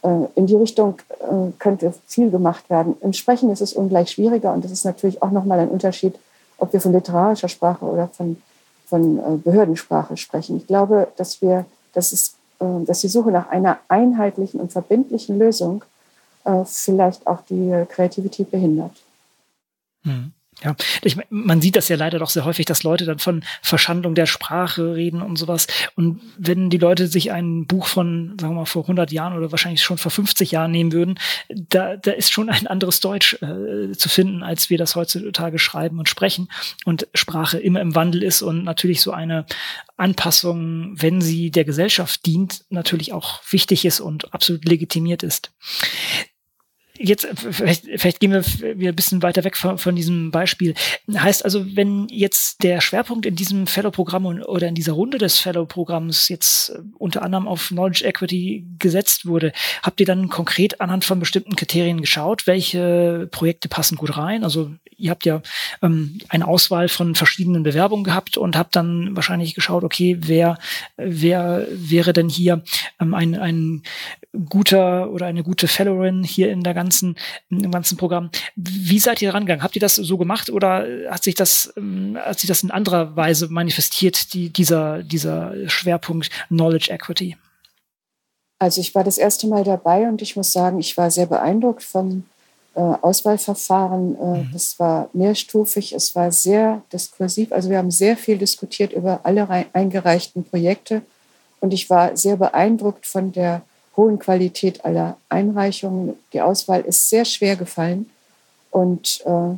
Äh, 0.03 0.27
in 0.35 0.47
die 0.47 0.55
Richtung 0.55 0.99
äh, 1.19 1.51
könnte 1.59 1.93
viel 2.07 2.31
gemacht 2.31 2.69
werden. 2.69 2.95
Im 3.01 3.13
Sprechen 3.13 3.51
ist 3.51 3.61
es 3.61 3.73
ungleich 3.73 4.11
schwieriger 4.11 4.53
und 4.53 4.65
es 4.65 4.71
ist 4.71 4.85
natürlich 4.85 5.21
auch 5.21 5.31
nochmal 5.31 5.59
ein 5.59 5.69
Unterschied, 5.69 6.15
ob 6.57 6.73
wir 6.73 6.81
von 6.81 6.93
literarischer 6.93 7.49
Sprache 7.49 7.85
oder 7.85 8.07
von, 8.07 8.41
von 8.87 9.17
äh, 9.17 9.21
Behördensprache 9.43 10.17
sprechen. 10.17 10.57
Ich 10.57 10.65
glaube, 10.65 11.07
dass 11.17 11.41
wir, 11.41 11.65
dass 11.93 12.11
es, 12.11 12.33
dass 12.59 13.01
die 13.01 13.07
Suche 13.07 13.29
nach 13.29 13.49
einer 13.49 13.77
einheitlichen 13.87 14.59
und 14.59 14.71
verbindlichen 14.71 15.37
Lösung 15.37 15.83
äh, 16.47 16.65
vielleicht 16.65 17.27
auch 17.27 17.41
die 17.49 17.85
Kreativität 17.89 18.49
behindert. 18.49 18.91
Hm. 20.03 20.31
Ja, 20.63 20.75
ich, 21.03 21.17
man 21.29 21.61
sieht 21.61 21.75
das 21.75 21.87
ja 21.87 21.97
leider 21.97 22.17
doch 22.17 22.31
sehr 22.31 22.43
häufig, 22.43 22.65
dass 22.65 22.81
Leute 22.81 23.05
dann 23.05 23.19
von 23.19 23.43
Verschandlung 23.61 24.15
der 24.15 24.25
Sprache 24.25 24.95
reden 24.95 25.21
und 25.21 25.35
sowas. 25.35 25.67
Und 25.95 26.19
wenn 26.35 26.71
die 26.71 26.79
Leute 26.79 27.07
sich 27.07 27.31
ein 27.31 27.67
Buch 27.67 27.85
von, 27.85 28.35
sagen 28.41 28.53
wir 28.53 28.61
mal, 28.61 28.65
vor 28.65 28.81
100 28.81 29.11
Jahren 29.11 29.37
oder 29.37 29.51
wahrscheinlich 29.51 29.83
schon 29.83 29.99
vor 29.99 30.09
50 30.09 30.49
Jahren 30.49 30.71
nehmen 30.71 30.93
würden, 30.93 31.19
da, 31.47 31.95
da 31.95 32.09
ist 32.09 32.31
schon 32.31 32.49
ein 32.49 32.65
anderes 32.65 33.01
Deutsch 33.01 33.37
äh, 33.43 33.91
zu 33.91 34.09
finden, 34.09 34.41
als 34.41 34.71
wir 34.71 34.79
das 34.79 34.95
heutzutage 34.95 35.59
schreiben 35.59 35.99
und 35.99 36.09
sprechen. 36.09 36.49
Und 36.85 37.07
Sprache 37.13 37.59
immer 37.59 37.81
im 37.81 37.93
Wandel 37.93 38.23
ist 38.23 38.41
und 38.41 38.63
natürlich 38.63 39.01
so 39.01 39.11
eine 39.11 39.45
Anpassung, 39.95 40.99
wenn 40.99 41.21
sie 41.21 41.51
der 41.51 41.65
Gesellschaft 41.65 42.25
dient, 42.25 42.65
natürlich 42.69 43.13
auch 43.13 43.41
wichtig 43.51 43.85
ist 43.85 43.99
und 43.99 44.33
absolut 44.33 44.65
legitimiert 44.65 45.21
ist. 45.21 45.51
Jetzt, 46.97 47.27
vielleicht, 47.35 47.85
vielleicht 47.95 48.19
gehen 48.19 48.31
wir 48.31 48.43
wieder 48.77 48.91
ein 48.91 48.95
bisschen 48.95 49.21
weiter 49.23 49.43
weg 49.43 49.57
von, 49.57 49.77
von 49.77 49.95
diesem 49.95 50.31
Beispiel. 50.31 50.73
Heißt 51.13 51.45
also, 51.45 51.65
wenn 51.75 52.07
jetzt 52.09 52.63
der 52.63 52.81
Schwerpunkt 52.81 53.25
in 53.25 53.35
diesem 53.35 53.67
Fellow-Programm 53.67 54.25
oder 54.25 54.67
in 54.67 54.75
dieser 54.75 54.93
Runde 54.93 55.17
des 55.17 55.39
Fellow-Programms 55.39 56.29
jetzt 56.29 56.69
äh, 56.69 56.79
unter 56.97 57.21
anderem 57.21 57.47
auf 57.47 57.69
Knowledge 57.69 58.05
Equity 58.05 58.65
gesetzt 58.79 59.25
wurde, 59.25 59.51
habt 59.83 59.99
ihr 59.99 60.05
dann 60.05 60.29
konkret 60.29 60.81
anhand 60.81 61.05
von 61.05 61.19
bestimmten 61.19 61.55
Kriterien 61.55 62.01
geschaut, 62.01 62.47
welche 62.47 63.27
Projekte 63.31 63.69
passen 63.69 63.97
gut 63.97 64.17
rein? 64.17 64.43
Also 64.43 64.71
ihr 64.97 65.11
habt 65.11 65.25
ja 65.25 65.41
ähm, 65.81 66.19
eine 66.29 66.47
Auswahl 66.47 66.89
von 66.89 67.15
verschiedenen 67.15 67.63
Bewerbungen 67.63 68.03
gehabt 68.03 68.37
und 68.37 68.57
habt 68.57 68.75
dann 68.75 69.15
wahrscheinlich 69.15 69.53
geschaut, 69.55 69.83
okay, 69.83 70.17
wer, 70.19 70.57
wer 70.97 71.67
wäre 71.69 72.13
denn 72.13 72.29
hier 72.29 72.63
ähm, 72.99 73.13
ein, 73.13 73.35
ein 73.35 73.83
guter 74.49 75.09
oder 75.11 75.27
eine 75.27 75.43
gute 75.43 75.67
Fellowin 75.67 76.23
hier 76.23 76.51
in 76.51 76.63
der 76.63 76.73
ganzen, 76.73 76.86
im 77.49 77.71
ganzen 77.71 77.97
Programm. 77.97 78.29
Wie 78.55 78.99
seid 78.99 79.21
ihr 79.21 79.33
rangegangen? 79.33 79.63
Habt 79.63 79.75
ihr 79.75 79.79
das 79.81 79.95
so 79.95 80.17
gemacht 80.17 80.49
oder 80.49 80.87
hat 81.09 81.23
sich 81.23 81.35
das, 81.35 81.73
ähm, 81.77 82.17
hat 82.19 82.39
sich 82.39 82.47
das 82.47 82.63
in 82.63 82.71
anderer 82.71 83.15
Weise 83.15 83.47
manifestiert, 83.49 84.33
die, 84.33 84.49
dieser, 84.49 85.03
dieser 85.03 85.53
Schwerpunkt 85.69 86.29
Knowledge 86.49 86.91
Equity? 86.91 87.37
Also 88.59 88.81
ich 88.81 88.95
war 88.95 89.03
das 89.03 89.17
erste 89.17 89.47
Mal 89.47 89.63
dabei 89.63 90.07
und 90.07 90.21
ich 90.21 90.35
muss 90.35 90.51
sagen, 90.51 90.79
ich 90.79 90.97
war 90.97 91.11
sehr 91.11 91.27
beeindruckt 91.27 91.83
vom 91.83 92.23
äh, 92.75 92.79
Auswahlverfahren. 92.79 94.15
Äh, 94.15 94.43
mhm. 94.43 94.49
Das 94.53 94.79
war 94.79 95.09
mehrstufig, 95.13 95.93
es 95.93 96.15
war 96.15 96.31
sehr 96.31 96.81
diskursiv. 96.91 97.51
Also 97.51 97.69
wir 97.69 97.77
haben 97.77 97.91
sehr 97.91 98.17
viel 98.17 98.37
diskutiert 98.37 98.93
über 98.93 99.21
alle 99.23 99.47
eingereichten 99.73 100.43
Projekte 100.43 101.01
und 101.59 101.73
ich 101.73 101.89
war 101.89 102.15
sehr 102.17 102.37
beeindruckt 102.37 103.05
von 103.05 103.31
der 103.31 103.61
hohen 103.97 104.19
Qualität 104.19 104.85
aller 104.85 105.17
Einreichungen. 105.27 106.15
Die 106.31 106.41
Auswahl 106.41 106.81
ist 106.81 107.09
sehr 107.09 107.25
schwer 107.25 107.55
gefallen 107.55 108.09
und 108.71 109.21
äh, 109.25 109.57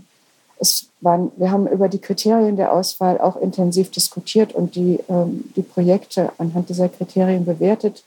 es 0.60 0.88
waren, 1.02 1.32
wir 1.38 1.52
haben 1.52 1.68
über 1.68 1.88
die 1.88 2.00
Kriterien 2.00 2.58
der 2.58 2.74
Auswahl 2.74 3.20
auch 3.20 3.38
intensiv 3.38 3.92
diskutiert 3.92 4.54
und 4.54 4.76
die, 4.76 5.00
ähm, 5.10 5.52
die 5.56 5.62
Projekte 5.62 6.32
anhand 6.38 6.70
dieser 6.70 6.90
Kriterien 6.90 7.46
bewertet. 7.46 8.04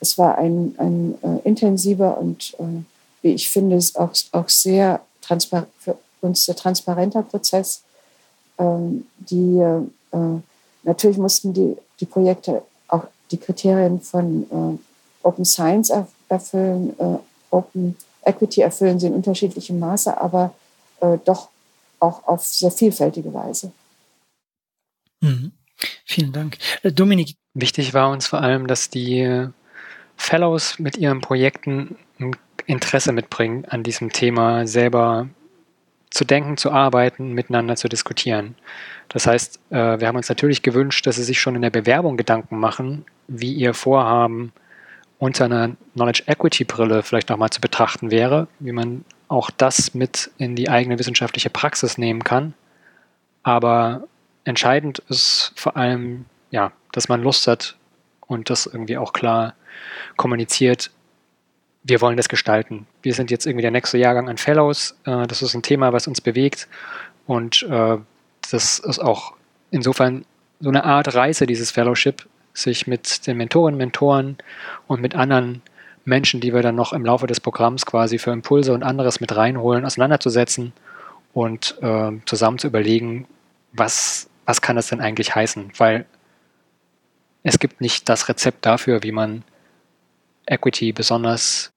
Es 0.00 0.16
war 0.16 0.38
ein, 0.38 0.74
ein 0.78 1.18
äh, 1.22 1.46
intensiver 1.46 2.16
und, 2.16 2.54
äh, 2.58 2.82
wie 3.22 3.34
ich 3.34 3.50
finde, 3.50 3.78
auch, 3.94 4.12
auch 4.32 4.48
sehr 4.48 5.00
für 5.78 5.96
uns 6.22 6.44
sehr 6.46 6.56
transparenter 6.56 7.22
Prozess. 7.22 7.82
Ähm, 8.58 9.06
die, 9.18 9.58
äh, 9.58 10.18
natürlich 10.82 11.18
mussten 11.18 11.52
die, 11.52 11.76
die 12.00 12.06
Projekte 12.06 12.62
auch 12.88 13.04
die 13.30 13.36
Kriterien 13.36 14.00
von 14.00 14.42
äh, 14.50 14.89
Open 15.22 15.44
Science 15.44 15.92
erfüllen, 16.28 16.98
äh, 16.98 17.18
Open 17.50 17.96
Equity 18.24 18.60
erfüllen 18.60 19.00
sie 19.00 19.06
in 19.06 19.14
unterschiedlichem 19.14 19.78
Maße, 19.78 20.20
aber 20.20 20.54
äh, 21.00 21.18
doch 21.24 21.48
auch 21.98 22.26
auf 22.26 22.44
sehr 22.44 22.70
vielfältige 22.70 23.32
Weise. 23.32 23.72
Mhm. 25.20 25.52
Vielen 26.04 26.32
Dank. 26.32 26.58
Äh, 26.82 26.92
Dominik. 26.92 27.36
Wichtig 27.52 27.94
war 27.94 28.10
uns 28.10 28.28
vor 28.28 28.40
allem, 28.40 28.68
dass 28.68 28.90
die 28.90 29.48
Fellows 30.16 30.78
mit 30.78 30.96
ihren 30.96 31.20
Projekten 31.20 31.96
ein 32.20 32.36
Interesse 32.66 33.10
mitbringen, 33.10 33.64
an 33.64 33.82
diesem 33.82 34.12
Thema 34.12 34.68
selber 34.68 35.28
zu 36.10 36.24
denken, 36.24 36.56
zu 36.56 36.70
arbeiten, 36.70 37.32
miteinander 37.32 37.76
zu 37.76 37.88
diskutieren. 37.88 38.54
Das 39.08 39.26
heißt, 39.26 39.60
äh, 39.70 40.00
wir 40.00 40.08
haben 40.08 40.16
uns 40.16 40.28
natürlich 40.28 40.62
gewünscht, 40.62 41.06
dass 41.06 41.16
sie 41.16 41.24
sich 41.24 41.40
schon 41.40 41.56
in 41.56 41.62
der 41.62 41.70
Bewerbung 41.70 42.16
Gedanken 42.16 42.58
machen, 42.58 43.04
wie 43.28 43.52
ihr 43.52 43.74
Vorhaben 43.74 44.52
unter 45.20 45.44
einer 45.44 45.76
Knowledge 45.92 46.24
Equity 46.26 46.64
Brille 46.64 47.02
vielleicht 47.02 47.28
nochmal 47.28 47.50
zu 47.50 47.60
betrachten 47.60 48.10
wäre, 48.10 48.48
wie 48.58 48.72
man 48.72 49.04
auch 49.28 49.50
das 49.50 49.94
mit 49.94 50.30
in 50.38 50.56
die 50.56 50.70
eigene 50.70 50.98
wissenschaftliche 50.98 51.50
Praxis 51.50 51.98
nehmen 51.98 52.24
kann. 52.24 52.54
Aber 53.42 54.04
entscheidend 54.44 54.98
ist 55.08 55.52
vor 55.54 55.76
allem, 55.76 56.24
ja, 56.50 56.72
dass 56.92 57.08
man 57.08 57.22
Lust 57.22 57.46
hat 57.46 57.76
und 58.26 58.48
das 58.48 58.64
irgendwie 58.66 58.96
auch 58.96 59.12
klar 59.12 59.54
kommuniziert. 60.16 60.90
Wir 61.82 62.00
wollen 62.00 62.16
das 62.16 62.30
gestalten. 62.30 62.86
Wir 63.02 63.12
sind 63.12 63.30
jetzt 63.30 63.46
irgendwie 63.46 63.62
der 63.62 63.70
nächste 63.70 63.98
Jahrgang 63.98 64.28
an 64.28 64.38
Fellows. 64.38 64.96
Äh, 65.04 65.26
das 65.26 65.42
ist 65.42 65.54
ein 65.54 65.62
Thema, 65.62 65.92
was 65.92 66.06
uns 66.06 66.22
bewegt. 66.22 66.66
Und 67.26 67.62
äh, 67.64 67.98
das 68.50 68.78
ist 68.78 68.98
auch 68.98 69.34
insofern 69.70 70.24
so 70.60 70.70
eine 70.70 70.84
Art 70.84 71.14
Reise, 71.14 71.46
dieses 71.46 71.70
Fellowship, 71.70 72.26
sich 72.62 72.86
mit 72.86 73.26
den 73.26 73.36
Mentorinnen, 73.36 73.78
Mentoren 73.78 74.38
und 74.86 75.00
mit 75.00 75.14
anderen 75.14 75.62
Menschen, 76.04 76.40
die 76.40 76.54
wir 76.54 76.62
dann 76.62 76.74
noch 76.74 76.92
im 76.92 77.04
Laufe 77.04 77.26
des 77.26 77.40
Programms 77.40 77.86
quasi 77.86 78.18
für 78.18 78.30
Impulse 78.30 78.72
und 78.72 78.82
anderes 78.82 79.20
mit 79.20 79.34
reinholen, 79.34 79.84
auseinanderzusetzen 79.84 80.72
und 81.32 81.76
äh, 81.82 82.12
zusammen 82.24 82.58
zu 82.58 82.66
überlegen, 82.66 83.26
was, 83.72 84.28
was 84.46 84.60
kann 84.60 84.76
das 84.76 84.88
denn 84.88 85.00
eigentlich 85.00 85.34
heißen? 85.34 85.72
Weil 85.76 86.06
es 87.42 87.58
gibt 87.58 87.80
nicht 87.80 88.08
das 88.08 88.28
Rezept 88.28 88.66
dafür, 88.66 89.02
wie 89.02 89.12
man 89.12 89.44
Equity 90.46 90.92
besonders 90.92 91.70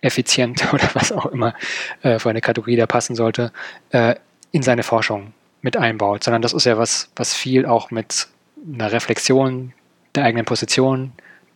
effizient 0.00 0.72
oder 0.72 0.88
was 0.94 1.12
auch 1.12 1.26
immer 1.26 1.54
äh, 2.02 2.18
für 2.18 2.30
eine 2.30 2.40
Kategorie 2.40 2.76
da 2.76 2.86
passen 2.86 3.16
sollte, 3.16 3.52
äh, 3.90 4.14
in 4.50 4.62
seine 4.62 4.82
Forschung 4.82 5.32
mit 5.62 5.76
einbaut, 5.76 6.24
sondern 6.24 6.42
das 6.42 6.52
ist 6.52 6.64
ja 6.64 6.76
was, 6.76 7.10
was 7.16 7.34
viel 7.34 7.66
auch 7.66 7.90
mit 7.90 8.28
einer 8.74 8.92
Reflexion 8.92 9.72
der 10.14 10.24
eigenen 10.24 10.44
Position, 10.44 11.12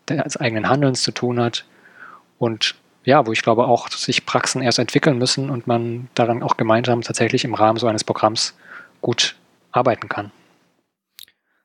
des 0.09 0.37
eigenen 0.37 0.69
Handelns 0.69 1.03
zu 1.03 1.13
tun 1.13 1.41
hat. 1.41 1.65
Und 2.39 2.75
ja, 3.05 3.27
wo 3.27 3.33
ich 3.33 3.43
glaube 3.43 3.67
auch 3.67 3.89
sich 3.89 4.27
Praxen 4.27 4.63
erst 4.63 4.79
entwickeln 4.79 5.19
müssen 5.19 5.51
und 5.51 5.67
man 5.67 6.09
daran 6.15 6.43
auch 6.43 6.57
gemeinsam 6.57 7.03
tatsächlich 7.03 7.45
im 7.45 7.55
Rahmen 7.55 7.79
so 7.79 7.87
eines 7.87 8.05
Programms 8.05 8.55
gut 9.01 9.37
arbeiten 9.71 10.09
kann. 10.09 10.33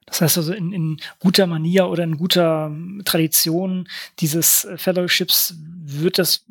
Das 0.05 0.21
heißt 0.21 0.37
also 0.37 0.53
in, 0.53 0.73
in 0.73 0.97
guter 1.19 1.47
Manier 1.47 1.87
oder 1.87 2.03
in 2.03 2.17
guter 2.17 2.71
Tradition 3.05 3.87
dieses 4.19 4.67
Fellowships 4.75 5.55
wird 5.57 6.17
das 6.17 6.45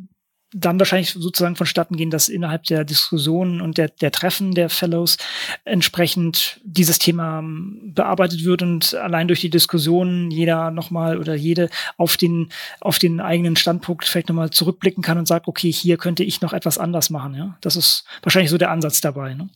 dann 0.53 0.79
wahrscheinlich 0.79 1.13
sozusagen 1.13 1.55
vonstatten 1.55 1.97
gehen, 1.97 2.11
dass 2.11 2.29
innerhalb 2.29 2.65
der 2.65 2.85
Diskussionen 2.85 3.61
und 3.61 3.79
der, 3.79 3.89
der 3.89 4.11
Treffen 4.11 4.53
der 4.55 4.69
Fellows 4.69 5.17
entsprechend 5.65 6.61
dieses 6.65 6.99
Thema 6.99 7.39
ähm, 7.39 7.93
bearbeitet 7.95 8.45
wird 8.45 8.63
und 8.63 8.95
allein 8.95 9.29
durch 9.29 9.41
die 9.41 9.51
Diskussionen 9.51 10.31
jeder 10.31 10.71
nochmal 10.71 11.19
oder 11.19 11.35
jede 11.35 11.71
auf 11.97 12.17
den, 12.17 12.51
auf 12.81 12.99
den 12.99 13.21
eigenen 13.21 13.57
Standpunkt 13.57 14.05
vielleicht 14.05 14.29
nochmal 14.29 14.51
zurückblicken 14.51 15.03
kann 15.03 15.19
und 15.19 15.29
sagt, 15.29 15.47
okay, 15.47 15.71
hier 15.71 15.97
könnte 15.97 16.25
ich 16.25 16.41
noch 16.41 16.53
etwas 16.53 16.79
anders 16.79 17.11
machen. 17.11 17.35
Ja, 17.35 17.57
das 17.61 17.77
ist 17.77 18.05
wahrscheinlich 18.23 18.51
so 18.51 18.59
der 18.59 18.71
Ansatz 18.71 19.01
dabei. 19.01 19.35
Ne? 19.35 19.49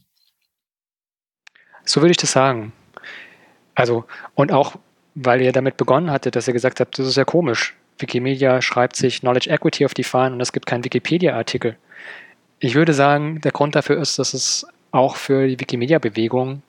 So 1.85 2.01
würde 2.01 2.13
ich 2.13 2.19
das 2.19 2.33
sagen. 2.33 2.73
Also, 3.75 4.05
und 4.35 4.53
auch, 4.53 4.77
weil 5.17 5.41
ihr 5.43 5.53
damit 5.53 5.77
begonnen 5.77 6.11
hattet, 6.11 6.37
dass 6.37 6.47
ihr 6.47 6.55
gesagt 6.55 6.79
habt, 6.79 6.99
das 6.99 7.09
ist 7.09 7.17
ja 7.17 7.25
komisch 7.25 7.75
Wikimedia 7.99 8.61
schreibt 8.63 8.97
sich 8.97 9.21
Knowledge 9.21 9.51
Equity 9.51 9.85
auf 9.85 9.95
die 9.95 10.05
Fahnen 10.05 10.35
und 10.35 10.41
es 10.41 10.53
gibt 10.53 10.67
keinen 10.67 10.85
Wikipedia-Artikel. 10.85 11.77
Ich 12.59 12.75
würde 12.75 12.93
sagen, 12.93 13.41
der 13.41 13.53
Grund 13.53 13.75
dafür 13.75 14.01
ist, 14.01 14.19
dass 14.19 14.35
es 14.35 14.67
auch 14.91 15.17
für 15.17 15.47
die 15.47 15.61
Wikimedia-Bewegung 15.61 16.63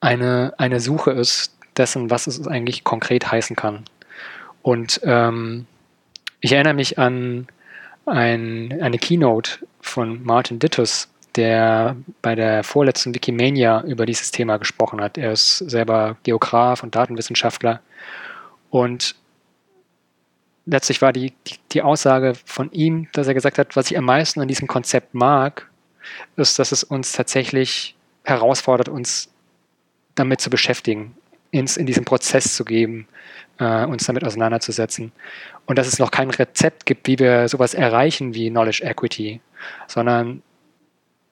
eine, 0.00 0.54
eine 0.58 0.80
Suche 0.80 1.12
ist 1.12 1.56
dessen, 1.76 2.10
was 2.10 2.26
es 2.26 2.46
eigentlich 2.46 2.84
konkret 2.84 3.30
heißen 3.30 3.56
kann. 3.56 3.84
Und 4.62 5.00
ähm, 5.04 5.66
ich 6.40 6.52
erinnere 6.52 6.74
mich 6.74 6.98
an 6.98 7.48
ein, 8.06 8.78
eine 8.80 8.98
Keynote 8.98 9.66
von 9.80 10.22
Martin 10.24 10.58
Dittus, 10.58 11.08
der 11.34 11.96
bei 12.22 12.34
der 12.34 12.64
vorletzten 12.64 13.14
Wikimania 13.14 13.82
über 13.82 14.06
dieses 14.06 14.30
Thema 14.30 14.56
gesprochen 14.56 15.00
hat. 15.00 15.18
Er 15.18 15.32
ist 15.32 15.58
selber 15.58 16.16
Geograf 16.22 16.82
und 16.82 16.94
Datenwissenschaftler. 16.94 17.80
Und 18.70 19.14
letztlich 20.66 21.00
war 21.00 21.12
die, 21.12 21.32
die, 21.46 21.54
die, 21.72 21.82
Aussage 21.82 22.34
von 22.44 22.70
ihm, 22.72 23.08
dass 23.12 23.28
er 23.28 23.34
gesagt 23.34 23.58
hat, 23.58 23.76
was 23.76 23.90
ich 23.90 23.96
am 23.96 24.04
meisten 24.04 24.40
an 24.40 24.48
diesem 24.48 24.68
Konzept 24.68 25.14
mag, 25.14 25.70
ist, 26.36 26.58
dass 26.58 26.72
es 26.72 26.84
uns 26.84 27.12
tatsächlich 27.12 27.96
herausfordert, 28.24 28.88
uns 28.88 29.30
damit 30.14 30.40
zu 30.40 30.50
beschäftigen, 30.50 31.16
ins, 31.50 31.76
in 31.76 31.86
diesen 31.86 32.04
Prozess 32.04 32.54
zu 32.54 32.64
geben, 32.64 33.06
äh, 33.58 33.84
uns 33.84 34.04
damit 34.06 34.24
auseinanderzusetzen. 34.24 35.12
Und 35.66 35.78
dass 35.78 35.86
es 35.86 35.98
noch 35.98 36.10
kein 36.10 36.30
Rezept 36.30 36.86
gibt, 36.86 37.06
wie 37.06 37.18
wir 37.18 37.48
sowas 37.48 37.74
erreichen 37.74 38.34
wie 38.34 38.50
Knowledge 38.50 38.84
Equity, 38.84 39.40
sondern 39.86 40.42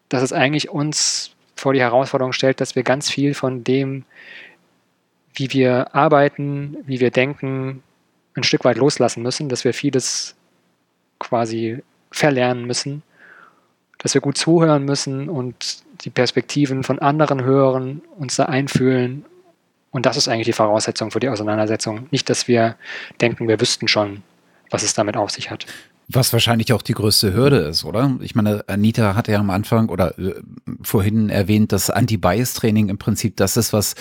dass 0.09 0.23
es 0.23 0.33
eigentlich 0.33 0.71
uns 0.71 1.35
vor 1.57 1.73
die 1.73 1.81
Herausforderung 1.81 2.33
stellt, 2.33 2.61
dass 2.61 2.77
wir 2.77 2.83
ganz 2.83 3.11
viel 3.11 3.35
von 3.35 3.65
dem, 3.65 4.05
wie 5.35 5.53
wir 5.53 5.95
arbeiten, 5.95 6.77
wie 6.87 7.01
wir 7.01 7.11
denken, 7.11 7.83
ein 8.35 8.43
Stück 8.43 8.65
weit 8.65 8.77
loslassen 8.77 9.23
müssen, 9.23 9.49
dass 9.49 9.65
wir 9.65 9.75
vieles 9.75 10.35
quasi 11.19 11.83
verlernen 12.11 12.65
müssen, 12.65 13.03
dass 13.99 14.15
wir 14.15 14.21
gut 14.21 14.37
zuhören 14.37 14.85
müssen 14.85 15.29
und 15.29 15.79
die 16.03 16.11
Perspektiven 16.11 16.83
von 16.83 16.99
anderen 16.99 17.45
hören, 17.45 18.03
uns 18.19 18.37
da 18.37 18.45
einfühlen. 18.47 19.25
Und 19.91 20.07
das 20.07 20.17
ist 20.17 20.29
eigentlich 20.29 20.47
die 20.47 20.53
Voraussetzung 20.53 21.11
für 21.11 21.21
die 21.21 21.29
Auseinandersetzung. 21.29 22.09
Nicht, 22.11 22.29
dass 22.29 22.49
wir 22.49 22.77
denken, 23.21 23.49
wir 23.49 23.61
wüssten 23.61 23.89
schon, 23.89 24.23
was 24.71 24.83
es 24.83 24.95
damit 24.95 25.17
auf 25.17 25.31
sich 25.31 25.51
hat. 25.51 25.67
Was 26.09 26.35
wahrscheinlich 26.35 26.73
auch 26.75 26.83
die 26.83 26.93
größte 26.93 27.33
Hürde 27.33 27.59
ist, 27.61 27.85
oder? 27.85 28.19
Ich 28.21 28.35
meine, 28.35 28.63
Anita 28.67 29.15
hatte 29.15 29.33
ja 29.33 29.39
am 29.39 29.49
Anfang 29.49 29.89
oder 29.89 30.19
äh, 30.19 30.35
vorhin 30.83 31.31
erwähnt, 31.31 31.73
dass 31.73 31.89
Anti-Bias-Training 31.89 32.91
im 32.91 32.99
Prinzip 32.99 33.37
das 33.39 33.57
ist, 33.57 33.73
was 33.73 33.95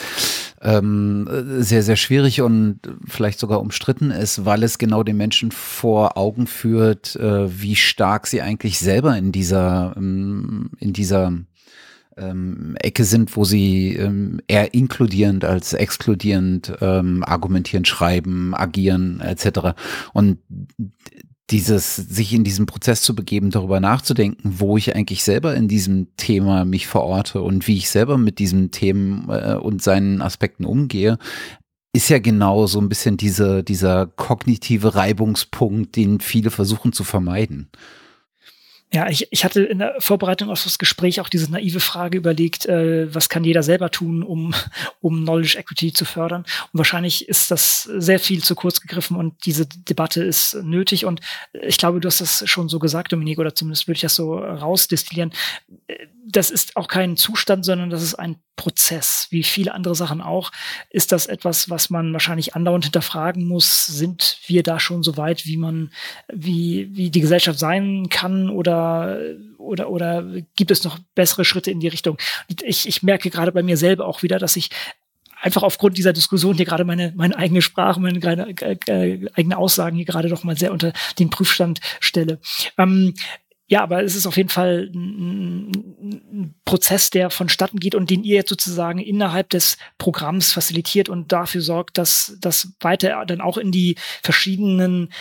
ähm, 0.63 1.27
sehr, 1.59 1.83
sehr 1.83 1.97
schwierig 1.97 2.41
und 2.41 2.79
vielleicht 3.05 3.39
sogar 3.39 3.59
umstritten 3.59 4.11
ist, 4.11 4.45
weil 4.45 4.63
es 4.63 4.77
genau 4.77 5.03
den 5.03 5.17
Menschen 5.17 5.51
vor 5.51 6.17
Augen 6.17 6.47
führt, 6.47 7.15
äh, 7.17 7.61
wie 7.61 7.75
stark 7.75 8.27
sie 8.27 8.41
eigentlich 8.41 8.79
selber 8.79 9.17
in 9.17 9.31
dieser, 9.33 9.93
ähm, 9.97 10.71
in 10.79 10.93
dieser 10.93 11.33
ähm, 12.15 12.75
Ecke 12.79 13.03
sind, 13.03 13.35
wo 13.35 13.43
sie 13.43 13.95
ähm, 13.95 14.39
eher 14.47 14.73
inkludierend 14.73 15.43
als 15.43 15.73
exkludierend 15.73 16.71
ähm, 16.79 17.23
argumentieren, 17.25 17.85
schreiben, 17.85 18.55
agieren 18.55 19.19
etc. 19.19 19.75
Und 20.13 20.37
dieses, 21.49 21.95
sich 21.95 22.33
in 22.33 22.43
diesen 22.43 22.65
Prozess 22.65 23.01
zu 23.01 23.15
begeben, 23.15 23.51
darüber 23.51 23.79
nachzudenken, 23.79 24.55
wo 24.59 24.77
ich 24.77 24.95
eigentlich 24.95 25.23
selber 25.23 25.55
in 25.55 25.67
diesem 25.67 26.15
Thema 26.15 26.65
mich 26.65 26.87
verorte 26.87 27.41
und 27.41 27.67
wie 27.67 27.77
ich 27.77 27.89
selber 27.89 28.17
mit 28.17 28.39
diesen 28.39 28.71
Themen 28.71 29.27
äh, 29.29 29.55
und 29.55 29.83
seinen 29.83 30.21
Aspekten 30.21 30.65
umgehe, 30.65 31.17
ist 31.95 32.09
ja 32.09 32.19
genau 32.19 32.65
so 32.65 32.79
ein 32.79 32.89
bisschen 32.89 33.17
diese, 33.17 33.63
dieser 33.63 34.07
kognitive 34.07 34.95
Reibungspunkt, 34.95 35.95
den 35.95 36.19
viele 36.19 36.49
versuchen 36.49 36.91
zu 36.91 37.03
vermeiden. 37.03 37.69
Ja, 38.93 39.09
ich, 39.09 39.27
ich 39.31 39.43
hatte 39.43 39.63
in 39.63 39.79
der 39.79 39.95
Vorbereitung 39.97 40.51
auf 40.51 40.63
das 40.63 40.77
Gespräch 40.77 41.19
auch 41.19 41.27
diese 41.27 41.51
naive 41.51 41.79
Frage 41.79 42.15
überlegt, 42.15 42.67
äh, 42.67 43.13
was 43.13 43.27
kann 43.27 43.43
jeder 43.43 43.63
selber 43.63 43.89
tun, 43.89 44.21
um, 44.21 44.53
um 45.01 45.23
Knowledge 45.23 45.57
Equity 45.57 45.93
zu 45.93 46.05
fördern. 46.05 46.45
Und 46.71 46.77
wahrscheinlich 46.77 47.27
ist 47.27 47.49
das 47.49 47.83
sehr 47.83 48.19
viel 48.19 48.43
zu 48.43 48.53
kurz 48.53 48.81
gegriffen 48.81 49.17
und 49.17 49.47
diese 49.47 49.65
Debatte 49.65 50.23
ist 50.23 50.53
nötig. 50.61 51.05
Und 51.05 51.21
ich 51.53 51.79
glaube, 51.79 52.01
du 52.01 52.07
hast 52.07 52.21
das 52.21 52.47
schon 52.47 52.69
so 52.69 52.77
gesagt, 52.77 53.11
Dominik, 53.11 53.39
oder 53.39 53.55
zumindest 53.55 53.87
würde 53.87 53.95
ich 53.95 54.01
das 54.01 54.15
so 54.15 54.37
rausdestillieren. 54.37 55.33
Das 56.25 56.51
ist 56.51 56.77
auch 56.77 56.87
kein 56.87 57.17
Zustand, 57.17 57.65
sondern 57.65 57.89
das 57.89 58.01
ist 58.01 58.15
ein 58.15 58.37
Prozess, 58.55 59.27
wie 59.29 59.43
viele 59.43 59.73
andere 59.73 59.95
Sachen 59.95 60.21
auch. 60.21 60.51
Ist 60.89 61.11
das 61.11 61.25
etwas, 61.25 61.69
was 61.69 61.89
man 61.89 62.13
wahrscheinlich 62.13 62.55
andauernd 62.55 62.85
hinterfragen 62.85 63.45
muss? 63.45 63.85
Sind 63.85 64.39
wir 64.45 64.63
da 64.63 64.79
schon 64.79 65.03
so 65.03 65.17
weit, 65.17 65.45
wie 65.45 65.57
man, 65.57 65.91
wie, 66.31 66.89
wie 66.95 67.09
die 67.09 67.21
Gesellschaft 67.21 67.59
sein 67.59 68.07
kann 68.09 68.49
oder, 68.49 69.19
oder, 69.57 69.89
oder 69.89 70.23
gibt 70.55 70.71
es 70.71 70.83
noch 70.83 70.97
bessere 71.15 71.45
Schritte 71.45 71.71
in 71.71 71.79
die 71.79 71.87
Richtung? 71.89 72.17
Ich, 72.63 72.87
ich 72.87 73.03
merke 73.03 73.29
gerade 73.29 73.51
bei 73.51 73.63
mir 73.63 73.75
selber 73.75 74.05
auch 74.05 74.23
wieder, 74.23 74.39
dass 74.39 74.55
ich 74.55 74.69
einfach 75.43 75.63
aufgrund 75.63 75.97
dieser 75.97 76.13
Diskussion 76.13 76.55
hier 76.55 76.65
gerade 76.65 76.85
meine, 76.85 77.11
meine 77.15 77.37
eigene 77.37 77.61
Sprache, 77.61 77.99
meine 77.99 78.19
äh, 78.19 78.77
äh, 78.87 79.27
eigene 79.33 79.57
Aussagen 79.57 79.97
hier 79.97 80.05
gerade 80.05 80.29
doch 80.29 80.43
mal 80.43 80.57
sehr 80.57 80.71
unter 80.71 80.93
den 81.19 81.29
Prüfstand 81.29 81.81
stelle. 81.99 82.39
Ähm, 82.77 83.13
ja, 83.73 83.81
aber 83.81 84.03
es 84.03 84.13
ist 84.13 84.27
auf 84.27 84.37
jeden 84.37 84.49
Fall 84.49 84.91
ein, 84.93 85.71
ein, 85.71 86.55
Prozess, 86.63 87.09
der 87.09 87.31
vonstatten 87.31 87.79
geht 87.79 87.95
und 87.95 88.11
den 88.11 88.23
ihr 88.23 88.35
jetzt 88.35 88.49
sozusagen 88.49 88.99
innerhalb 88.99 89.49
des 89.49 89.77
Programms 89.97 90.51
facilitiert 90.51 91.09
und 91.09 91.31
dafür 91.31 91.61
sorgt, 91.61 91.97
dass 91.97 92.37
das 92.39 92.73
weiter 92.81 93.25
dann 93.25 93.41
auch 93.41 93.57
in 93.57 93.71
die 93.71 93.95
verschiedenen 94.21 95.11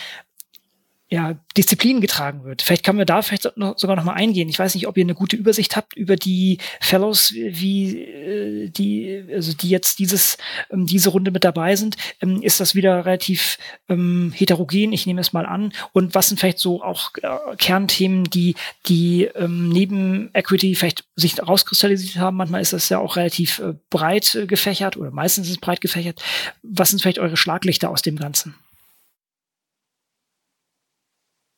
ja, 1.13 1.35
Disziplinen 1.55 2.01
getragen 2.01 2.43
wird. 2.43 2.63
Vielleicht 2.63 2.83
kann 2.83 2.95
man 2.95 3.05
da 3.05 3.21
vielleicht 3.21 3.55
noch, 3.55 3.77
sogar 3.77 3.95
noch 3.95 4.03
mal 4.03 4.13
eingehen. 4.13 4.49
Ich 4.49 4.57
weiß 4.57 4.73
nicht, 4.73 4.87
ob 4.87 4.97
ihr 4.97 5.03
eine 5.03 5.13
gute 5.13 5.35
Übersicht 5.35 5.75
habt 5.75 5.95
über 5.95 6.15
die 6.15 6.57
Fellows, 6.81 7.31
wie 7.35 8.01
äh, 8.01 8.69
die, 8.69 9.23
also 9.31 9.53
die 9.53 9.69
jetzt 9.69 9.99
dieses 9.99 10.39
ähm, 10.71 10.87
diese 10.87 11.11
Runde 11.11 11.29
mit 11.29 11.43
dabei 11.43 11.75
sind. 11.75 11.97
Ähm, 12.19 12.41
ist 12.41 12.59
das 12.59 12.73
wieder 12.73 13.05
relativ 13.05 13.59
ähm, 13.89 14.33
heterogen? 14.35 14.91
Ich 14.91 15.05
nehme 15.05 15.21
es 15.21 15.33
mal 15.33 15.45
an. 15.45 15.71
Und 15.91 16.15
was 16.15 16.29
sind 16.29 16.39
vielleicht 16.39 16.57
so 16.57 16.81
auch 16.81 17.11
äh, 17.21 17.55
Kernthemen, 17.57 18.23
die 18.23 18.55
die 18.87 19.25
ähm, 19.35 19.69
neben 19.69 20.31
Equity 20.33 20.73
vielleicht 20.73 21.03
sich 21.15 21.39
rauskristallisiert 21.39 22.15
haben? 22.15 22.37
Manchmal 22.37 22.63
ist 22.63 22.73
das 22.73 22.89
ja 22.89 22.97
auch 22.97 23.17
relativ 23.17 23.59
äh, 23.59 23.75
breit 23.91 24.33
äh, 24.33 24.47
gefächert 24.47 24.97
oder 24.97 25.11
meistens 25.11 25.45
ist 25.45 25.53
es 25.53 25.61
breit 25.61 25.79
gefächert. 25.81 26.23
Was 26.63 26.89
sind 26.89 27.03
vielleicht 27.03 27.19
eure 27.19 27.37
Schlaglichter 27.37 27.91
aus 27.91 28.01
dem 28.01 28.15
Ganzen? 28.15 28.55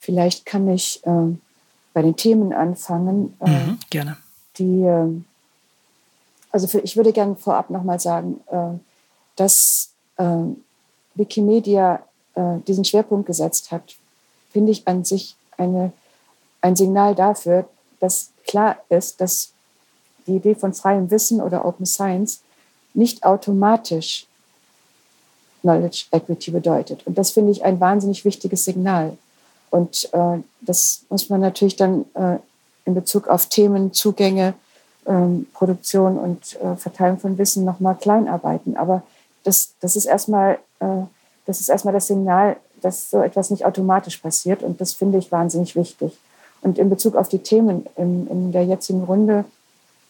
Vielleicht 0.06 0.46
kann 0.46 0.70
ich 0.70 1.04
äh, 1.08 1.36
bei 1.94 2.04
den 2.04 2.16
Themen 2.16 2.54
anfangen. 2.54 3.36
Äh, 3.40 3.50
mhm, 3.50 3.80
gerne. 3.90 4.18
Die, 4.60 4.84
äh, 4.84 5.08
also 6.52 6.68
für, 6.68 6.80
ich 6.82 6.96
würde 6.96 7.12
gerne 7.12 7.36
vorab 7.36 7.72
nochmal 7.72 8.00
sagen, 8.00 8.40
äh, 8.52 8.78
dass 9.36 9.90
äh, 10.18 10.44
Wikimedia 11.16 12.02
diesen 12.68 12.84
Schwerpunkt 12.84 13.28
gesetzt 13.28 13.72
hat, 13.72 13.96
finde 14.52 14.74
ich 14.74 14.86
an 14.90 15.06
sich 15.06 15.38
eine, 15.56 15.94
ein 16.60 16.76
Signal 16.76 17.16
dafür, 17.16 17.66
dass 18.02 18.32
klar 18.46 18.76
ist, 18.90 19.22
dass 19.22 19.54
die 20.28 20.36
Idee 20.36 20.54
von 20.54 20.74
freiem 20.74 21.10
Wissen 21.12 21.40
oder 21.40 21.64
Open 21.64 21.86
Science 21.86 22.42
nicht 22.94 23.24
automatisch 23.24 24.28
Knowledge 25.62 26.08
Equity 26.12 26.52
bedeutet. 26.52 27.08
Und 27.08 27.18
das 27.18 27.32
finde 27.32 27.54
ich 27.54 27.64
ein 27.64 27.80
wahnsinnig 27.80 28.26
wichtiges 28.26 28.66
Signal. 28.66 29.18
Und 29.76 30.08
äh, 30.14 30.38
das 30.62 31.02
muss 31.10 31.30
man 31.30 31.42
natürlich 31.42 31.76
dann 31.76 32.06
äh, 32.14 32.38
in 32.86 32.96
Bezug 32.96 33.28
auf 33.28 33.48
Themen, 33.48 33.92
Zugänge, 33.92 34.54
ähm, 35.06 35.48
Produktion 35.54 36.18
und 36.18 36.58
äh, 36.62 36.78
Verteilung 36.78 37.20
von 37.20 37.38
Wissen 37.38 37.66
nochmal 37.66 37.96
kleinarbeiten. 37.96 38.78
Aber 38.78 39.04
das, 39.44 39.74
das, 39.82 39.98
ist 39.98 40.06
erstmal, 40.06 40.60
äh, 40.80 41.04
das 41.46 41.60
ist 41.60 41.68
erstmal 41.68 41.94
das 41.94 42.08
Signal, 42.08 42.56
dass 42.82 43.10
so 43.10 43.22
etwas 43.22 43.50
nicht 43.50 43.66
automatisch 43.66 44.20
passiert. 44.20 44.64
Und 44.64 44.80
das 44.80 44.94
finde 44.94 45.18
ich 45.18 45.34
wahnsinnig 45.34 45.76
wichtig. 45.76 46.18
Und 46.62 46.80
in 46.80 46.90
Bezug 46.90 47.18
auf 47.18 47.28
die 47.28 47.40
Themen 47.40 47.86
in, 47.98 48.28
in 48.28 48.54
der 48.54 48.64
jetzigen 48.64 49.04
Runde, 49.04 49.44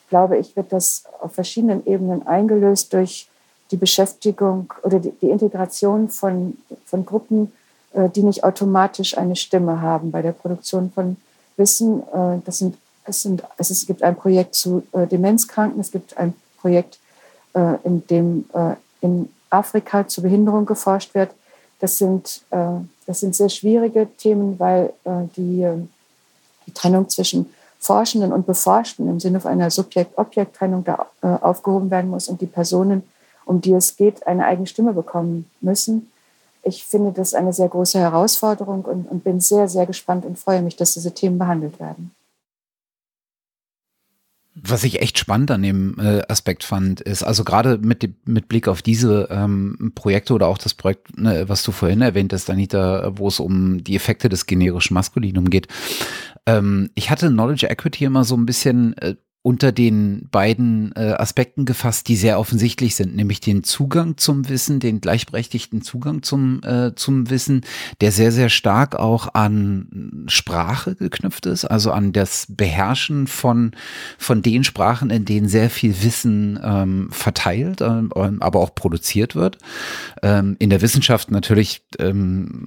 glaube 0.09 0.37
ich, 0.37 0.55
wird 0.55 0.71
das 0.73 1.05
auf 1.21 1.33
verschiedenen 1.33 1.87
Ebenen 1.87 2.27
eingelöst 2.27 2.93
durch 2.93 3.27
die 3.71 3.77
Beschäftigung 3.77 4.71
oder 4.83 4.99
die, 4.99 5.09
die 5.23 5.31
Integration 5.31 6.09
von, 6.09 6.55
von 6.85 7.03
Gruppen, 7.03 7.51
die 8.13 8.23
nicht 8.23 8.43
automatisch 8.43 9.17
eine 9.17 9.35
Stimme 9.35 9.81
haben 9.81 10.11
bei 10.11 10.21
der 10.21 10.33
Produktion 10.33 10.91
von 10.91 11.17
Wissen. 11.57 12.01
Äh, 12.01 12.39
das 12.45 12.59
sind, 12.59 12.77
es, 13.05 13.21
sind, 13.21 13.43
es, 13.57 13.85
gibt 13.85 14.03
ein 14.03 14.15
Projekt 14.15 14.55
zu 14.55 14.83
äh, 14.91 15.07
Demenzkranken, 15.07 15.79
es 15.79 15.91
gibt 15.91 16.17
ein 16.17 16.33
Projekt, 16.59 16.99
in 17.83 18.05
dem 18.07 18.49
in 18.99 19.29
Afrika 19.49 20.05
zur 20.09 20.23
Behinderung 20.23 20.65
geforscht 20.65 21.15
wird. 21.15 21.29
Das 21.79 21.97
sind, 21.97 22.41
das 22.49 23.19
sind 23.21 23.33
sehr 23.33 23.47
schwierige 23.47 24.09
Themen, 24.17 24.59
weil 24.59 24.91
die, 25.37 25.65
die 26.67 26.73
Trennung 26.73 27.07
zwischen 27.07 27.49
Forschenden 27.79 28.33
und 28.33 28.45
Beforschten 28.45 29.07
im 29.07 29.21
Sinne 29.21 29.45
einer 29.45 29.71
Subjekt-Objekt-Trennung 29.71 30.83
da 30.83 31.05
aufgehoben 31.21 31.89
werden 31.91 32.09
muss 32.09 32.27
und 32.27 32.41
die 32.41 32.45
Personen, 32.45 33.03
um 33.45 33.61
die 33.61 33.71
es 33.71 33.95
geht, 33.95 34.27
eine 34.27 34.45
eigene 34.45 34.67
Stimme 34.67 34.91
bekommen 34.91 35.49
müssen 35.61 36.11
ich 36.65 36.85
finde 36.85 37.11
das 37.11 37.33
eine 37.33 37.53
sehr 37.53 37.69
große 37.69 37.99
Herausforderung 37.99 38.83
und, 38.85 39.05
und 39.05 39.23
bin 39.23 39.39
sehr, 39.39 39.69
sehr 39.69 39.85
gespannt 39.85 40.25
und 40.25 40.39
freue 40.39 40.61
mich, 40.61 40.75
dass 40.75 40.93
diese 40.93 41.13
Themen 41.13 41.37
behandelt 41.37 41.79
werden. 41.79 42.11
Was 44.57 44.85
ich 44.85 45.01
echt 45.01 45.19
spannend 45.19 45.51
an 45.51 45.61
dem 45.61 45.99
äh, 45.99 46.21
Aspekt 46.29 46.63
fand, 46.63 47.01
ist 47.01 47.23
also 47.23 47.43
gerade 47.43 47.77
mit, 47.77 48.09
mit 48.25 48.47
Blick 48.47 48.69
auf 48.69 48.81
diese 48.81 49.27
ähm, 49.29 49.91
Projekte 49.95 50.33
oder 50.33 50.47
auch 50.47 50.57
das 50.57 50.73
Projekt, 50.73 51.17
ne, 51.17 51.49
was 51.49 51.61
du 51.61 51.73
vorhin 51.73 52.01
erwähnt 52.01 52.31
hast, 52.31 52.49
Anita, 52.49 53.11
wo 53.17 53.27
es 53.27 53.41
um 53.41 53.83
die 53.83 53.95
Effekte 53.95 54.29
des 54.29 54.45
generischen 54.45 54.93
Maskulinum 54.93 55.49
geht. 55.49 55.67
Ähm, 56.45 56.89
ich 56.95 57.09
hatte 57.09 57.29
Knowledge 57.29 57.67
Equity 57.67 58.05
immer 58.05 58.23
so 58.23 58.35
ein 58.37 58.45
bisschen 58.45 58.97
äh, 58.97 59.15
unter 59.45 59.71
den 59.71 60.27
beiden 60.31 60.91
äh, 60.95 61.11
Aspekten 61.19 61.65
gefasst, 61.65 62.07
die 62.07 62.15
sehr 62.15 62.39
offensichtlich 62.39 62.95
sind, 62.95 63.15
nämlich 63.15 63.41
den 63.41 63.63
Zugang 63.63 64.17
zum 64.17 64.49
Wissen, 64.49 64.79
den 64.79 65.01
gleichberechtigten 65.01 65.83
Zugang 65.83 66.23
zum, 66.23 66.63
äh, 66.63 66.95
zum 66.95 67.29
Wissen, 67.29 67.61
der 68.01 68.11
sehr, 68.11 68.31
sehr 68.31 68.49
stark 68.49 68.95
auch 68.95 69.35
an 69.35 70.25
Sprache 70.25 70.95
geknüpft 70.95 71.45
ist, 71.45 71.63
also 71.65 71.91
an 71.91 72.11
das 72.11 72.47
Beherrschen 72.49 73.27
von, 73.27 73.73
von 74.17 74.41
den 74.41 74.63
Sprachen, 74.63 75.11
in 75.11 75.25
denen 75.25 75.47
sehr 75.47 75.69
viel 75.69 76.01
Wissen 76.01 76.59
ähm, 76.63 77.09
verteilt, 77.11 77.81
äh, 77.81 78.01
aber 78.15 78.59
auch 78.59 78.73
produziert 78.73 79.35
wird. 79.35 79.59
Ähm, 80.23 80.55
in 80.57 80.71
der 80.71 80.81
Wissenschaft 80.81 81.29
natürlich 81.29 81.83
ähm, 81.99 82.65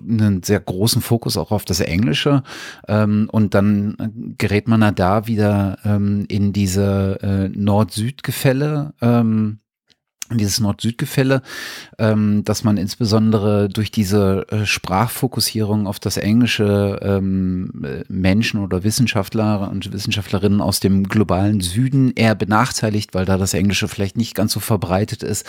einen 0.00 0.42
sehr 0.42 0.58
großen 0.58 1.00
Fokus 1.00 1.36
auch 1.36 1.52
auf 1.52 1.64
das 1.64 1.78
Englische 1.78 2.42
ähm, 2.88 3.28
und 3.30 3.54
dann 3.54 4.34
gerät 4.36 4.66
man 4.66 4.92
da 4.96 5.28
wieder 5.28 5.75
ähm, 5.84 6.24
in 6.28 6.52
diese 6.52 7.18
äh, 7.22 7.48
Nord-Süd-Gefälle. 7.48 8.94
Ähm, 9.00 9.60
dieses 10.34 10.60
Nord-Süd-Gefälle, 10.60 11.42
ähm, 11.98 12.42
dass 12.44 12.64
man 12.64 12.76
insbesondere 12.76 13.68
durch 13.68 13.90
diese 13.90 14.46
äh, 14.50 14.66
Sprachfokussierung 14.66 15.86
auf 15.86 16.00
das 16.00 16.16
Englische 16.16 16.98
ähm, 17.02 17.70
äh, 17.84 18.04
Menschen 18.08 18.60
oder 18.60 18.82
Wissenschaftler 18.82 19.70
und 19.70 19.92
Wissenschaftlerinnen 19.92 20.60
aus 20.60 20.80
dem 20.80 21.08
globalen 21.08 21.60
Süden 21.60 22.12
eher 22.14 22.34
benachteiligt, 22.34 23.14
weil 23.14 23.24
da 23.24 23.38
das 23.38 23.54
Englische 23.54 23.88
vielleicht 23.88 24.16
nicht 24.16 24.34
ganz 24.34 24.52
so 24.52 24.60
verbreitet 24.60 25.22
ist, 25.22 25.46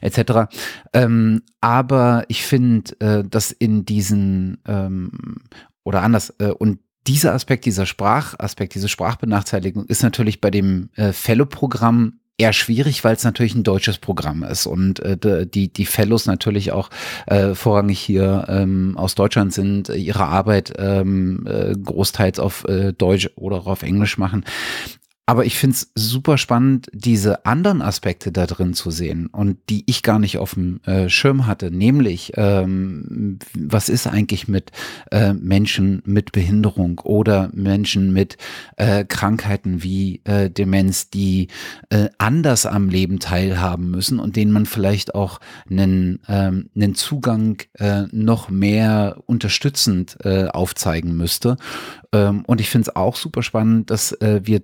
etc. 0.00 0.48
Ähm, 0.92 1.42
aber 1.60 2.24
ich 2.28 2.46
finde, 2.46 2.98
äh, 3.00 3.24
dass 3.28 3.52
in 3.52 3.84
diesen 3.84 4.58
ähm, 4.66 5.36
oder 5.82 6.02
anders 6.02 6.34
äh, 6.38 6.48
und 6.48 6.78
dieser 7.06 7.34
Aspekt, 7.34 7.64
dieser 7.64 7.86
Sprachaspekt, 7.86 8.74
diese 8.74 8.88
Sprachbenachteiligung 8.88 9.86
ist 9.86 10.02
natürlich 10.02 10.40
bei 10.40 10.50
dem 10.50 10.88
äh, 10.96 11.12
Fellow-Programm 11.12 12.20
eher 12.36 12.52
schwierig, 12.52 13.04
weil 13.04 13.14
es 13.14 13.24
natürlich 13.24 13.54
ein 13.54 13.62
deutsches 13.62 13.98
Programm 13.98 14.42
ist 14.42 14.66
und 14.66 15.00
äh, 15.00 15.46
die 15.46 15.72
die 15.72 15.86
Fellows 15.86 16.26
natürlich 16.26 16.72
auch 16.72 16.90
äh, 17.26 17.54
vorrangig 17.54 18.00
hier 18.00 18.46
ähm, 18.48 18.96
aus 18.96 19.14
Deutschland 19.14 19.52
sind, 19.52 19.88
ihre 19.90 20.24
Arbeit 20.24 20.72
ähm, 20.78 21.46
äh, 21.46 21.74
großteils 21.74 22.40
auf 22.40 22.64
äh, 22.64 22.92
Deutsch 22.92 23.30
oder 23.36 23.66
auf 23.66 23.82
Englisch 23.82 24.18
machen. 24.18 24.44
Aber 25.26 25.46
ich 25.46 25.56
finde 25.56 25.74
es 25.74 25.90
super 25.94 26.36
spannend, 26.36 26.90
diese 26.92 27.46
anderen 27.46 27.80
Aspekte 27.80 28.30
da 28.30 28.44
drin 28.46 28.74
zu 28.74 28.90
sehen 28.90 29.28
und 29.28 29.56
die 29.70 29.82
ich 29.86 30.02
gar 30.02 30.18
nicht 30.18 30.36
auf 30.36 30.52
dem 30.52 30.82
äh, 30.84 31.08
Schirm 31.08 31.46
hatte, 31.46 31.70
nämlich 31.70 32.32
ähm, 32.36 33.38
was 33.54 33.88
ist 33.88 34.06
eigentlich 34.06 34.48
mit 34.48 34.70
äh, 35.10 35.32
Menschen 35.32 36.02
mit 36.04 36.32
Behinderung 36.32 36.98
oder 36.98 37.48
Menschen 37.54 38.12
mit 38.12 38.36
äh, 38.76 39.06
Krankheiten 39.06 39.82
wie 39.82 40.20
äh, 40.24 40.50
Demenz, 40.50 41.08
die 41.08 41.48
äh, 41.88 42.10
anders 42.18 42.66
am 42.66 42.90
Leben 42.90 43.18
teilhaben 43.18 43.90
müssen 43.90 44.18
und 44.18 44.36
denen 44.36 44.52
man 44.52 44.66
vielleicht 44.66 45.14
auch 45.14 45.40
einen, 45.70 46.20
ähm, 46.28 46.68
einen 46.76 46.94
Zugang 46.94 47.62
äh, 47.78 48.02
noch 48.12 48.50
mehr 48.50 49.16
unterstützend 49.24 50.18
aufzeigen 50.24 51.16
müsste. 51.16 51.56
Ähm, 52.12 52.44
und 52.46 52.60
ich 52.60 52.68
finde 52.68 52.90
es 52.90 52.96
auch 52.96 53.16
super 53.16 53.42
spannend, 53.42 53.90
dass 53.90 54.16
wir 54.20 54.62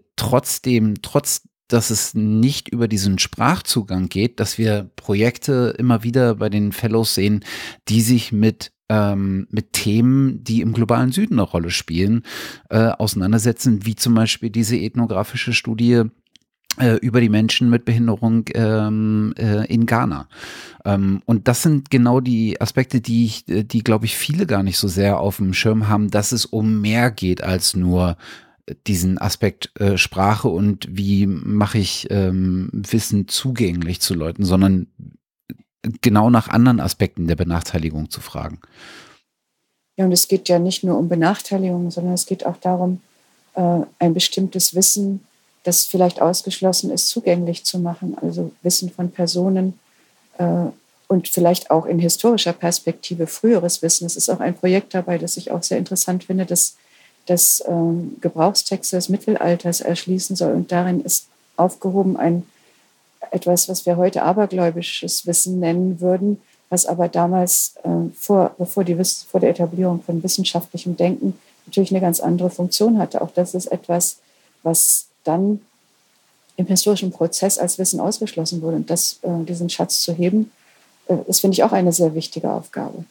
trotzdem, 0.51 1.03
trotz 1.03 1.43
dass 1.69 1.91
es 1.91 2.15
nicht 2.15 2.69
über 2.69 2.89
diesen 2.89 3.21
Sprachzugang 3.21 4.09
geht, 4.09 4.41
dass 4.41 4.59
wir 4.59 4.91
Projekte 4.97 5.73
immer 5.79 6.03
wieder 6.03 6.35
bei 6.35 6.49
den 6.49 6.73
Fellows 6.73 7.15
sehen, 7.15 7.45
die 7.87 8.01
sich 8.01 8.33
mit 8.33 8.73
ähm, 8.89 9.47
mit 9.51 9.73
Themen, 9.73 10.43
die 10.43 10.63
im 10.63 10.73
globalen 10.73 11.13
Süden 11.13 11.35
eine 11.35 11.43
Rolle 11.43 11.71
spielen, 11.71 12.25
äh, 12.71 12.89
auseinandersetzen, 12.89 13.87
wie 13.87 13.95
zum 13.95 14.15
Beispiel 14.15 14.51
diese 14.51 14.77
ethnografische 14.77 15.53
Studie 15.53 16.03
äh, 16.77 16.97
über 16.97 17.21
die 17.21 17.29
Menschen 17.29 17.71
mit 17.71 17.85
Behinderung 17.85 18.47
ähm, 18.55 19.33
äh, 19.39 19.65
in 19.73 19.87
Ghana. 19.87 20.29
Ähm, 20.85 21.23
und 21.25 21.47
das 21.47 21.63
sind 21.63 21.93
genau 21.93 22.19
die 22.19 22.61
Aspekte, 22.61 23.01
die 23.01 23.27
ich, 23.27 23.49
äh, 23.49 23.63
die 23.63 23.85
glaube 23.85 24.07
ich 24.07 24.17
viele 24.17 24.45
gar 24.45 24.65
nicht 24.65 24.79
so 24.79 24.89
sehr 24.89 25.21
auf 25.21 25.37
dem 25.37 25.55
Schirm 25.55 25.87
haben, 25.87 26.11
dass 26.11 26.33
es 26.33 26.45
um 26.45 26.81
mehr 26.81 27.13
geht 27.13 27.45
als 27.45 27.77
nur 27.77 28.17
diesen 28.87 29.19
Aspekt 29.19 29.71
äh, 29.81 29.97
Sprache 29.97 30.49
und 30.49 30.87
wie 30.91 31.27
mache 31.27 31.79
ich 31.79 32.09
ähm, 32.11 32.71
Wissen 32.73 33.29
zugänglich 33.29 34.01
zu 34.01 34.15
Leuten, 34.15 34.45
sondern 34.45 34.87
genau 36.01 36.31
nach 36.31 36.49
anderen 36.49 36.81
Aspekten 36.81 37.27
der 37.27 37.37
Benachteiligung 37.37 38.11
zu 38.11 38.21
fragen. 38.21 38.61
Ja, 39.97 40.05
und 40.05 40.13
es 40.13 40.29
geht 40.29 40.49
ja 40.49 40.59
nicht 40.59 40.85
nur 40.85 40.99
um 40.99 41.09
Benachteiligung, 41.09 41.91
sondern 41.91 42.15
es 42.15 42.27
geht 42.27 42.47
auch 42.47 42.57
darum, 42.57 43.01
äh, 43.55 43.81
ein 43.99 44.15
bestimmtes 44.15 44.75
Wissen 44.75 45.21
das 45.63 45.85
vielleicht 45.85 46.23
ausgeschlossen 46.23 46.91
ist, 46.91 47.09
zugänglich 47.09 47.65
zu 47.65 47.79
machen. 47.79 48.17
Also 48.21 48.53
Wissen 48.63 48.91
von 48.91 49.11
Personen 49.11 49.79
äh, 50.39 50.67
und 51.09 51.29
vielleicht 51.29 51.71
auch 51.71 51.87
in 51.87 51.99
historischer 51.99 52.53
Perspektive 52.53 53.27
früheres 53.27 53.83
Wissen. 53.83 54.07
Es 54.07 54.17
ist 54.17 54.31
auch 54.31 54.41
ein 54.41 54.55
Projekt 54.55 54.95
dabei, 54.95 55.19
das 55.19 55.37
ich 55.37 55.51
auch 55.51 55.63
sehr 55.63 55.79
interessant 55.79 56.25
finde, 56.25 56.47
das 56.47 56.77
das 57.27 57.63
ähm, 57.67 58.17
Gebrauchstexte 58.21 58.97
des 58.97 59.09
Mittelalters 59.09 59.81
erschließen 59.81 60.37
soll. 60.37 60.53
Und 60.53 60.73
darin 60.73 61.01
ist 61.01 61.27
aufgehoben 61.57 62.17
ein 62.17 62.45
etwas, 63.31 63.69
was 63.69 63.87
wir 63.87 63.97
heute 63.97 64.23
abergläubisches 64.23 65.27
Wissen 65.27 65.61
nennen 65.61 66.01
würden, 66.01 66.41
was 66.69 66.87
aber 66.87 67.09
damals 67.09 67.75
äh, 67.83 68.11
vor, 68.17 68.55
bevor 68.59 68.85
die, 68.85 68.97
vor 69.29 69.41
der 69.41 69.51
Etablierung 69.51 70.03
von 70.03 70.23
wissenschaftlichem 70.23 70.97
Denken 70.97 71.39
natürlich 71.67 71.91
eine 71.91 72.01
ganz 72.01 72.21
andere 72.21 72.51
Funktion 72.51 72.99
hatte. 72.99 73.21
Auch 73.21 73.31
das 73.33 73.55
ist 73.55 73.67
etwas, 73.67 74.19
was 74.63 75.07
dann 75.25 75.61
im 76.57 76.67
historischen 76.67 77.11
Prozess 77.11 77.59
als 77.59 77.79
Wissen 77.79 78.01
ausgeschlossen 78.01 78.63
wurde. 78.63 78.77
Und 78.77 78.91
das, 78.91 79.19
äh, 79.23 79.45
diesen 79.45 79.71
Schatz 79.71 80.01
zu 80.01 80.13
heben, 80.13 80.51
äh, 81.07 81.17
das 81.27 81.41
finde 81.41 81.55
ich 81.55 81.65
auch 81.65 81.73
eine 81.73 81.93
sehr 81.93 82.15
wichtige 82.15 82.51
Aufgabe. 82.51 83.05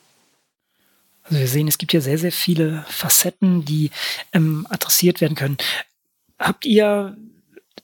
Also 1.24 1.40
wir 1.40 1.48
sehen, 1.48 1.68
es 1.68 1.78
gibt 1.78 1.92
hier 1.92 2.02
sehr, 2.02 2.18
sehr 2.18 2.32
viele 2.32 2.86
Facetten, 2.88 3.66
die 3.66 3.92
ähm, 4.34 4.66
adressiert 4.70 5.22
werden 5.22 5.36
können. 5.36 5.58
Habt 6.40 6.66
ihr 6.66 7.18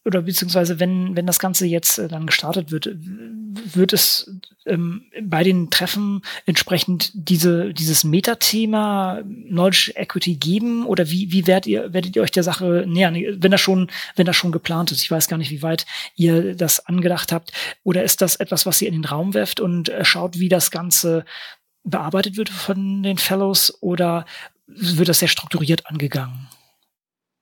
oder 0.05 0.21
beziehungsweise 0.21 0.79
wenn, 0.79 1.15
wenn 1.15 1.25
das 1.25 1.39
Ganze 1.39 1.65
jetzt 1.65 1.97
äh, 1.97 2.07
dann 2.07 2.27
gestartet 2.27 2.71
wird, 2.71 2.89
wird 2.95 3.91
es 3.91 4.31
ähm, 4.67 5.05
bei 5.21 5.43
den 5.43 5.71
Treffen 5.71 6.21
entsprechend 6.45 7.11
diese, 7.13 7.73
dieses 7.73 8.03
Metathema 8.03 9.23
Knowledge 9.23 9.93
Equity 9.95 10.35
geben 10.35 10.85
oder 10.85 11.09
wie, 11.09 11.31
wie 11.31 11.47
werdet 11.47 11.65
ihr, 11.65 11.91
werdet 11.93 12.15
ihr 12.15 12.21
euch 12.21 12.31
der 12.31 12.43
Sache 12.43 12.85
nähern, 12.87 13.15
wenn 13.15 13.51
das 13.51 13.61
schon, 13.61 13.89
wenn 14.15 14.27
das 14.27 14.35
schon 14.35 14.51
geplant 14.51 14.91
ist? 14.91 15.01
Ich 15.01 15.09
weiß 15.09 15.27
gar 15.27 15.37
nicht, 15.37 15.51
wie 15.51 15.63
weit 15.63 15.87
ihr 16.15 16.55
das 16.55 16.85
angedacht 16.85 17.31
habt. 17.31 17.51
Oder 17.83 18.03
ist 18.03 18.21
das 18.21 18.35
etwas, 18.35 18.67
was 18.67 18.81
ihr 18.81 18.89
in 18.89 18.93
den 18.93 19.05
Raum 19.05 19.33
werft 19.33 19.59
und 19.59 19.89
äh, 19.89 20.05
schaut, 20.05 20.39
wie 20.39 20.49
das 20.49 20.69
Ganze 20.69 21.25
bearbeitet 21.85 22.35
wird 22.35 22.49
von 22.49 23.03
den 23.03 23.17
Fellows 23.17 23.77
oder 23.81 24.25
wird 24.67 25.07
das 25.07 25.19
sehr 25.19 25.27
strukturiert 25.27 25.87
angegangen? 25.87 26.49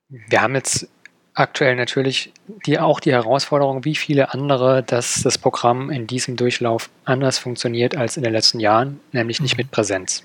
Wir 0.09 0.41
haben 0.41 0.55
jetzt 0.55 0.87
aktuell 1.33 1.75
natürlich 1.75 2.31
die, 2.65 2.79
auch 2.79 2.99
die 2.99 3.11
Herausforderung, 3.11 3.85
wie 3.85 3.95
viele 3.95 4.33
andere, 4.33 4.83
dass 4.83 5.23
das 5.23 5.37
Programm 5.37 5.89
in 5.89 6.05
diesem 6.05 6.35
Durchlauf 6.35 6.89
anders 7.05 7.39
funktioniert 7.39 7.97
als 7.97 8.17
in 8.17 8.23
den 8.23 8.33
letzten 8.33 8.59
Jahren, 8.59 8.99
nämlich 9.11 9.41
nicht 9.41 9.57
mit 9.57 9.71
Präsenz. 9.71 10.23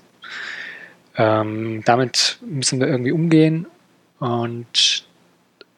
Ähm, 1.15 1.81
damit 1.85 2.37
müssen 2.41 2.79
wir 2.79 2.87
irgendwie 2.87 3.11
umgehen 3.11 3.65
und 4.19 5.07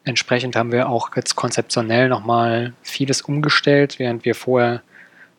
entsprechend 0.04 0.56
haben 0.56 0.72
wir 0.72 0.88
auch 0.88 1.16
jetzt 1.16 1.36
konzeptionell 1.36 2.08
nochmal 2.08 2.74
vieles 2.82 3.22
umgestellt, 3.22 3.98
während 3.98 4.24
wir 4.24 4.34
vorher 4.34 4.82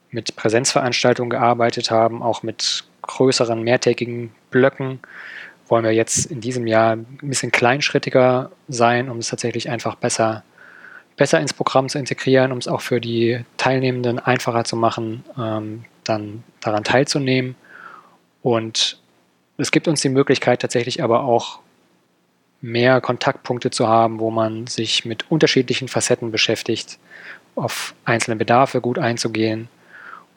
mit 0.10 0.36
Präsenzveranstaltungen 0.36 1.30
gearbeitet 1.30 1.92
haben, 1.92 2.24
auch 2.24 2.44
mit 2.44 2.86
größeren, 3.04 3.62
mehrtägigen 3.62 4.32
Blöcken 4.50 5.00
wollen 5.68 5.86
wir 5.86 5.92
jetzt 5.92 6.26
in 6.26 6.42
diesem 6.42 6.68
Jahr 6.68 6.96
ein 6.96 7.18
bisschen 7.22 7.52
kleinschrittiger 7.52 8.52
sein, 8.68 9.10
um 9.10 9.20
es 9.20 9.30
tatsächlich 9.30 9.70
einfach 9.70 9.96
besser, 9.96 10.44
besser 11.18 11.40
ins 11.40 11.54
Programm 11.54 11.90
zu 11.90 11.98
integrieren, 11.98 12.52
um 12.52 12.58
es 12.58 12.68
auch 12.68 12.82
für 12.82 13.00
die 13.00 13.44
Teilnehmenden 13.58 14.20
einfacher 14.20 14.66
zu 14.66 14.76
machen, 14.76 15.24
ähm, 15.38 15.86
dann 16.04 16.44
daran 16.60 16.84
teilzunehmen. 16.84 17.56
Und 18.42 19.00
es 19.58 19.72
gibt 19.72 19.88
uns 19.88 20.02
die 20.02 20.10
Möglichkeit 20.10 20.62
tatsächlich 20.62 21.02
aber 21.02 21.24
auch 21.24 21.60
mehr 22.62 23.02
Kontaktpunkte 23.02 23.72
zu 23.72 23.88
haben, 23.88 24.20
wo 24.20 24.32
man 24.32 24.68
sich 24.68 25.06
mit 25.06 25.30
unterschiedlichen 25.32 25.88
Facetten 25.88 26.32
beschäftigt, 26.32 26.98
auf 27.56 27.94
einzelne 28.06 28.36
Bedarfe 28.36 28.80
gut 28.82 29.00
einzugehen. 29.00 29.70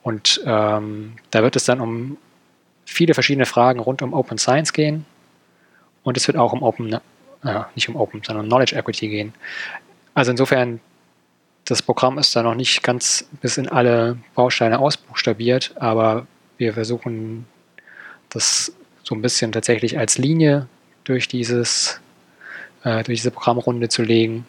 Und 0.02 0.40
ähm, 0.44 1.16
da 1.30 1.42
wird 1.42 1.56
es 1.56 1.64
dann 1.64 1.80
um 1.80 2.16
viele 2.86 3.12
verschiedene 3.12 3.44
Fragen 3.44 3.80
rund 3.80 4.00
um 4.00 4.14
Open 4.14 4.38
Science 4.38 4.72
gehen, 4.72 5.04
und 6.06 6.16
es 6.16 6.28
wird 6.28 6.38
auch 6.38 6.52
um 6.52 6.62
Open, 6.62 6.92
äh, 6.92 7.60
nicht 7.74 7.88
um 7.88 7.96
Open, 7.96 8.22
sondern 8.24 8.46
Knowledge 8.46 8.76
Equity 8.76 9.08
gehen. 9.08 9.34
Also 10.14 10.30
insofern, 10.30 10.78
das 11.64 11.82
Programm 11.82 12.16
ist 12.18 12.36
da 12.36 12.44
noch 12.44 12.54
nicht 12.54 12.84
ganz 12.84 13.28
bis 13.40 13.58
in 13.58 13.68
alle 13.68 14.16
Bausteine 14.36 14.78
ausbuchstabiert, 14.78 15.74
aber 15.80 16.28
wir 16.58 16.74
versuchen 16.74 17.44
das 18.28 18.72
so 19.02 19.16
ein 19.16 19.20
bisschen 19.20 19.50
tatsächlich 19.50 19.98
als 19.98 20.16
Linie 20.16 20.68
durch 21.02 21.26
dieses, 21.26 22.00
äh, 22.84 23.02
durch 23.02 23.18
diese 23.18 23.32
Programmrunde 23.32 23.88
zu 23.88 24.04
legen 24.04 24.46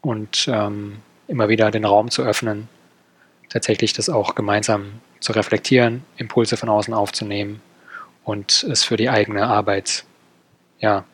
und 0.00 0.48
ähm, 0.50 0.96
immer 1.28 1.50
wieder 1.50 1.70
den 1.70 1.84
Raum 1.84 2.10
zu 2.10 2.22
öffnen, 2.22 2.68
tatsächlich 3.50 3.92
das 3.92 4.08
auch 4.08 4.34
gemeinsam 4.34 4.92
zu 5.20 5.32
reflektieren, 5.32 6.02
Impulse 6.16 6.56
von 6.56 6.68
außen 6.68 6.94
aufzunehmen 6.94 7.60
und 8.24 8.64
es 8.64 8.84
für 8.84 8.96
die 8.96 9.10
eigene 9.10 9.46
Arbeit 9.46 10.04
ja, 10.80 11.04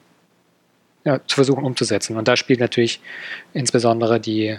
ja, 1.04 1.20
zu 1.26 1.34
versuchen 1.34 1.64
umzusetzen. 1.64 2.16
Und 2.16 2.28
da 2.28 2.36
spielt 2.36 2.60
natürlich 2.60 3.00
insbesondere 3.52 4.20
die 4.20 4.58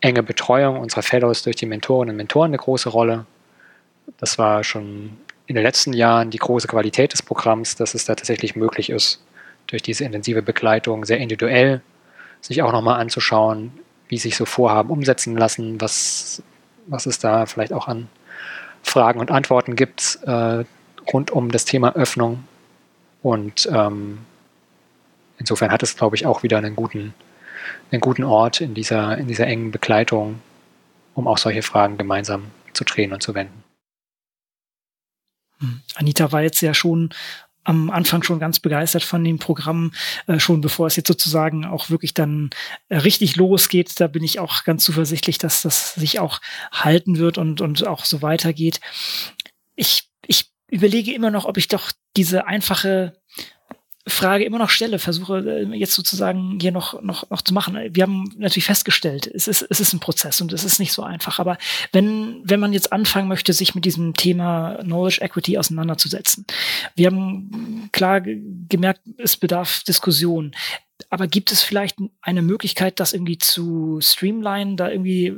enge 0.00 0.22
Betreuung 0.22 0.78
unserer 0.78 1.02
Fellows 1.02 1.42
durch 1.42 1.56
die 1.56 1.66
Mentorinnen 1.66 2.14
und 2.14 2.16
Mentoren 2.16 2.50
eine 2.50 2.58
große 2.58 2.88
Rolle. 2.88 3.26
Das 4.18 4.38
war 4.38 4.64
schon 4.64 5.18
in 5.46 5.56
den 5.56 5.64
letzten 5.64 5.92
Jahren 5.92 6.30
die 6.30 6.38
große 6.38 6.68
Qualität 6.68 7.12
des 7.12 7.22
Programms, 7.22 7.76
dass 7.76 7.94
es 7.94 8.04
da 8.04 8.14
tatsächlich 8.14 8.56
möglich 8.56 8.90
ist, 8.90 9.22
durch 9.66 9.82
diese 9.82 10.04
intensive 10.04 10.42
Begleitung 10.42 11.04
sehr 11.04 11.18
individuell 11.18 11.82
sich 12.40 12.62
auch 12.62 12.72
nochmal 12.72 13.00
anzuschauen, 13.00 13.72
wie 14.08 14.18
sich 14.18 14.36
so 14.36 14.44
Vorhaben 14.44 14.90
umsetzen 14.90 15.36
lassen, 15.36 15.80
was, 15.80 16.42
was 16.86 17.06
es 17.06 17.18
da 17.18 17.46
vielleicht 17.46 17.72
auch 17.72 17.86
an 17.86 18.08
Fragen 18.82 19.20
und 19.20 19.30
Antworten 19.30 19.76
gibt 19.76 20.18
äh, 20.26 20.64
rund 21.12 21.30
um 21.30 21.50
das 21.50 21.64
Thema 21.64 21.94
Öffnung. 21.94 22.44
Und 23.22 23.68
ähm, 23.72 24.18
insofern 25.38 25.70
hat 25.70 25.82
es, 25.82 25.96
glaube 25.96 26.16
ich, 26.16 26.26
auch 26.26 26.42
wieder 26.42 26.58
einen 26.58 26.76
guten, 26.76 27.14
einen 27.90 28.00
guten 28.00 28.24
Ort 28.24 28.60
in 28.60 28.74
dieser, 28.74 29.18
in 29.18 29.28
dieser 29.28 29.46
engen 29.46 29.70
Begleitung, 29.70 30.40
um 31.14 31.26
auch 31.28 31.38
solche 31.38 31.62
Fragen 31.62 31.98
gemeinsam 31.98 32.50
zu 32.72 32.84
drehen 32.84 33.12
und 33.12 33.22
zu 33.22 33.34
wenden. 33.34 33.62
Hm. 35.58 35.82
Anita 35.96 36.32
war 36.32 36.42
jetzt 36.42 36.60
ja 36.62 36.72
schon 36.72 37.10
am 37.64 37.90
Anfang 37.90 38.22
schon 38.22 38.38
ganz 38.38 38.60
begeistert 38.60 39.02
von 39.02 39.22
dem 39.22 39.38
Programm, 39.38 39.92
äh, 40.26 40.38
schon 40.38 40.60
bevor 40.60 40.86
es 40.86 40.96
jetzt 40.96 41.08
sozusagen 41.08 41.64
auch 41.64 41.90
wirklich 41.90 42.14
dann 42.14 42.50
äh, 42.88 42.96
richtig 42.98 43.36
losgeht. 43.36 44.00
Da 44.00 44.06
bin 44.06 44.24
ich 44.24 44.38
auch 44.38 44.64
ganz 44.64 44.84
zuversichtlich, 44.84 45.38
dass 45.38 45.62
das 45.62 45.94
sich 45.94 46.18
auch 46.20 46.40
halten 46.72 47.18
wird 47.18 47.38
und, 47.38 47.60
und 47.60 47.86
auch 47.86 48.04
so 48.04 48.22
weitergeht. 48.22 48.80
Ich, 49.76 50.08
ich 50.26 50.50
überlege 50.70 51.12
immer 51.12 51.30
noch, 51.30 51.44
ob 51.44 51.56
ich 51.56 51.68
doch 51.68 51.92
diese 52.16 52.46
einfache 52.46 53.14
Frage 54.10 54.44
immer 54.44 54.58
noch 54.58 54.70
stelle, 54.70 54.98
versuche 54.98 55.38
äh, 55.38 55.76
jetzt 55.76 55.94
sozusagen 55.94 56.58
hier 56.60 56.72
noch, 56.72 57.00
noch, 57.02 57.28
noch 57.30 57.42
zu 57.42 57.54
machen. 57.54 57.78
Wir 57.90 58.02
haben 58.02 58.32
natürlich 58.36 58.66
festgestellt, 58.66 59.30
es 59.32 59.48
ist, 59.48 59.66
es 59.68 59.80
ist 59.80 59.92
ein 59.92 60.00
Prozess 60.00 60.40
und 60.40 60.52
es 60.52 60.64
ist 60.64 60.78
nicht 60.78 60.92
so 60.92 61.02
einfach. 61.02 61.38
Aber 61.38 61.58
wenn, 61.92 62.40
wenn 62.44 62.60
man 62.60 62.72
jetzt 62.72 62.92
anfangen 62.92 63.28
möchte, 63.28 63.52
sich 63.52 63.74
mit 63.74 63.84
diesem 63.84 64.14
Thema 64.14 64.78
Knowledge 64.82 65.22
Equity 65.22 65.58
auseinanderzusetzen, 65.58 66.46
wir 66.94 67.06
haben 67.06 67.88
klar 67.92 68.20
gemerkt, 68.20 69.00
es 69.16 69.36
bedarf 69.36 69.82
Diskussion. 69.84 70.52
Aber 71.08 71.26
gibt 71.26 71.50
es 71.50 71.62
vielleicht 71.62 71.96
eine 72.20 72.42
Möglichkeit, 72.42 73.00
das 73.00 73.12
irgendwie 73.12 73.38
zu 73.38 74.00
streamline, 74.02 74.76
da 74.76 74.90
irgendwie 74.90 75.34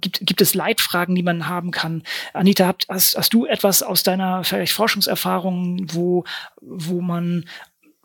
gibt, 0.00 0.20
gibt 0.26 0.40
es 0.40 0.54
Leitfragen, 0.54 1.14
die 1.14 1.22
man 1.22 1.48
haben 1.48 1.70
kann? 1.70 2.02
Anita, 2.32 2.74
hast, 2.88 3.16
hast 3.16 3.34
du 3.34 3.46
etwas 3.46 3.82
aus 3.82 4.02
deiner 4.02 4.44
vielleicht 4.44 4.72
Forschungserfahrung, 4.72 5.86
wo, 5.92 6.24
wo 6.60 7.00
man 7.00 7.44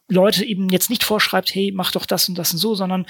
Leute 0.07 0.43
eben 0.45 0.69
jetzt 0.69 0.89
nicht 0.89 1.03
vorschreibt, 1.03 1.53
hey, 1.55 1.71
mach 1.73 1.91
doch 1.91 2.05
das 2.05 2.27
und 2.27 2.37
das 2.37 2.51
und 2.51 2.59
so, 2.59 2.75
sondern 2.75 3.05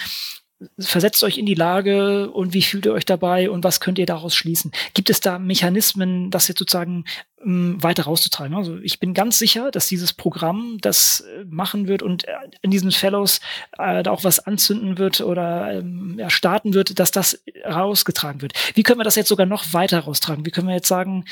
versetzt 0.80 1.24
euch 1.24 1.38
in 1.38 1.46
die 1.46 1.56
Lage 1.56 2.30
und 2.30 2.54
wie 2.54 2.62
fühlt 2.62 2.86
ihr 2.86 2.94
euch 2.94 3.06
dabei 3.06 3.50
und 3.50 3.64
was 3.64 3.80
könnt 3.80 3.98
ihr 3.98 4.06
daraus 4.06 4.36
schließen? 4.36 4.72
Gibt 4.94 5.10
es 5.10 5.20
da 5.20 5.40
Mechanismen, 5.40 6.30
das 6.30 6.48
jetzt 6.48 6.60
sozusagen 6.60 7.06
weiter 7.44 8.04
rauszutreiben? 8.04 8.56
Also 8.56 8.78
ich 8.78 9.00
bin 9.00 9.14
ganz 9.14 9.40
sicher, 9.40 9.72
dass 9.72 9.88
dieses 9.88 10.14
Programm 10.14 10.78
das 10.82 11.22
äh, 11.22 11.46
machen 11.46 11.88
wird 11.88 12.04
und 12.04 12.28
äh, 12.28 12.34
in 12.62 12.72
diesen 12.72 12.92
Fellows 12.92 13.40
äh, 13.78 14.04
da 14.04 14.12
auch 14.12 14.24
was 14.24 14.40
anzünden 14.40 14.98
wird 14.98 15.22
oder 15.22 15.74
ähm, 15.74 16.16
ja, 16.20 16.30
starten 16.30 16.74
wird, 16.74 17.00
dass 17.00 17.12
das 17.12 17.44
rausgetragen 17.66 18.42
wird. 18.42 18.54
Wie 18.76 18.84
können 18.84 19.00
wir 19.00 19.04
das 19.06 19.16
jetzt 19.16 19.30
sogar 19.30 19.46
noch 19.46 19.74
weiter 19.74 20.00
raustragen? 20.00 20.46
Wie 20.46 20.52
können 20.52 20.68
wir 20.68 20.76
jetzt 20.76 20.88
sagen, 20.88 21.26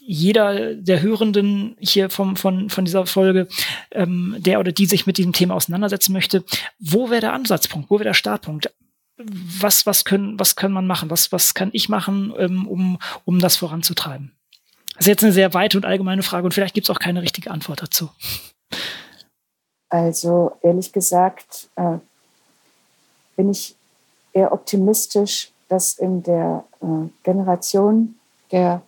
jeder 0.00 0.74
der 0.74 1.02
Hörenden 1.02 1.76
hier 1.80 2.10
vom, 2.10 2.36
von, 2.36 2.70
von 2.70 2.84
dieser 2.84 3.06
Folge, 3.06 3.48
ähm, 3.92 4.36
der 4.38 4.60
oder 4.60 4.72
die 4.72 4.86
sich 4.86 5.06
mit 5.06 5.18
diesem 5.18 5.32
Thema 5.32 5.54
auseinandersetzen 5.54 6.12
möchte, 6.12 6.44
wo 6.78 7.10
wäre 7.10 7.20
der 7.20 7.32
Ansatzpunkt, 7.32 7.90
wo 7.90 7.96
wäre 7.96 8.04
der 8.04 8.14
Startpunkt? 8.14 8.72
Was, 9.16 9.86
was, 9.86 10.04
können, 10.04 10.38
was 10.38 10.56
kann 10.56 10.72
man 10.72 10.86
machen? 10.86 11.08
Was, 11.08 11.32
was 11.32 11.54
kann 11.54 11.70
ich 11.72 11.88
machen, 11.88 12.34
ähm, 12.36 12.66
um, 12.66 12.98
um 13.24 13.38
das 13.38 13.56
voranzutreiben? 13.56 14.35
Das 14.96 15.02
ist 15.02 15.08
jetzt 15.08 15.24
eine 15.24 15.32
sehr 15.32 15.52
weite 15.54 15.76
und 15.76 15.84
allgemeine 15.84 16.22
Frage 16.22 16.44
und 16.44 16.52
vielleicht 16.52 16.74
gibt 16.74 16.88
es 16.88 16.94
auch 16.94 16.98
keine 16.98 17.22
richtige 17.22 17.50
Antwort 17.50 17.82
dazu. 17.82 18.08
Also 19.88 20.52
ehrlich 20.62 20.92
gesagt 20.92 21.68
äh, 21.76 21.98
bin 23.36 23.50
ich 23.50 23.76
eher 24.32 24.52
optimistisch, 24.52 25.50
dass 25.68 25.94
in 25.94 26.22
der 26.22 26.64
äh, 26.80 26.86
Generation 27.22 28.16
der 28.50 28.82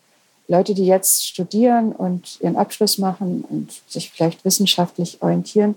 Leute, 0.48 0.74
die 0.74 0.86
jetzt 0.86 1.26
studieren 1.26 1.92
und 1.92 2.40
ihren 2.40 2.56
Abschluss 2.56 2.96
machen 2.98 3.44
und 3.48 3.70
sich 3.86 4.10
vielleicht 4.10 4.44
wissenschaftlich 4.44 5.22
orientieren, 5.22 5.74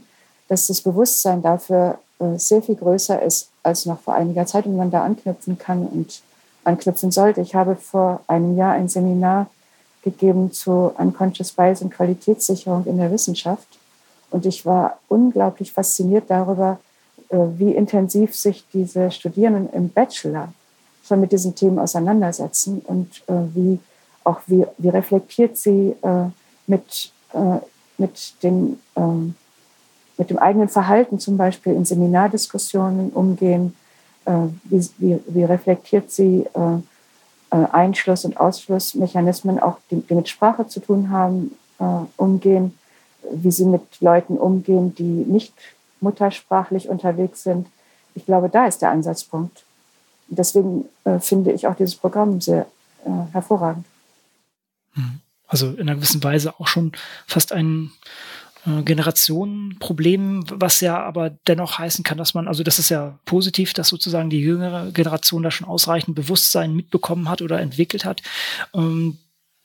dass 0.47 0.67
das 0.67 0.81
Bewusstsein 0.81 1.41
dafür 1.41 1.99
äh, 2.19 2.37
sehr 2.37 2.61
viel 2.61 2.75
größer 2.75 3.21
ist 3.21 3.49
als 3.63 3.85
noch 3.85 3.99
vor 3.99 4.15
einiger 4.15 4.45
Zeit 4.45 4.65
und 4.65 4.77
man 4.77 4.91
da 4.91 5.03
anknüpfen 5.03 5.57
kann 5.57 5.85
und 5.85 6.21
anknüpfen 6.63 7.11
sollte. 7.11 7.41
Ich 7.41 7.53
habe 7.53 7.75
vor 7.75 8.21
einem 8.27 8.55
Jahr 8.55 8.73
ein 8.73 8.87
Seminar 8.87 9.49
gegeben 10.01 10.51
zu 10.51 10.93
Unconscious 10.97 11.51
Bias 11.51 11.81
und 11.81 11.93
Qualitätssicherung 11.93 12.85
in 12.85 12.97
der 12.97 13.11
Wissenschaft. 13.11 13.67
Und 14.29 14.45
ich 14.45 14.65
war 14.65 14.99
unglaublich 15.07 15.71
fasziniert 15.71 16.25
darüber, 16.29 16.79
äh, 17.29 17.37
wie 17.57 17.71
intensiv 17.71 18.35
sich 18.35 18.65
diese 18.73 19.11
Studierenden 19.11 19.71
im 19.73 19.89
Bachelor 19.89 20.53
schon 21.03 21.21
mit 21.21 21.31
diesen 21.31 21.55
Themen 21.55 21.79
auseinandersetzen 21.79 22.81
und 22.85 23.23
äh, 23.27 23.33
wie 23.53 23.79
auch 24.23 24.41
wie, 24.47 24.65
wie 24.77 24.89
reflektiert 24.89 25.57
sie 25.57 25.95
äh, 26.03 26.25
mit, 26.67 27.11
mit, 27.97 28.43
dem, 28.43 28.77
ähm, 28.95 29.35
mit 30.17 30.29
dem 30.29 30.37
eigenen 30.37 30.69
Verhalten 30.69 31.17
zum 31.19 31.37
Beispiel 31.37 31.73
in 31.73 31.85
Seminardiskussionen 31.85 33.09
umgehen, 33.09 33.75
wie, 34.65 34.87
wie, 34.99 35.19
wie, 35.27 35.43
reflektiert 35.43 36.11
sie 36.11 36.45
äh, 36.53 36.77
Einschluss- 37.55 38.25
und 38.25 38.37
Ausschlussmechanismen, 38.37 39.59
auch 39.59 39.77
die, 39.89 40.01
die, 40.01 40.15
mit 40.15 40.29
Sprache 40.29 40.67
zu 40.67 40.79
tun 40.79 41.09
haben, 41.09 41.55
äh, 41.79 41.83
umgehen, 42.17 42.77
wie 43.31 43.51
sie 43.51 43.65
mit 43.65 43.81
Leuten 44.01 44.37
umgehen, 44.37 44.95
die 44.95 45.03
nicht 45.03 45.53
muttersprachlich 45.99 46.89
unterwegs 46.89 47.43
sind. 47.43 47.67
Ich 48.15 48.25
glaube, 48.25 48.49
da 48.49 48.65
ist 48.65 48.81
der 48.81 48.91
Ansatzpunkt. 48.91 49.63
Deswegen 50.27 50.85
finde 51.19 51.51
ich 51.51 51.67
auch 51.67 51.75
dieses 51.75 51.95
Programm 51.95 52.41
sehr 52.41 52.65
hervorragend. 53.31 53.85
Also 55.51 55.71
in 55.71 55.81
einer 55.81 55.95
gewissen 55.95 56.23
Weise 56.23 56.57
auch 56.59 56.67
schon 56.67 56.93
fast 57.27 57.51
ein 57.51 57.91
äh, 57.91 58.40
Generationenproblem, 58.65 60.45
was 60.51 60.81
ja 60.81 61.01
aber 61.01 61.31
dennoch 61.47 61.79
heißen 61.79 62.03
kann, 62.03 62.17
dass 62.17 62.33
man, 62.33 62.47
also 62.47 62.63
das 62.63 62.77
ist 62.77 62.89
ja 62.89 63.19
positiv, 63.25 63.73
dass 63.73 63.87
sozusagen 63.87 64.29
die 64.29 64.39
jüngere 64.39 64.91
Generation 64.91 65.41
da 65.41 65.49
schon 65.49 65.67
ausreichend 65.67 66.15
Bewusstsein 66.15 66.75
mitbekommen 66.75 67.27
hat 67.27 67.41
oder 67.41 67.59
entwickelt 67.59 68.05
hat. 68.05 68.21
Ähm, 68.75 69.17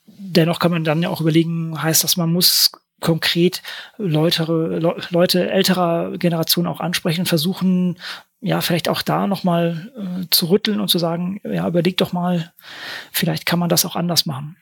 dennoch 0.07 0.59
kann 0.61 0.71
man 0.71 0.85
dann 0.85 1.03
ja 1.03 1.11
auch 1.11 1.21
überlegen, 1.21 1.81
heißt 1.83 2.05
das, 2.05 2.17
man 2.17 2.33
muss 2.33 2.73
konkret 3.01 3.63
Leute, 3.99 4.45
Le 4.45 4.97
Leute 5.11 5.51
älterer 5.51 6.17
Generation 6.17 6.67
auch 6.67 6.81
ansprechen 6.81 7.23
und 7.23 7.27
versuchen, 7.27 7.99
ja, 8.41 8.61
vielleicht 8.61 8.89
auch 8.89 9.03
da 9.03 9.27
nochmal 9.27 9.93
äh, 9.97 10.27
zu 10.31 10.47
rütteln 10.47 10.81
und 10.81 10.89
zu 10.89 10.99
sagen, 10.99 11.41
ja, 11.45 11.69
überleg 11.69 11.99
doch 11.99 12.13
mal, 12.13 12.53
vielleicht 13.13 13.45
kann 13.45 13.59
man 13.59 13.69
das 13.69 13.85
auch 13.85 13.97
anders 13.97 14.25
machen. 14.25 14.57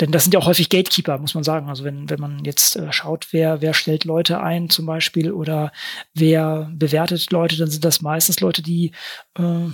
Denn 0.00 0.12
das 0.12 0.24
sind 0.24 0.34
ja 0.34 0.40
auch 0.40 0.46
häufig 0.46 0.68
Gatekeeper, 0.68 1.18
muss 1.18 1.34
man 1.34 1.44
sagen. 1.44 1.68
Also 1.68 1.84
wenn, 1.84 2.08
wenn 2.08 2.20
man 2.20 2.44
jetzt 2.44 2.76
äh, 2.76 2.92
schaut, 2.92 3.28
wer, 3.32 3.60
wer 3.60 3.74
stellt 3.74 4.04
Leute 4.04 4.40
ein 4.40 4.70
zum 4.70 4.86
Beispiel 4.86 5.32
oder 5.32 5.72
wer 6.14 6.70
bewertet 6.72 7.30
Leute, 7.30 7.56
dann 7.56 7.70
sind 7.70 7.84
das 7.84 8.00
meistens 8.00 8.40
Leute, 8.40 8.62
die 8.62 8.92
äh, 9.36 9.68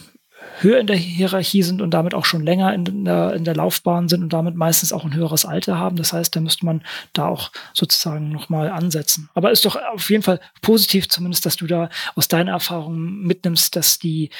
höher 0.61 0.79
in 0.79 0.87
der 0.87 0.97
Hierarchie 0.97 1.62
sind 1.62 1.83
und 1.83 1.93
damit 1.93 2.14
auch 2.14 2.25
schon 2.25 2.43
länger 2.43 2.72
in 2.75 3.05
der, 3.05 3.35
in 3.35 3.45
der 3.45 3.57
Laufbahn 3.57 4.09
sind 4.09 4.22
und 4.22 4.33
damit 4.33 4.55
meistens 4.55 4.93
auch 4.93 5.05
ein 5.05 5.14
höheres 5.14 5.45
Alter 5.45 5.79
haben. 5.79 5.97
Das 5.97 6.12
heißt, 6.12 6.35
da 6.35 6.41
müsste 6.41 6.64
man 6.66 6.83
da 7.12 7.29
auch 7.29 7.51
sozusagen 7.72 8.31
nochmal 8.31 8.70
ansetzen. 8.70 9.31
Aber 9.35 9.51
ist 9.51 9.64
doch 9.64 9.77
auf 9.77 10.11
jeden 10.11 10.22
Fall 10.22 10.41
positiv 10.62 11.09
zumindest, 11.09 11.47
dass 11.47 11.57
du 11.57 11.66
da 11.66 11.89
aus 12.14 12.29
deiner 12.29 12.53
Erfahrung 12.53 13.22
mitnimmst, 13.22 13.77
dass 13.77 13.99
die 13.99 14.31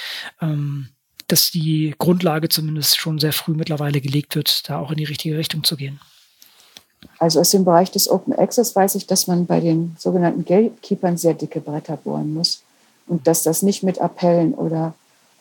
ähm, 0.41 0.89
dass 1.29 1.51
die 1.51 1.95
Grundlage 1.99 2.49
zumindest 2.49 2.99
schon 2.99 3.19
sehr 3.19 3.33
früh 3.33 3.53
mittlerweile 3.53 4.01
gelegt 4.01 4.37
wird, 4.37 4.69
da 4.69 4.79
auch 4.79 4.91
in 4.91 4.99
die 4.99 5.05
richtige 5.05 5.39
Richtung 5.39 5.65
zu 5.65 5.77
gehen. 5.77 6.01
Also 7.19 7.41
aus 7.41 7.51
dem 7.51 7.65
Bereich 7.65 7.91
des 7.91 8.11
Open 8.11 8.33
Access 8.33 8.75
weiß 8.75 8.95
ich, 8.95 9.07
dass 9.07 9.27
man 9.27 9.47
bei 9.47 9.61
den 9.61 9.97
sogenannten 9.99 10.45
Gatekeepern 10.45 11.17
sehr 11.17 11.35
dicke 11.35 11.61
Bretter 11.61 11.97
bohren 11.97 12.35
muss 12.35 12.63
und 13.07 13.27
dass 13.27 13.43
das 13.43 13.63
nicht 13.63 13.83
mit 13.83 13.99
Appellen 13.99 14.55
oder 14.55 14.95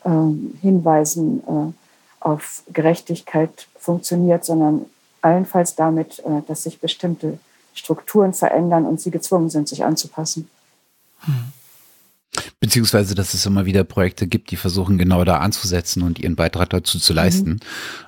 ähm, 0.06 0.58
Hinweisen 0.62 1.42
äh, 1.48 1.74
auf 2.20 2.64
Gerechtigkeit 2.72 3.68
funktioniert, 3.78 4.46
sondern 4.46 4.86
allenfalls 5.22 5.76
damit, 5.76 6.20
äh, 6.20 6.42
dass 6.48 6.64
sich 6.64 6.80
bestimmte 6.80 7.40
Strukturen 7.74 8.34
verändern 8.34 8.86
und 8.86 9.02
sie 9.02 9.12
gezwungen 9.12 9.50
sind, 9.50 9.68
sich 9.68 9.84
anzupassen. 9.84 10.50
Hm. 11.22 11.54
Beziehungsweise, 12.60 13.14
dass 13.16 13.34
es 13.34 13.46
immer 13.46 13.66
wieder 13.66 13.84
Projekte 13.84 14.28
gibt, 14.28 14.52
die 14.52 14.56
versuchen 14.56 14.98
genau 14.98 15.24
da 15.24 15.38
anzusetzen 15.38 16.02
und 16.02 16.20
ihren 16.20 16.36
Beitrag 16.36 16.70
dazu 16.70 16.98
zu 17.00 17.14
leisten. 17.14 17.50
Mhm. 17.50 17.60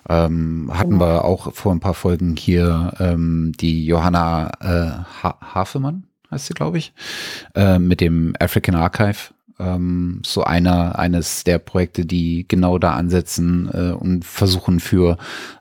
Ähm, 0.09 0.71
hatten 0.73 0.91
genau. 0.91 1.05
wir 1.05 1.25
auch 1.25 1.53
vor 1.53 1.71
ein 1.71 1.79
paar 1.79 1.93
Folgen 1.93 2.35
hier 2.35 2.93
ähm, 2.99 3.51
die 3.59 3.85
Johanna 3.85 4.51
äh, 4.61 5.23
ha 5.23 5.37
Hafemann, 5.53 6.05
heißt 6.31 6.47
sie, 6.47 6.53
glaube 6.53 6.77
ich, 6.79 6.93
äh, 7.53 7.77
mit 7.77 8.01
dem 8.01 8.33
African 8.39 8.75
Archive 8.75 9.34
ähm, 9.59 10.21
so 10.25 10.43
einer 10.43 10.99
eines 10.99 11.43
der 11.43 11.59
Projekte, 11.59 12.05
die 12.05 12.45
genau 12.47 12.77
da 12.77 12.93
ansetzen 12.95 13.69
äh, 13.73 13.91
und 13.91 14.25
versuchen 14.25 14.79
für 14.79 15.17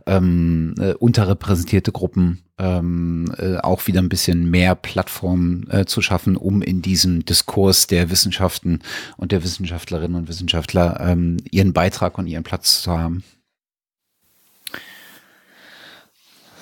ähm, 0.06 0.74
äh, 0.78 0.94
unterrepräsentierte 0.94 1.92
Gruppen 1.92 2.42
ähm, 2.58 3.34
äh, 3.38 3.56
auch 3.58 3.86
wieder 3.86 4.00
ein 4.00 4.08
bisschen 4.08 4.50
mehr 4.50 4.74
Plattform 4.74 5.64
äh, 5.70 5.84
zu 5.86 6.02
schaffen, 6.02 6.36
um 6.36 6.62
in 6.62 6.82
diesem 6.82 7.24
Diskurs 7.24 7.86
der 7.86 8.10
Wissenschaften 8.10 8.80
und 9.16 9.32
der 9.32 9.42
Wissenschaftlerinnen 9.42 10.16
und 10.16 10.28
Wissenschaftler 10.28 11.00
ähm, 11.00 11.38
ihren 11.50 11.72
Beitrag 11.72 12.18
und 12.18 12.26
ihren 12.26 12.44
Platz 12.44 12.82
zu 12.82 12.96
haben. 12.96 13.24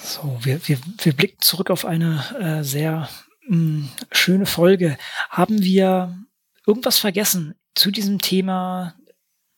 So, 0.03 0.39
wir, 0.43 0.67
wir, 0.67 0.79
wir 1.03 1.13
blicken 1.13 1.41
zurück 1.41 1.71
auf 1.71 1.85
eine 1.85 2.25
äh, 2.41 2.65
sehr 2.65 3.09
mh, 3.49 3.57
hm, 3.57 3.89
schöne 4.11 4.47
Folge. 4.47 4.97
Haben 5.31 5.63
wir 5.63 6.17
irgendwas 6.67 6.99
vergessen 6.99 7.55
zu 7.75 7.91
diesem 7.91 8.21
Thema 8.21 8.95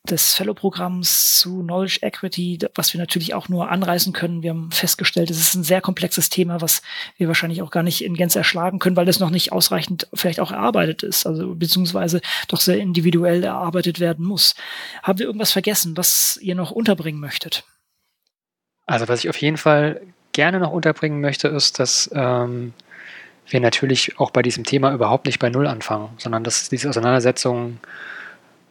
des 0.09 0.35
Fellow-Programms 0.35 1.39
zu 1.39 1.63
Knowledge 1.63 2.01
Equity, 2.03 2.59
was 2.75 2.93
wir 2.93 3.01
natürlich 3.01 3.33
auch 3.33 3.49
nur 3.49 3.71
anreißen 3.71 4.13
können. 4.13 4.43
Wir 4.43 4.51
haben 4.51 4.71
festgestellt, 4.71 5.31
es 5.31 5.41
ist 5.41 5.55
ein 5.55 5.65
sehr 5.65 5.81
komplexes 5.81 6.29
Thema, 6.29 6.61
was 6.61 6.83
wir 7.17 7.27
wahrscheinlich 7.27 7.63
auch 7.63 7.71
gar 7.71 7.83
nicht 7.83 8.05
in 8.05 8.15
Gänze 8.15 8.39
erschlagen 8.39 8.79
können, 8.79 8.97
weil 8.97 9.09
es 9.09 9.19
noch 9.19 9.31
nicht 9.31 9.53
ausreichend 9.53 10.07
vielleicht 10.13 10.41
auch 10.41 10.53
erarbeitet 10.53 11.03
ist, 11.03 11.27
also 11.27 11.55
beziehungsweise 11.55 12.21
doch 12.49 12.61
sehr 12.61 12.79
individuell 12.79 13.43
erarbeitet 13.43 13.99
werden 13.99 14.27
muss. 14.27 14.55
Haben 15.03 15.21
wir 15.21 15.27
irgendwas 15.27 15.53
vergessen, 15.53 15.97
was 15.97 16.39
ihr 16.43 16.55
noch 16.55 16.71
unterbringen 16.71 17.21
möchtet? 17.21 17.65
Also 18.85 19.09
was 19.09 19.21
ich 19.21 19.31
auf 19.31 19.39
jeden 19.39 19.57
Fall 19.57 20.03
gerne 20.33 20.61
noch 20.61 20.73
unterbringen 20.73 21.23
möchte, 21.23 21.49
ist, 21.49 21.79
dass 21.79 22.11
ähm, 22.13 22.75
wir 23.49 23.61
natürlich 23.61 24.19
auch 24.19 24.31
bei 24.31 24.43
diesem 24.43 24.65
Thema 24.65 24.93
überhaupt 24.93 25.27
nicht 25.27 25.39
bei 25.39 25.51
Null 25.51 25.67
anfangen, 25.67 26.11
sondern 26.19 26.45
dass 26.45 26.69
diese 26.69 26.89
Auseinandersetzung 26.89 27.79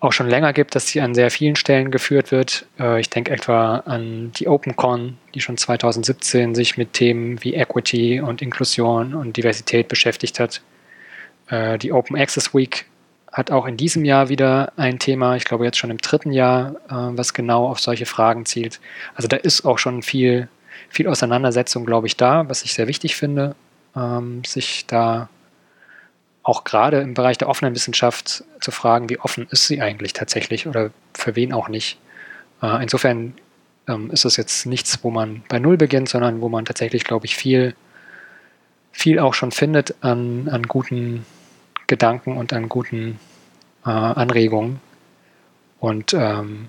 auch 0.04 0.12
schon 0.12 0.28
länger 0.28 0.52
gibt, 0.52 0.76
dass 0.76 0.88
sie 0.88 1.00
an 1.00 1.16
sehr 1.16 1.32
vielen 1.32 1.56
Stellen 1.56 1.90
geführt 1.90 2.32
wird. 2.32 2.66
Äh, 2.78 3.00
ich 3.00 3.10
denke 3.10 3.32
etwa 3.32 3.78
an 3.78 4.34
die 4.34 4.50
OpenCon, 4.50 5.18
die 5.34 5.40
schon 5.40 5.58
2017 5.58 6.56
sich 6.56 6.78
mit 6.78 6.94
Themen 6.94 7.42
wie 7.44 7.54
Equity 7.54 8.20
und 8.20 8.42
Inklusion 8.42 9.14
und 9.14 9.38
Diversität 9.38 9.88
beschäftigt 9.88 10.42
hat. 10.42 10.62
Äh, 11.48 11.78
die 11.78 11.94
Open 11.94 12.18
Access 12.18 12.54
Week 12.54 12.86
hat 13.32 13.50
auch 13.50 13.66
in 13.66 13.78
diesem 13.78 14.04
Jahr 14.04 14.28
wieder 14.28 14.74
ein 14.76 15.00
Thema, 15.00 15.38
ich 15.38 15.46
glaube 15.46 15.64
jetzt 15.64 15.78
schon 15.78 15.90
im 15.90 15.98
dritten 15.98 16.34
Jahr, 16.34 16.76
äh, 16.90 17.18
was 17.18 17.34
genau 17.34 17.68
auf 17.68 17.80
solche 17.80 18.06
Fragen 18.06 18.46
zielt. 18.46 18.82
Also 19.16 19.30
da 19.30 19.38
ist 19.38 19.64
auch 19.64 19.80
schon 19.80 20.04
viel, 20.04 20.50
viel 20.90 21.08
Auseinandersetzung, 21.08 21.86
glaube 21.86 22.08
ich, 22.08 22.18
da, 22.18 22.48
was 22.50 22.64
ich 22.64 22.74
sehr 22.74 22.88
wichtig 22.88 23.16
finde, 23.16 23.56
ähm, 23.96 24.44
sich 24.46 24.86
da 24.88 25.30
auch 26.44 26.66
gerade 26.66 27.00
im 27.00 27.14
Bereich 27.14 27.38
der 27.38 27.50
offenen 27.50 27.74
Wissenschaft 27.74 28.44
zu 28.60 28.72
fragen, 28.72 29.10
wie 29.10 29.20
offen 29.20 29.48
ist 29.50 29.68
sie 29.68 29.82
eigentlich 29.82 30.14
tatsächlich 30.14 30.68
oder 30.68 30.92
für 31.14 31.36
wen 31.36 31.54
auch 31.54 31.70
nicht. 31.70 31.98
Äh, 32.62 32.84
insofern 32.84 33.34
ähm, 33.88 34.12
ist 34.12 34.26
es 34.26 34.38
jetzt 34.38 34.66
nichts, 34.66 35.04
wo 35.04 35.10
man 35.10 35.44
bei 35.48 35.60
Null 35.60 35.78
beginnt, 35.78 36.10
sondern 36.10 36.42
wo 36.42 36.50
man 36.50 36.66
tatsächlich, 36.66 37.06
glaube 37.06 37.26
ich, 37.26 37.36
viel, 37.36 37.76
viel 38.92 39.20
auch 39.20 39.34
schon 39.34 39.52
findet 39.52 39.96
an, 40.02 40.50
an 40.50 40.64
guten 40.64 41.26
Gedanken 41.88 42.38
und 42.38 42.54
an 42.54 42.70
guten 42.70 43.20
äh, 43.86 43.90
Anregungen. 43.90 44.80
Und 45.80 46.14
ähm, 46.14 46.68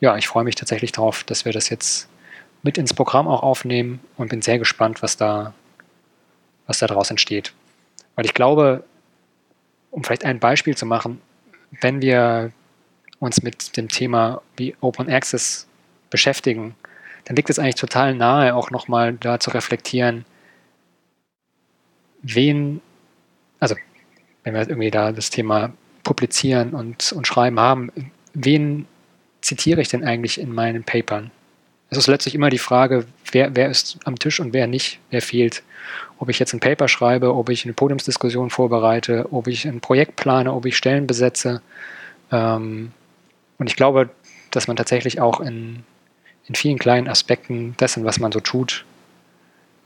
ja, 0.00 0.16
ich 0.16 0.28
freue 0.28 0.44
mich 0.44 0.54
tatsächlich 0.54 0.92
darauf, 0.92 1.24
dass 1.24 1.44
wir 1.44 1.52
das 1.52 1.68
jetzt 1.68 2.08
mit 2.62 2.76
ins 2.78 2.94
Programm 2.94 3.26
auch 3.26 3.42
aufnehmen 3.42 4.00
und 4.16 4.28
bin 4.28 4.42
sehr 4.42 4.58
gespannt, 4.58 5.02
was 5.02 5.16
da, 5.16 5.54
was 6.70 6.78
da 6.78 6.86
daraus 6.86 7.10
entsteht. 7.10 7.52
Weil 8.14 8.24
ich 8.24 8.32
glaube, 8.32 8.84
um 9.90 10.04
vielleicht 10.04 10.24
ein 10.24 10.38
Beispiel 10.38 10.76
zu 10.76 10.86
machen, 10.86 11.20
wenn 11.80 12.00
wir 12.00 12.52
uns 13.18 13.42
mit 13.42 13.76
dem 13.76 13.88
Thema 13.88 14.40
wie 14.56 14.76
Open 14.80 15.10
Access 15.10 15.66
beschäftigen, 16.10 16.76
dann 17.24 17.34
liegt 17.34 17.50
es 17.50 17.58
eigentlich 17.58 17.74
total 17.74 18.14
nahe, 18.14 18.54
auch 18.54 18.70
nochmal 18.70 19.14
da 19.14 19.40
zu 19.40 19.50
reflektieren, 19.50 20.24
wen, 22.22 22.80
also 23.58 23.74
wenn 24.44 24.54
wir 24.54 24.68
irgendwie 24.68 24.92
da 24.92 25.10
das 25.10 25.30
Thema 25.30 25.72
publizieren 26.04 26.72
und, 26.72 27.12
und 27.12 27.26
schreiben 27.26 27.58
haben, 27.58 27.90
wen 28.32 28.86
zitiere 29.40 29.80
ich 29.80 29.88
denn 29.88 30.04
eigentlich 30.04 30.40
in 30.40 30.54
meinen 30.54 30.84
Papern? 30.84 31.32
Es 31.90 31.98
ist 31.98 32.06
letztlich 32.06 32.36
immer 32.36 32.50
die 32.50 32.58
Frage, 32.58 33.04
wer, 33.32 33.54
wer 33.56 33.68
ist 33.68 33.98
am 34.04 34.16
Tisch 34.16 34.38
und 34.38 34.52
wer 34.52 34.68
nicht, 34.68 35.00
wer 35.10 35.20
fehlt. 35.20 35.64
Ob 36.18 36.28
ich 36.28 36.38
jetzt 36.38 36.52
ein 36.52 36.60
Paper 36.60 36.86
schreibe, 36.86 37.34
ob 37.34 37.48
ich 37.48 37.64
eine 37.64 37.74
Podiumsdiskussion 37.74 38.50
vorbereite, 38.50 39.26
ob 39.32 39.48
ich 39.48 39.66
ein 39.66 39.80
Projekt 39.80 40.14
plane, 40.14 40.52
ob 40.52 40.66
ich 40.66 40.76
Stellen 40.76 41.08
besetze. 41.08 41.62
Ähm, 42.30 42.92
und 43.58 43.66
ich 43.68 43.74
glaube, 43.74 44.10
dass 44.52 44.68
man 44.68 44.76
tatsächlich 44.76 45.20
auch 45.20 45.40
in, 45.40 45.82
in 46.46 46.54
vielen 46.54 46.78
kleinen 46.78 47.08
Aspekten 47.08 47.76
dessen, 47.78 48.04
was 48.04 48.20
man 48.20 48.30
so 48.30 48.38
tut, 48.38 48.84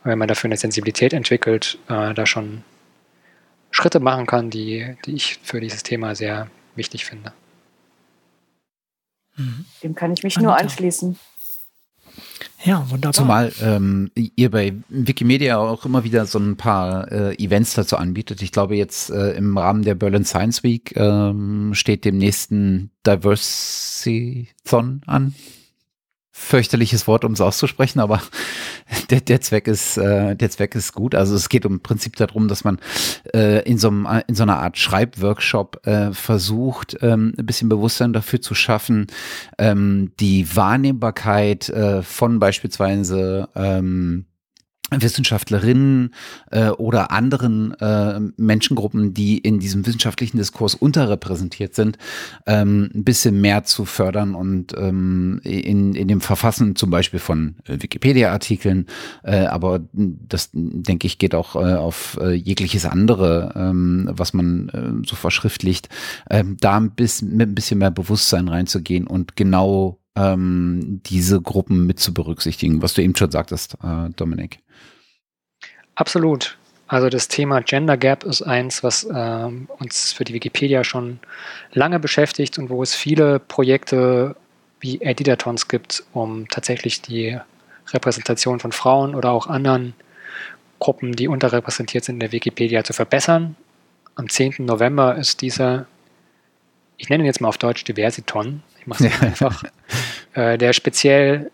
wenn 0.04 0.18
man 0.18 0.28
dafür 0.28 0.48
eine 0.48 0.58
Sensibilität 0.58 1.14
entwickelt, 1.14 1.78
äh, 1.88 2.12
da 2.12 2.26
schon 2.26 2.62
Schritte 3.70 3.98
machen 3.98 4.26
kann, 4.26 4.50
die, 4.50 4.94
die 5.06 5.14
ich 5.14 5.38
für 5.42 5.58
dieses 5.58 5.82
Thema 5.82 6.14
sehr 6.14 6.48
wichtig 6.76 7.06
finde. 7.06 7.32
Dem 9.82 9.94
kann 9.94 10.12
ich 10.12 10.22
mich 10.22 10.36
Anita. 10.36 10.50
nur 10.50 10.60
anschließen. 10.60 11.18
Ja, 12.64 12.88
wunderbar. 12.90 13.12
Zumal 13.12 13.52
ähm, 13.60 14.10
ihr 14.14 14.50
bei 14.50 14.74
Wikimedia 14.88 15.58
auch 15.58 15.84
immer 15.84 16.04
wieder 16.04 16.24
so 16.26 16.38
ein 16.38 16.56
paar 16.56 17.12
äh, 17.12 17.34
Events 17.36 17.74
dazu 17.74 17.96
anbietet. 17.96 18.40
Ich 18.42 18.52
glaube, 18.52 18.76
jetzt 18.76 19.10
äh, 19.10 19.32
im 19.32 19.56
Rahmen 19.58 19.82
der 19.82 19.94
Berlin 19.94 20.24
Science 20.24 20.62
Week 20.62 20.96
ähm, 20.96 21.74
steht 21.74 22.04
dem 22.04 22.16
nächsten 22.18 22.90
Diversity-Thon 23.06 25.02
an 25.06 25.34
fürchterliches 26.36 27.06
Wort, 27.06 27.24
um 27.24 27.32
es 27.32 27.40
auszusprechen, 27.40 28.00
aber 28.00 28.20
der, 29.10 29.20
der 29.20 29.40
Zweck 29.40 29.68
ist 29.68 29.96
äh, 29.96 30.36
der 30.36 30.50
Zweck 30.50 30.74
ist 30.74 30.92
gut. 30.92 31.14
Also 31.14 31.34
es 31.34 31.48
geht 31.48 31.64
im 31.64 31.80
Prinzip 31.80 32.16
darum, 32.16 32.48
dass 32.48 32.64
man 32.64 32.78
äh, 33.34 33.62
in 33.68 33.78
so 33.78 33.88
einem 33.88 34.08
in 34.26 34.34
so 34.34 34.42
einer 34.42 34.58
Art 34.58 34.78
Schreibworkshop 34.78 35.86
äh, 35.86 36.12
versucht, 36.12 36.96
ähm, 37.02 37.34
ein 37.38 37.46
bisschen 37.46 37.68
Bewusstsein 37.68 38.12
dafür 38.12 38.40
zu 38.40 38.54
schaffen, 38.54 39.06
ähm, 39.58 40.12
die 40.20 40.54
Wahrnehmbarkeit 40.54 41.68
äh, 41.68 42.02
von 42.02 42.38
beispielsweise 42.38 43.48
ähm, 43.54 44.26
Wissenschaftlerinnen 44.90 46.14
äh, 46.50 46.68
oder 46.68 47.10
anderen 47.10 47.72
äh, 47.80 48.20
Menschengruppen, 48.36 49.14
die 49.14 49.38
in 49.38 49.58
diesem 49.58 49.86
wissenschaftlichen 49.86 50.36
Diskurs 50.36 50.74
unterrepräsentiert 50.74 51.74
sind, 51.74 51.98
ähm, 52.46 52.90
ein 52.94 53.04
bisschen 53.04 53.40
mehr 53.40 53.64
zu 53.64 53.86
fördern 53.86 54.34
und 54.34 54.74
ähm, 54.76 55.40
in, 55.42 55.94
in 55.94 56.08
dem 56.08 56.20
Verfassen 56.20 56.76
zum 56.76 56.90
Beispiel 56.90 57.20
von 57.20 57.56
äh, 57.66 57.78
Wikipedia-Artikeln, 57.80 58.86
äh, 59.22 59.46
aber 59.46 59.80
das 59.92 60.50
denke 60.52 61.06
ich 61.06 61.18
geht 61.18 61.34
auch 61.34 61.56
äh, 61.56 61.74
auf 61.74 62.18
äh, 62.20 62.32
jegliches 62.32 62.84
andere, 62.84 63.52
ähm, 63.56 64.10
was 64.12 64.34
man 64.34 64.68
äh, 64.68 65.06
so 65.08 65.16
verschriftlicht, 65.16 65.88
äh, 66.28 66.44
da 66.60 66.76
ein 66.76 66.90
bisschen, 66.90 67.36
mit 67.36 67.48
ein 67.48 67.54
bisschen 67.54 67.78
mehr 67.78 67.90
Bewusstsein 67.90 68.48
reinzugehen 68.48 69.06
und 69.06 69.36
genau 69.36 69.98
ähm, 70.16 71.00
diese 71.06 71.40
Gruppen 71.40 71.86
mit 71.86 72.00
zu 72.00 72.14
berücksichtigen, 72.14 72.82
was 72.82 72.94
du 72.94 73.02
eben 73.02 73.16
schon 73.16 73.30
sagtest, 73.30 73.76
äh, 73.82 74.10
Dominik. 74.16 74.60
Absolut. 75.94 76.58
Also 76.86 77.08
das 77.08 77.28
Thema 77.28 77.60
Gender 77.60 77.96
Gap 77.96 78.24
ist 78.24 78.42
eins, 78.42 78.82
was 78.82 79.08
ähm, 79.12 79.68
uns 79.78 80.12
für 80.12 80.24
die 80.24 80.34
Wikipedia 80.34 80.84
schon 80.84 81.18
lange 81.72 81.98
beschäftigt 81.98 82.58
und 82.58 82.68
wo 82.68 82.82
es 82.82 82.94
viele 82.94 83.38
Projekte 83.38 84.36
wie 84.80 85.00
Editatons 85.00 85.68
gibt, 85.68 86.04
um 86.12 86.46
tatsächlich 86.48 87.00
die 87.00 87.38
Repräsentation 87.92 88.60
von 88.60 88.72
Frauen 88.72 89.14
oder 89.14 89.30
auch 89.30 89.46
anderen 89.46 89.94
Gruppen, 90.78 91.12
die 91.12 91.28
unterrepräsentiert 91.28 92.04
sind 92.04 92.16
in 92.16 92.20
der 92.20 92.32
Wikipedia, 92.32 92.84
zu 92.84 92.92
verbessern. 92.92 93.56
Am 94.16 94.28
10. 94.28 94.56
November 94.58 95.16
ist 95.16 95.40
dieser, 95.40 95.86
ich 96.98 97.08
nenne 97.08 97.24
ihn 97.24 97.26
jetzt 97.26 97.40
mal 97.40 97.48
auf 97.48 97.58
Deutsch 97.58 97.84
Diversiton, 97.84 98.62
ich 98.84 98.86
mache 98.86 99.06
es 99.06 99.22
einfach, 99.22 99.64
äh, 100.34 100.58
der 100.58 100.72
speziell 100.72 101.50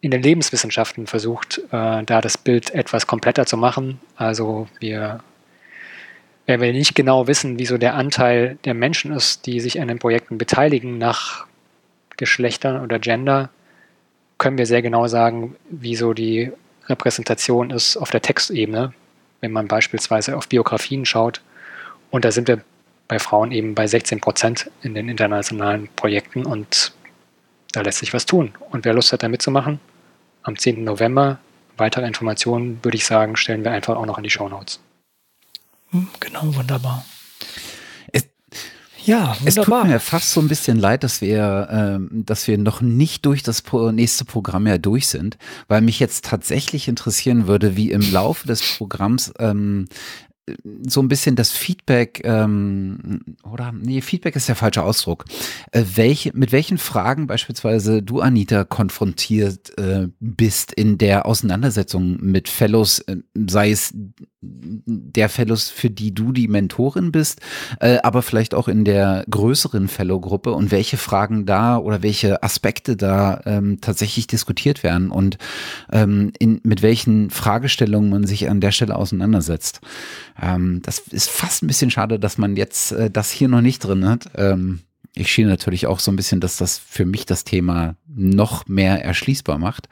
in 0.00 0.10
den 0.10 0.22
Lebenswissenschaften 0.22 1.06
versucht, 1.06 1.58
äh, 1.70 2.02
da 2.02 2.20
das 2.20 2.38
Bild 2.38 2.74
etwas 2.74 3.06
kompletter 3.06 3.46
zu 3.46 3.56
machen. 3.56 4.00
Also 4.16 4.68
wir, 4.80 5.20
wenn 6.46 6.60
wir 6.60 6.72
nicht 6.72 6.94
genau 6.94 7.26
wissen, 7.26 7.58
wieso 7.58 7.78
der 7.78 7.94
Anteil 7.94 8.58
der 8.64 8.74
Menschen 8.74 9.12
ist, 9.12 9.46
die 9.46 9.60
sich 9.60 9.80
an 9.80 9.88
den 9.88 9.98
Projekten 9.98 10.38
beteiligen 10.38 10.98
nach 10.98 11.46
Geschlechtern 12.16 12.82
oder 12.82 12.98
Gender, 12.98 13.50
können 14.38 14.58
wir 14.58 14.66
sehr 14.66 14.82
genau 14.82 15.06
sagen, 15.06 15.56
wieso 15.68 16.14
die 16.14 16.50
Repräsentation 16.86 17.70
ist 17.70 17.96
auf 17.96 18.10
der 18.10 18.22
Textebene, 18.22 18.94
wenn 19.40 19.52
man 19.52 19.68
beispielsweise 19.68 20.36
auf 20.36 20.48
Biografien 20.48 21.04
schaut. 21.04 21.42
Und 22.10 22.24
da 22.24 22.32
sind 22.32 22.48
wir 22.48 22.62
bei 23.10 23.18
Frauen 23.18 23.50
eben 23.50 23.74
bei 23.74 23.88
16 23.88 24.20
Prozent 24.20 24.70
in 24.82 24.94
den 24.94 25.08
internationalen 25.08 25.88
Projekten 25.96 26.46
und 26.46 26.92
da 27.72 27.80
lässt 27.80 27.98
sich 27.98 28.14
was 28.14 28.24
tun. 28.24 28.52
Und 28.70 28.84
wer 28.84 28.94
Lust 28.94 29.12
hat, 29.12 29.24
da 29.24 29.28
mitzumachen, 29.28 29.80
am 30.42 30.56
10. 30.56 30.84
November. 30.84 31.40
Weitere 31.76 32.06
Informationen, 32.06 32.78
würde 32.82 32.96
ich 32.96 33.04
sagen, 33.04 33.36
stellen 33.36 33.64
wir 33.64 33.72
einfach 33.72 33.96
auch 33.96 34.06
noch 34.06 34.16
in 34.18 34.24
die 34.24 34.30
Show 34.30 34.48
Notes. 34.48 34.78
Hm, 35.90 36.06
genau, 36.20 36.54
wunderbar. 36.54 37.04
Es, 38.12 38.28
Ja, 39.04 39.34
wunderbar. 39.40 39.46
Es 39.46 39.54
tut 39.56 39.84
mir 39.88 40.00
fast 40.00 40.30
so 40.30 40.40
ein 40.40 40.48
bisschen 40.48 40.78
leid, 40.78 41.02
dass 41.02 41.20
wir, 41.20 41.68
ähm, 41.70 42.22
dass 42.26 42.46
wir 42.46 42.58
noch 42.58 42.80
nicht 42.80 43.26
durch 43.26 43.42
das 43.42 43.64
nächste 43.92 44.24
Programm 44.24 44.68
ja 44.68 44.78
durch 44.78 45.08
sind, 45.08 45.36
weil 45.66 45.80
mich 45.80 45.98
jetzt 45.98 46.26
tatsächlich 46.26 46.86
interessieren 46.86 47.48
würde, 47.48 47.76
wie 47.76 47.90
im 47.90 48.12
Laufe 48.12 48.46
des 48.46 48.76
Programms 48.76 49.32
ähm, 49.40 49.88
so 50.86 51.00
ein 51.00 51.08
bisschen 51.08 51.36
das 51.36 51.52
Feedback, 51.52 52.22
ähm, 52.24 53.20
oder 53.42 53.72
nee, 53.72 54.00
Feedback 54.00 54.36
ist 54.36 54.48
der 54.48 54.56
falsche 54.56 54.82
Ausdruck. 54.82 55.24
Äh, 55.72 55.84
welche, 55.94 56.32
mit 56.34 56.52
welchen 56.52 56.78
Fragen 56.78 57.26
beispielsweise 57.26 58.02
du, 58.02 58.20
Anita, 58.20 58.64
konfrontiert 58.64 59.76
äh, 59.78 60.08
bist 60.18 60.72
in 60.72 60.98
der 60.98 61.26
Auseinandersetzung 61.26 62.18
mit 62.20 62.48
Fellows, 62.48 63.00
äh, 63.00 63.16
sei 63.34 63.70
es 63.70 63.94
der 64.42 65.28
Fellows, 65.28 65.68
für 65.68 65.90
die 65.90 66.14
du 66.14 66.32
die 66.32 66.48
Mentorin 66.48 67.12
bist, 67.12 67.40
äh, 67.78 67.98
aber 68.02 68.22
vielleicht 68.22 68.54
auch 68.54 68.68
in 68.68 68.86
der 68.86 69.24
größeren 69.28 69.88
Fellow-Gruppe 69.88 70.52
und 70.52 70.70
welche 70.70 70.96
Fragen 70.96 71.44
da 71.44 71.76
oder 71.76 72.02
welche 72.02 72.42
Aspekte 72.42 72.96
da 72.96 73.42
ähm, 73.44 73.80
tatsächlich 73.82 74.26
diskutiert 74.26 74.82
werden 74.82 75.10
und 75.10 75.36
ähm, 75.92 76.32
in, 76.38 76.60
mit 76.64 76.80
welchen 76.80 77.28
Fragestellungen 77.28 78.08
man 78.08 78.26
sich 78.26 78.48
an 78.48 78.60
der 78.60 78.72
Stelle 78.72 78.96
auseinandersetzt. 78.96 79.80
Ähm, 80.40 80.80
das 80.82 80.98
ist 80.98 81.30
fast 81.30 81.62
ein 81.62 81.66
bisschen 81.66 81.90
schade, 81.90 82.18
dass 82.18 82.38
man 82.38 82.56
jetzt 82.56 82.92
äh, 82.92 83.10
das 83.10 83.30
hier 83.30 83.48
noch 83.48 83.60
nicht 83.60 83.80
drin 83.80 84.08
hat. 84.08 84.30
Ähm, 84.36 84.80
ich 85.14 85.32
schiene 85.32 85.48
natürlich 85.48 85.86
auch 85.86 85.98
so 85.98 86.12
ein 86.12 86.16
bisschen, 86.16 86.40
dass 86.40 86.56
das 86.56 86.78
für 86.78 87.04
mich 87.04 87.26
das 87.26 87.44
Thema 87.44 87.96
noch 88.06 88.66
mehr 88.68 89.04
erschließbar 89.04 89.58
macht. 89.58 89.88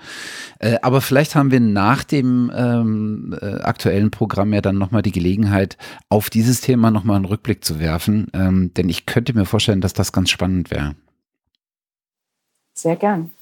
Äh, 0.61 0.79
aber 0.83 1.01
vielleicht 1.01 1.35
haben 1.35 1.51
wir 1.51 1.61
nach 1.61 2.05
dem 2.05 2.53
ähm, 2.55 3.37
äh, 3.41 3.61
aktuellen 3.61 4.11
Programm 4.11 4.53
ja 4.53 4.61
dann 4.61 4.79
nochmal 4.79 5.03
die 5.03 5.13
Gelegenheit, 5.13 5.77
auf 6.09 6.31
dieses 6.31 6.61
Thema 6.61 6.91
nochmal 6.91 7.17
einen 7.17 7.25
Rückblick 7.25 7.65
zu 7.65 7.81
werfen. 7.81 8.29
Ähm, 8.33 8.73
denn 8.75 8.89
ich 8.89 9.07
könnte 9.07 9.35
mir 9.35 9.45
vorstellen, 9.45 9.81
dass 9.81 9.93
das 9.93 10.13
ganz 10.13 10.31
spannend 10.31 10.71
wäre. 10.71 10.95
Sehr 12.75 12.97
gern. 12.97 13.33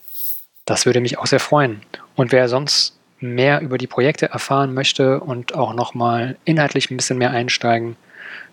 Das 0.65 0.87
würde 0.87 1.01
mich 1.01 1.19
auch 1.19 1.27
sehr 1.27 1.41
freuen. 1.41 1.83
Und 2.15 2.33
wer 2.33 2.49
sonst 2.49 2.96
mehr 3.21 3.61
über 3.61 3.79
die 3.79 3.87
Projekte 3.87 4.27
erfahren 4.27 4.75
möchte 4.75 5.21
und 5.21 5.55
auch 5.55 5.75
nochmal 5.75 6.37
inhaltlich 6.45 6.91
ein 6.91 6.97
bisschen 6.97 7.19
mehr 7.19 7.31
einsteigen, 7.31 7.97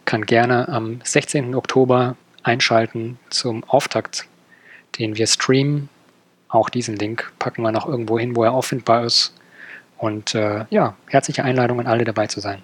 kann 0.06 0.26
gerne 0.26 0.68
am 0.70 1.00
16. 1.04 1.56
Oktober 1.56 2.16
einschalten 2.44 3.20
zum 3.30 3.64
Auftakt, 3.64 4.28
den 5.00 5.18
wir 5.18 5.28
streamen. 5.28 5.90
Auch 6.50 6.70
diesen 6.70 6.96
Link 6.96 7.32
packen 7.40 7.64
wir 7.64 7.72
noch 7.72 7.88
irgendwo 7.88 8.20
hin, 8.20 8.36
wo 8.36 8.44
er 8.44 8.54
auffindbar 8.54 9.06
ist. 9.06 9.34
Und 9.98 10.36
äh, 10.36 10.66
ja, 10.70 10.96
herzliche 11.08 11.44
Einladung 11.44 11.80
an 11.80 11.88
alle 11.88 12.04
dabei 12.04 12.28
zu 12.28 12.40
sein. 12.40 12.62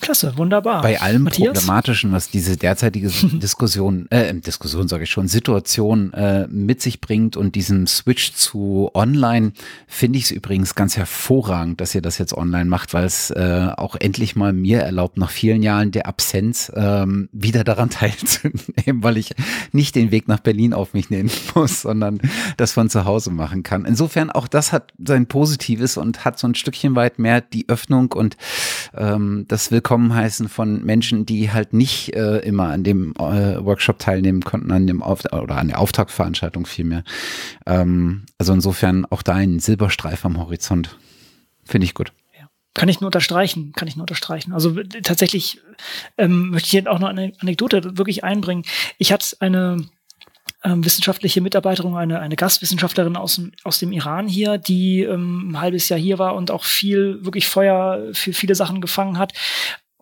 Klasse, 0.00 0.36
wunderbar. 0.36 0.82
Bei 0.82 1.00
allem 1.00 1.22
Matthias? 1.22 1.54
Problematischen, 1.54 2.12
was 2.12 2.28
diese 2.28 2.56
derzeitige 2.56 3.08
Diskussion, 3.38 4.06
äh, 4.10 4.32
Diskussion 4.34 4.88
sage 4.88 5.04
ich 5.04 5.10
schon, 5.10 5.26
Situation 5.26 6.12
äh, 6.12 6.46
mit 6.48 6.82
sich 6.82 7.00
bringt 7.00 7.36
und 7.36 7.54
diesem 7.54 7.86
Switch 7.86 8.34
zu 8.34 8.90
online, 8.92 9.52
finde 9.86 10.18
ich 10.18 10.26
es 10.26 10.30
übrigens 10.32 10.74
ganz 10.74 10.98
hervorragend, 10.98 11.80
dass 11.80 11.94
ihr 11.94 12.02
das 12.02 12.18
jetzt 12.18 12.34
online 12.34 12.66
macht, 12.66 12.92
weil 12.92 13.04
es 13.04 13.30
äh, 13.30 13.70
auch 13.74 13.96
endlich 13.98 14.36
mal 14.36 14.52
mir 14.52 14.80
erlaubt, 14.80 15.16
nach 15.16 15.30
vielen 15.30 15.62
Jahren 15.62 15.92
der 15.92 16.06
Absenz 16.06 16.70
ähm, 16.76 17.30
wieder 17.32 17.64
daran 17.64 17.88
teilzunehmen, 17.90 19.02
weil 19.02 19.16
ich 19.16 19.34
nicht 19.72 19.94
den 19.94 20.10
Weg 20.10 20.28
nach 20.28 20.40
Berlin 20.40 20.74
auf 20.74 20.92
mich 20.92 21.08
nehmen 21.08 21.30
muss, 21.54 21.82
sondern 21.82 22.20
das 22.58 22.72
von 22.72 22.90
zu 22.90 23.06
Hause 23.06 23.30
machen 23.30 23.62
kann. 23.62 23.86
Insofern 23.86 24.30
auch 24.30 24.46
das 24.46 24.72
hat 24.72 24.92
sein 25.02 25.26
Positives 25.26 25.96
und 25.96 26.26
hat 26.26 26.38
so 26.38 26.46
ein 26.46 26.54
Stückchen 26.54 26.94
weit 26.96 27.18
mehr 27.18 27.40
die 27.40 27.68
Öffnung 27.70 28.12
und 28.12 28.36
ähm, 28.94 29.46
das 29.48 29.70
will 29.70 29.80
willkommen 29.86 30.16
heißen 30.16 30.48
von 30.48 30.84
Menschen, 30.84 31.26
die 31.26 31.52
halt 31.52 31.72
nicht 31.72 32.12
äh, 32.16 32.38
immer 32.38 32.70
an 32.70 32.82
dem 32.82 33.14
äh, 33.20 33.64
Workshop 33.64 34.00
teilnehmen 34.00 34.42
konnten, 34.42 34.72
an 34.72 34.88
dem 34.88 35.00
Auf 35.00 35.24
oder 35.26 35.58
an 35.58 35.68
der 35.68 35.78
Auftaktveranstaltung 35.78 36.66
vielmehr. 36.66 37.04
Ähm, 37.66 38.26
also 38.36 38.52
insofern 38.52 39.04
auch 39.04 39.22
da 39.22 39.34
ein 39.34 39.60
Silberstreif 39.60 40.24
am 40.24 40.38
Horizont. 40.38 40.98
Finde 41.62 41.84
ich 41.84 41.94
gut. 41.94 42.12
Kann 42.74 42.88
ich 42.88 43.00
nur 43.00 43.06
unterstreichen, 43.06 43.74
kann 43.76 43.86
ich 43.86 43.94
nur 43.94 44.02
unterstreichen. 44.02 44.52
Also 44.52 44.74
tatsächlich 45.04 45.60
ähm, 46.18 46.50
möchte 46.50 46.66
ich 46.66 46.70
hier 46.72 46.92
auch 46.92 46.98
noch 46.98 47.08
eine 47.08 47.32
Anekdote 47.38 47.96
wirklich 47.96 48.24
einbringen. 48.24 48.64
Ich 48.98 49.12
hatte 49.12 49.36
eine 49.38 49.86
ähm, 50.64 50.84
wissenschaftliche 50.84 51.40
Mitarbeiterin, 51.40 51.94
eine, 51.94 52.20
eine 52.20 52.36
Gastwissenschaftlerin 52.36 53.16
aus, 53.16 53.40
aus 53.64 53.78
dem 53.78 53.92
Iran 53.92 54.28
hier, 54.28 54.58
die 54.58 55.02
ähm, 55.02 55.50
ein 55.50 55.60
halbes 55.60 55.88
Jahr 55.88 55.98
hier 55.98 56.18
war 56.18 56.34
und 56.34 56.50
auch 56.50 56.64
viel, 56.64 57.24
wirklich 57.24 57.46
Feuer 57.48 58.08
für 58.12 58.32
viele 58.32 58.54
Sachen 58.54 58.80
gefangen 58.80 59.18
hat 59.18 59.32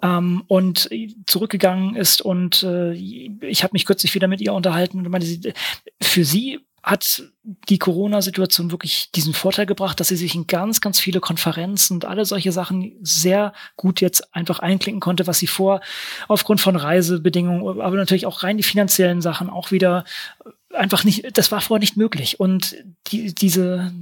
ähm, 0.02 0.44
und 0.46 0.88
zurückgegangen 1.26 1.96
ist. 1.96 2.22
Und 2.22 2.62
äh, 2.62 2.92
ich 2.92 3.62
habe 3.62 3.72
mich 3.72 3.84
kürzlich 3.84 4.14
wieder 4.14 4.28
mit 4.28 4.40
ihr 4.40 4.52
unterhalten 4.52 4.98
und 4.98 5.08
meinte, 5.08 5.52
für 6.00 6.24
sie 6.24 6.60
hat 6.84 7.22
die 7.44 7.78
Corona-Situation 7.78 8.70
wirklich 8.70 9.10
diesen 9.12 9.32
Vorteil 9.32 9.64
gebracht, 9.64 9.98
dass 10.00 10.08
sie 10.08 10.16
sich 10.16 10.34
in 10.34 10.46
ganz, 10.46 10.82
ganz 10.82 11.00
viele 11.00 11.20
Konferenzen 11.20 11.94
und 11.94 12.04
alle 12.04 12.26
solche 12.26 12.52
Sachen 12.52 12.92
sehr 13.00 13.54
gut 13.76 14.02
jetzt 14.02 14.34
einfach 14.34 14.58
einklinken 14.58 15.00
konnte, 15.00 15.26
was 15.26 15.38
sie 15.38 15.46
vor 15.46 15.80
aufgrund 16.28 16.60
von 16.60 16.76
Reisebedingungen, 16.76 17.80
aber 17.80 17.96
natürlich 17.96 18.26
auch 18.26 18.42
rein 18.42 18.58
die 18.58 18.62
finanziellen 18.62 19.22
Sachen 19.22 19.48
auch 19.48 19.70
wieder 19.70 20.04
einfach 20.74 21.04
nicht, 21.04 21.38
das 21.38 21.52
war 21.52 21.60
vorher 21.60 21.80
nicht 21.80 21.96
möglich. 21.96 22.40
Und 22.40 22.76
die, 23.06 23.34
diese, 23.34 23.92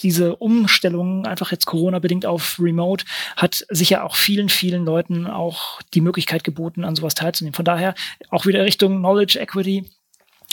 diese 0.00 0.36
Umstellung, 0.36 1.26
einfach 1.26 1.50
jetzt 1.50 1.66
Corona-bedingt 1.66 2.26
auf 2.26 2.58
Remote, 2.60 3.04
hat 3.36 3.66
sicher 3.70 4.04
auch 4.04 4.14
vielen, 4.14 4.48
vielen 4.48 4.84
Leuten 4.84 5.26
auch 5.26 5.82
die 5.94 6.00
Möglichkeit 6.00 6.44
geboten, 6.44 6.84
an 6.84 6.94
sowas 6.94 7.14
teilzunehmen. 7.14 7.54
Von 7.54 7.64
daher 7.64 7.94
auch 8.30 8.46
wieder 8.46 8.64
Richtung 8.64 8.98
Knowledge 8.98 9.40
Equity 9.40 9.86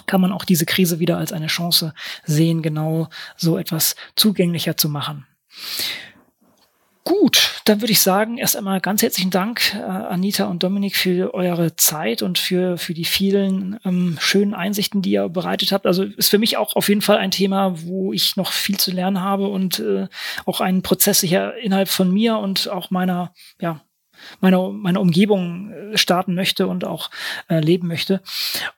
kann 0.05 0.21
man 0.21 0.31
auch 0.31 0.45
diese 0.45 0.65
Krise 0.65 0.99
wieder 0.99 1.17
als 1.17 1.31
eine 1.31 1.47
Chance 1.47 1.93
sehen, 2.25 2.61
genau 2.61 3.09
so 3.35 3.57
etwas 3.57 3.95
zugänglicher 4.15 4.77
zu 4.77 4.89
machen. 4.89 5.25
Gut, 7.07 7.61
dann 7.65 7.81
würde 7.81 7.91
ich 7.91 8.01
sagen, 8.01 8.39
erst 8.39 8.57
einmal 8.57 8.81
ganz 8.81 9.03
herzlichen 9.03 9.29
Dank, 9.29 9.75
äh, 9.75 9.79
Anita 9.79 10.45
und 10.45 10.63
Dominik, 10.63 10.95
für 10.95 11.35
eure 11.35 11.75
Zeit 11.75 12.23
und 12.23 12.39
für, 12.39 12.79
für 12.79 12.95
die 12.95 13.05
vielen 13.05 13.79
ähm, 13.85 14.17
schönen 14.19 14.55
Einsichten, 14.55 15.03
die 15.03 15.11
ihr 15.11 15.29
bereitet 15.29 15.71
habt. 15.71 15.85
Also 15.85 16.01
ist 16.03 16.29
für 16.29 16.39
mich 16.39 16.57
auch 16.57 16.75
auf 16.75 16.89
jeden 16.89 17.03
Fall 17.03 17.17
ein 17.17 17.29
Thema, 17.29 17.79
wo 17.83 18.11
ich 18.11 18.37
noch 18.37 18.51
viel 18.51 18.77
zu 18.77 18.89
lernen 18.89 19.21
habe 19.21 19.49
und 19.49 19.77
äh, 19.77 20.07
auch 20.47 20.61
einen 20.61 20.81
Prozess 20.81 21.19
sicher 21.19 21.55
innerhalb 21.57 21.89
von 21.89 22.11
mir 22.11 22.39
und 22.39 22.69
auch 22.69 22.89
meiner 22.89 23.35
ja, 23.61 23.81
meine, 24.39 24.69
meine 24.71 24.99
Umgebung 24.99 25.71
äh, 25.71 25.97
starten 25.97 26.35
möchte 26.35 26.67
und 26.67 26.85
auch 26.85 27.09
äh, 27.49 27.59
leben 27.59 27.87
möchte. 27.87 28.21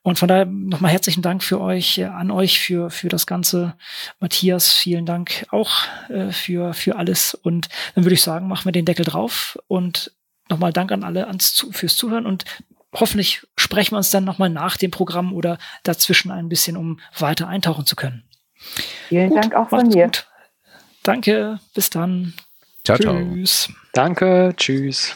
Und 0.02 0.20
von 0.20 0.28
daher 0.28 0.46
nochmal 0.46 0.92
herzlichen 0.92 1.22
Dank 1.22 1.44
für 1.44 1.62
euch, 1.62 1.98
äh, 1.98 2.06
an 2.06 2.32
euch 2.32 2.60
für, 2.60 2.90
für 2.90 3.10
das 3.10 3.28
Ganze. 3.28 3.76
Matthias, 4.20 4.74
vielen 4.74 5.06
Dank 5.06 5.46
auch 5.52 5.72
äh, 6.10 6.32
für, 6.32 6.74
für 6.74 6.96
alles. 6.96 7.34
Und 7.34 7.70
dann 7.96 8.04
würde 8.04 8.16
ich 8.16 8.22
sagen, 8.22 8.48
machen 8.48 8.66
wir 8.66 8.72
den 8.72 8.86
Deckel 8.86 9.06
drauf 9.06 9.58
und 9.68 10.12
nochmal 10.50 10.74
Dank 10.74 10.92
an 10.92 11.04
alle 11.04 11.28
ans, 11.28 11.66
fürs 11.72 11.98
Zuhören 11.98 12.26
und 12.26 12.46
hoffentlich 12.94 13.46
sprechen 13.58 13.94
wir 13.94 13.98
uns 13.98 14.12
dann 14.12 14.24
nochmal 14.24 14.50
nach 14.50 14.78
dem 14.78 14.92
Programm 14.92 15.34
oder 15.34 15.58
dazwischen 15.84 16.32
ein 16.32 16.50
bisschen, 16.50 16.78
um 16.78 17.00
weiter 17.18 17.48
eintauchen 17.48 17.86
zu 17.86 17.96
können. 17.96 18.24
Vielen 19.10 19.30
gut, 19.30 19.44
Dank 19.44 19.56
auch 19.56 19.70
von 19.70 19.88
mir. 19.88 20.06
Gut. 20.06 20.28
Danke, 21.04 21.60
bis 21.74 21.90
dann. 21.90 22.34
Ciao, 22.84 22.98
Tschüss. 22.98 23.64
ciao. 23.64 23.76
Danke, 23.94 24.54
tschüss. 24.58 25.16